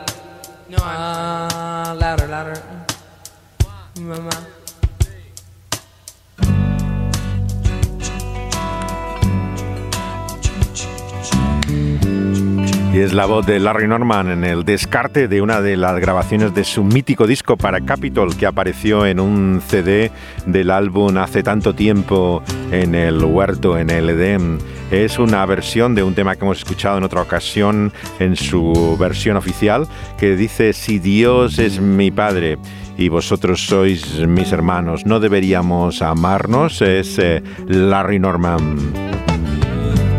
Es 13.11 13.15
la 13.17 13.27
voz 13.27 13.45
de 13.45 13.59
Larry 13.59 13.89
Norman 13.89 14.31
en 14.31 14.45
el 14.45 14.65
descarte 14.65 15.27
de 15.27 15.43
una 15.43 15.61
de 15.61 15.77
las 15.77 15.99
grabaciones 15.99 16.55
de 16.55 16.63
su 16.63 16.85
mítico 16.85 17.27
disco 17.27 17.57
para 17.57 17.81
Capitol 17.81 18.37
que 18.37 18.47
apareció 18.47 19.05
en 19.05 19.19
un 19.19 19.61
CD 19.67 20.13
del 20.47 20.71
álbum 20.71 21.17
hace 21.17 21.43
tanto 21.43 21.75
tiempo 21.75 22.43
en 22.71 22.95
el 22.95 23.25
huerto, 23.25 23.79
en 23.79 23.91
el 23.91 24.11
Edén. 24.11 24.59
Es 24.93 25.19
una 25.19 25.45
versión 25.47 25.95
de 25.95 26.05
un 26.05 26.15
tema 26.15 26.37
que 26.37 26.45
hemos 26.45 26.59
escuchado 26.59 26.99
en 26.99 27.05
otra 27.05 27.23
ocasión 27.23 27.93
en 28.21 28.37
su 28.37 28.97
versión 28.99 29.37
oficial 29.37 29.89
que 30.17 30.37
dice 30.37 30.73
Si 30.73 30.99
Dios 30.99 31.59
es 31.59 31.81
mi 31.81 32.11
Padre 32.11 32.59
y 32.97 33.09
vosotros 33.09 33.67
sois 33.67 34.21
mis 34.27 34.53
hermanos, 34.53 35.05
¿no 35.05 35.19
deberíamos 35.19 36.03
amarnos? 36.03 36.81
Es 36.81 37.19
eh, 37.19 37.43
Larry 37.67 38.21
Norman. 38.21 38.77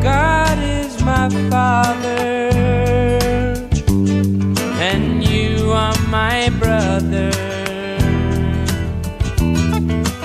God 0.01 0.57
is 0.63 0.99
my 1.05 1.29
father, 1.49 2.20
are 5.81 5.99
my 6.09 6.49
brother. 6.63 7.31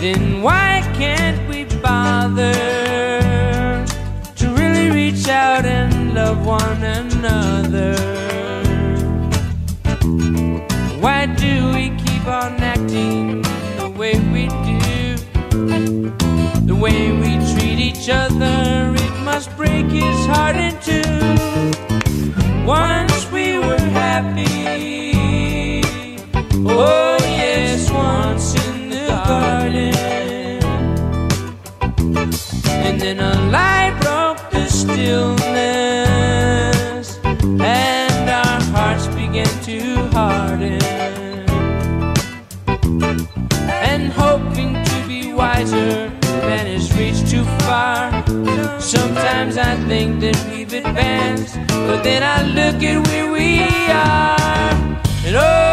Then 0.02 0.42
why 0.42 0.72
can't 1.00 1.40
we 1.48 1.64
bother 1.88 2.52
to 4.40 4.46
really 4.60 4.90
reach 4.90 5.26
out 5.28 5.64
and 5.64 6.14
love 6.14 6.44
one 6.44 6.82
another? 7.00 7.94
Why 11.04 11.20
do 11.44 11.52
we 11.76 11.84
keep 12.04 12.24
on 12.26 12.52
acting 12.74 13.42
the 13.80 13.88
way 14.00 14.14
we 14.34 14.44
do? 14.70 14.80
The 16.70 16.78
way 16.84 17.00
we 17.22 17.30
treat 17.52 17.78
each 17.88 18.06
other, 18.10 18.94
it 19.04 19.14
must 19.30 19.48
break 19.56 19.86
his 19.86 20.20
heart 20.32 20.56
in 20.56 20.74
two. 20.88 21.16
Once 22.66 23.18
we 23.30 23.58
were 23.66 23.84
happy, 24.02 25.15
oh 26.68 27.16
yes, 27.20 27.90
once 27.90 28.54
in 28.66 28.90
the 28.90 29.06
garden. 29.26 29.94
And 32.86 33.00
then 33.00 33.18
a 33.20 33.34
lie 33.50 33.90
broke 34.00 34.50
the 34.50 34.66
stillness, 34.68 35.46
and 37.24 38.30
our 38.30 38.60
hearts 38.74 39.06
began 39.08 39.48
to 39.64 39.80
harden. 40.16 40.80
And 43.90 44.12
hoping 44.12 44.72
to 44.84 44.96
be 45.06 45.32
wiser 45.32 46.10
than 46.20 46.66
has 46.66 46.92
reached 46.96 47.26
too 47.30 47.44
far. 47.66 48.12
Sometimes 48.80 49.56
I 49.58 49.74
think 49.88 50.20
that 50.20 50.36
we've 50.50 50.72
advanced, 50.72 51.56
but 51.68 52.02
then 52.02 52.22
I 52.22 52.42
look 52.58 52.82
at 52.82 53.06
where 53.08 53.28
we 53.32 53.58
are, 53.90 54.72
and 55.26 55.36
oh, 55.36 55.65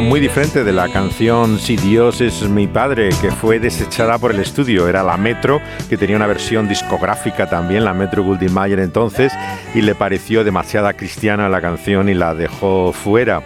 muy 0.00 0.18
diferente 0.18 0.64
de 0.64 0.72
la 0.72 0.88
canción 0.88 1.58
Si 1.58 1.76
Dios 1.76 2.20
es 2.20 2.48
mi 2.48 2.66
padre, 2.66 3.10
que 3.20 3.30
fue 3.30 3.60
desechada 3.60 4.18
por 4.18 4.32
el 4.32 4.40
estudio. 4.40 4.88
Era 4.88 5.02
la 5.02 5.16
Metro, 5.16 5.60
que 5.88 5.96
tenía 5.96 6.16
una 6.16 6.26
versión 6.26 6.66
discográfica 6.68 7.48
también, 7.48 7.84
la 7.84 7.94
Metro 7.94 8.24
Goldwyn 8.24 8.52
Mayer 8.52 8.80
entonces, 8.80 9.32
y 9.74 9.82
le 9.82 9.94
pareció 9.94 10.42
demasiada 10.42 10.94
cristiana 10.94 11.48
la 11.48 11.60
canción 11.60 12.08
y 12.08 12.14
la 12.14 12.34
dejó 12.34 12.92
fuera. 12.92 13.42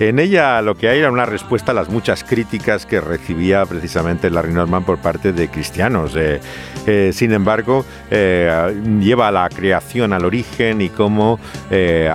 En 0.00 0.20
ella 0.20 0.62
lo 0.62 0.76
que 0.76 0.88
hay 0.88 1.00
era 1.00 1.10
una 1.10 1.26
respuesta 1.26 1.72
a 1.72 1.74
las 1.74 1.88
muchas 1.88 2.22
críticas 2.22 2.86
que 2.86 3.00
recibía 3.00 3.66
precisamente 3.66 4.30
Larry 4.30 4.52
Norman 4.52 4.84
por 4.84 4.98
parte 4.98 5.32
de 5.32 5.48
cristianos. 5.48 6.14
Eh, 6.14 6.40
eh, 6.86 7.10
sin 7.12 7.32
embargo, 7.32 7.84
eh, 8.08 8.80
lleva 9.00 9.26
a 9.26 9.32
la 9.32 9.48
creación 9.48 10.12
al 10.12 10.24
origen 10.24 10.80
y 10.82 10.88
cómo 10.88 11.40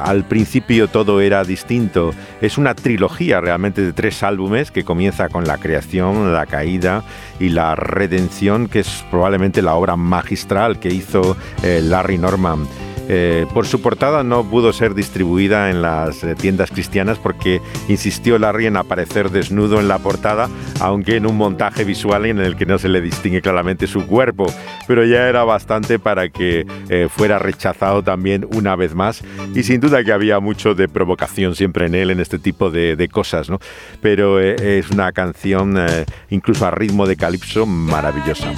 al 0.01 0.23
principio 0.23 0.87
todo 0.87 1.19
era 1.19 1.43
distinto. 1.43 2.13
Es 2.41 2.57
una 2.57 2.73
trilogía 2.73 3.41
realmente 3.41 3.81
de 3.81 3.91
tres 3.91 4.23
álbumes 4.23 4.71
que 4.71 4.85
comienza 4.85 5.27
con 5.27 5.45
la 5.45 5.57
creación, 5.57 6.33
la 6.33 6.45
caída 6.45 7.03
y 7.39 7.49
la 7.49 7.75
redención, 7.75 8.67
que 8.67 8.79
es 8.79 9.03
probablemente 9.11 9.61
la 9.61 9.75
obra 9.75 9.97
magistral 9.97 10.79
que 10.79 10.89
hizo 10.89 11.35
Larry 11.63 12.17
Norman. 12.17 12.65
Eh, 13.09 13.45
por 13.53 13.67
su 13.67 13.81
portada 13.81 14.23
no 14.23 14.43
pudo 14.43 14.71
ser 14.73 14.93
distribuida 14.93 15.69
en 15.69 15.81
las 15.81 16.23
eh, 16.23 16.35
tiendas 16.35 16.71
cristianas 16.71 17.17
porque 17.17 17.61
insistió 17.89 18.37
Larry 18.39 18.67
en 18.67 18.77
aparecer 18.77 19.29
desnudo 19.29 19.79
en 19.79 19.87
la 19.87 19.99
portada, 19.99 20.49
aunque 20.79 21.17
en 21.17 21.25
un 21.25 21.37
montaje 21.37 21.83
visual 21.83 22.25
en 22.25 22.39
el 22.39 22.55
que 22.55 22.65
no 22.65 22.77
se 22.77 22.89
le 22.89 23.01
distingue 23.01 23.41
claramente 23.41 23.87
su 23.87 24.05
cuerpo, 24.07 24.45
pero 24.87 25.05
ya 25.05 25.27
era 25.27 25.43
bastante 25.43 25.99
para 25.99 26.29
que 26.29 26.65
eh, 26.89 27.07
fuera 27.09 27.39
rechazado 27.39 28.03
también 28.03 28.47
una 28.53 28.75
vez 28.75 28.95
más 28.95 29.23
y 29.53 29.63
sin 29.63 29.79
duda 29.79 30.03
que 30.03 30.11
había 30.11 30.39
mucho 30.39 30.75
de 30.75 30.87
provocación 30.87 31.55
siempre 31.55 31.87
en 31.87 31.95
él 31.95 32.09
en 32.11 32.19
este 32.19 32.39
tipo 32.39 32.69
de, 32.69 32.95
de 32.95 33.07
cosas, 33.07 33.49
¿no? 33.49 33.59
Pero 34.01 34.39
eh, 34.39 34.79
es 34.79 34.89
una 34.89 35.11
canción 35.11 35.77
eh, 35.77 36.05
incluso 36.29 36.65
a 36.65 36.71
ritmo 36.71 37.07
de 37.07 37.15
calipso 37.15 37.65
maravillosa. 37.65 38.51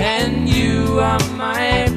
and 0.00 0.48
you 0.48 0.77
are 1.00 1.18
my 1.36 1.87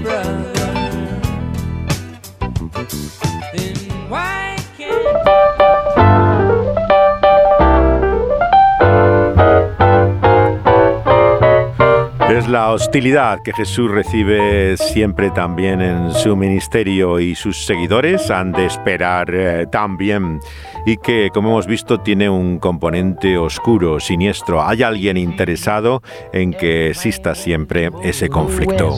Es 12.32 12.48
la 12.48 12.72
hostilidad 12.72 13.42
que 13.44 13.52
Jesús 13.52 13.92
recibe 13.92 14.78
siempre 14.78 15.32
también 15.32 15.82
en 15.82 16.14
su 16.14 16.38
ministerio 16.38 17.20
y 17.20 17.36
sus 17.36 17.66
seguidores 17.66 18.32
han 18.32 18.54
de 18.54 18.68
esperar 18.68 19.28
eh, 19.34 19.68
también 19.70 20.40
y 20.86 20.96
que 20.96 21.30
como 21.34 21.50
hemos 21.50 21.68
visto 21.68 22.00
tiene 22.00 22.30
un 22.30 22.58
componente 22.58 23.38
oscuro, 23.38 24.00
siniestro. 24.00 24.64
Hay 24.64 24.82
alguien 24.82 25.18
interesado 25.18 26.02
en 26.32 26.54
que 26.54 26.92
exista 26.92 27.36
siempre 27.36 27.90
ese 28.02 28.30
conflicto. 28.30 28.96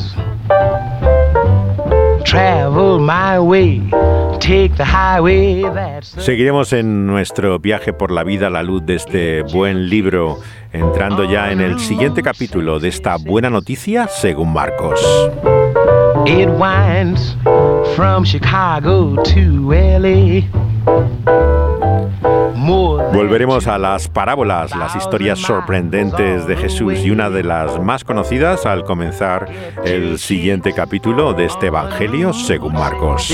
Travel 2.26 3.00
my 3.00 3.40
way, 3.40 3.82
take 4.40 4.76
the 4.78 4.86
highway 4.86 5.62
that's 5.74 6.16
Seguiremos 6.18 6.74
en 6.74 7.06
nuestro 7.06 7.60
viaje 7.60 7.94
por 7.94 8.12
la 8.12 8.24
vida 8.24 8.48
a 8.48 8.50
la 8.50 8.64
luz 8.64 8.86
de 8.86 8.96
este 8.96 9.42
buen 9.44 9.90
libro, 9.90 10.40
entrando 10.72 11.24
ya 11.26 11.52
en 11.52 11.62
el 11.62 11.80
siguiente 11.80 12.24
capítulo 12.24 12.80
de 12.80 12.90
esta 12.90 13.18
buena 13.18 13.50
noticia 13.50 14.08
según 14.08 14.54
Marcos. 14.54 15.00
It 16.26 16.50
winds 16.50 17.36
from 17.96 18.24
Chicago 18.24 19.22
to 19.24 19.74
LA. 19.74 20.44
Volveremos 23.14 23.68
a 23.68 23.78
las 23.78 24.08
parábolas, 24.08 24.76
las 24.76 24.96
historias 24.96 25.38
sorprendentes 25.38 26.48
de 26.48 26.58
Jesús 26.58 26.98
y 27.06 27.12
una 27.12 27.30
de 27.30 27.44
las 27.44 27.80
más 27.80 28.04
conocidas 28.04 28.66
al 28.66 28.84
comenzar 28.84 29.48
el 29.86 30.18
siguiente 30.18 30.74
capítulo 30.74 31.34
de 31.34 31.46
este 31.46 31.68
Evangelio 31.68 32.34
según 32.34 32.74
Marcos. 32.74 33.32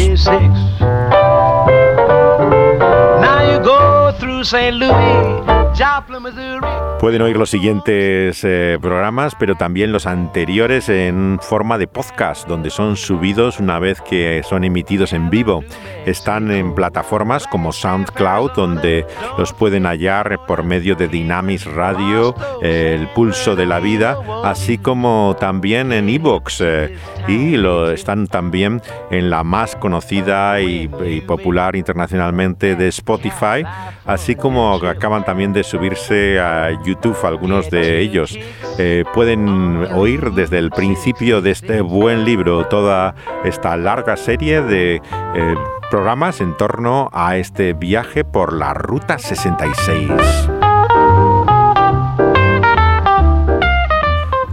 Pueden 7.00 7.22
oír 7.22 7.38
los 7.38 7.50
siguientes 7.50 8.44
eh, 8.44 8.78
programas, 8.82 9.34
pero 9.40 9.56
también 9.56 9.94
los 9.94 10.06
anteriores 10.06 10.90
en 10.90 11.40
forma 11.42 11.78
de 11.78 11.88
podcast, 11.88 12.48
donde 12.48 12.70
son 12.70 12.98
subidos 12.98 13.60
una 13.60 13.80
vez 13.80 14.02
que 14.02 14.42
son 14.44 14.66
emitidos 14.66 15.14
en 15.14 15.30
vivo. 15.30 15.64
Están 16.06 16.52
en 16.52 16.76
plataformas 16.76 17.48
como 17.48 17.72
SoundCloud, 17.72 18.52
donde 18.52 19.06
los 19.38 19.54
pueden 19.54 19.86
hallar 19.86 20.46
por 20.46 20.64
medio 20.64 20.96
de 20.96 21.08
Dynamis 21.08 21.66
Radio, 21.66 22.36
eh, 22.62 22.98
El 23.00 23.08
Pulso 23.10 23.56
de 23.56 23.66
la 23.66 23.80
Vida, 23.80 24.18
así 24.44 24.78
como 24.78 25.38
también 25.40 25.94
en 25.94 26.10
iVoox. 26.10 26.62
eh, 26.62 26.98
y 27.28 27.58
lo 27.58 27.92
están 27.92 28.28
también 28.28 28.82
en 29.12 29.30
la 29.30 29.44
más 29.44 29.76
conocida 29.76 30.60
y, 30.60 30.90
y 31.06 31.22
popular 31.22 31.76
internacionalmente 31.76 32.76
de 32.76 32.88
Spotify, 32.88 33.64
así 34.06 34.36
como 34.36 34.76
acaban 34.76 35.24
también 35.24 35.54
de 35.54 35.59
subirse 35.64 36.40
a 36.40 36.72
YouTube 36.84 37.18
algunos 37.24 37.70
de 37.70 38.00
ellos. 38.00 38.38
Eh, 38.78 39.04
pueden 39.14 39.86
oír 39.94 40.32
desde 40.32 40.58
el 40.58 40.72
principio 40.72 41.42
de 41.42 41.52
este 41.52 41.82
buen 41.82 42.26
libro 42.26 42.66
toda 42.66 43.16
esta 43.44 43.76
larga 43.78 44.18
serie 44.18 44.62
de 44.62 44.96
eh, 44.96 45.56
programas 45.90 46.42
en 46.42 46.56
torno 46.58 47.10
a 47.12 47.38
este 47.38 47.74
viaje 47.74 48.24
por 48.24 48.54
la 48.54 48.74
Ruta 48.74 49.18
66. 49.18 50.59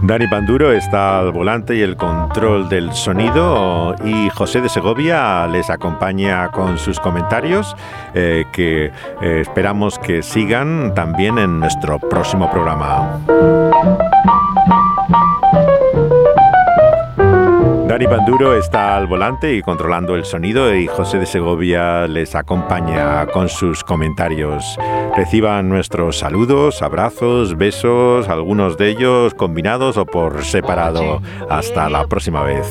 Dani 0.07 0.25
Panduro 0.29 0.71
está 0.71 1.19
al 1.19 1.33
volante 1.33 1.75
y 1.75 1.81
el 1.81 1.97
control 1.97 2.69
del 2.69 2.93
sonido 2.93 3.93
y 4.05 4.29
José 4.29 4.61
de 4.61 4.69
Segovia 4.69 5.45
les 5.47 5.69
acompaña 5.69 6.47
con 6.47 6.77
sus 6.77 6.97
comentarios 6.97 7.75
eh, 8.13 8.45
que 8.53 8.85
eh, 8.85 9.41
esperamos 9.41 9.99
que 9.99 10.23
sigan 10.23 10.93
también 10.95 11.37
en 11.37 11.59
nuestro 11.59 11.99
próximo 11.99 12.49
programa. 12.49 13.19
Dani 17.97 18.15
Panduro 18.15 18.55
está 18.55 18.95
al 18.95 19.07
volante 19.07 19.55
y 19.55 19.63
controlando 19.63 20.13
el 20.13 20.23
sonido 20.23 20.71
y 20.75 20.85
José 20.85 21.17
de 21.17 21.25
Segovia 21.25 22.05
les 22.05 22.35
acompaña 22.35 23.25
con 23.25 23.49
sus 23.49 23.83
comentarios. 23.83 24.77
Reciban 25.15 25.67
nuestros 25.67 26.19
saludos, 26.19 26.83
abrazos, 26.83 27.57
besos, 27.57 28.29
algunos 28.29 28.77
de 28.77 28.91
ellos 28.91 29.33
combinados 29.33 29.97
o 29.97 30.05
por 30.05 30.45
separado. 30.45 31.23
Hasta 31.49 31.89
la 31.89 32.05
próxima 32.05 32.43
vez. 32.43 32.69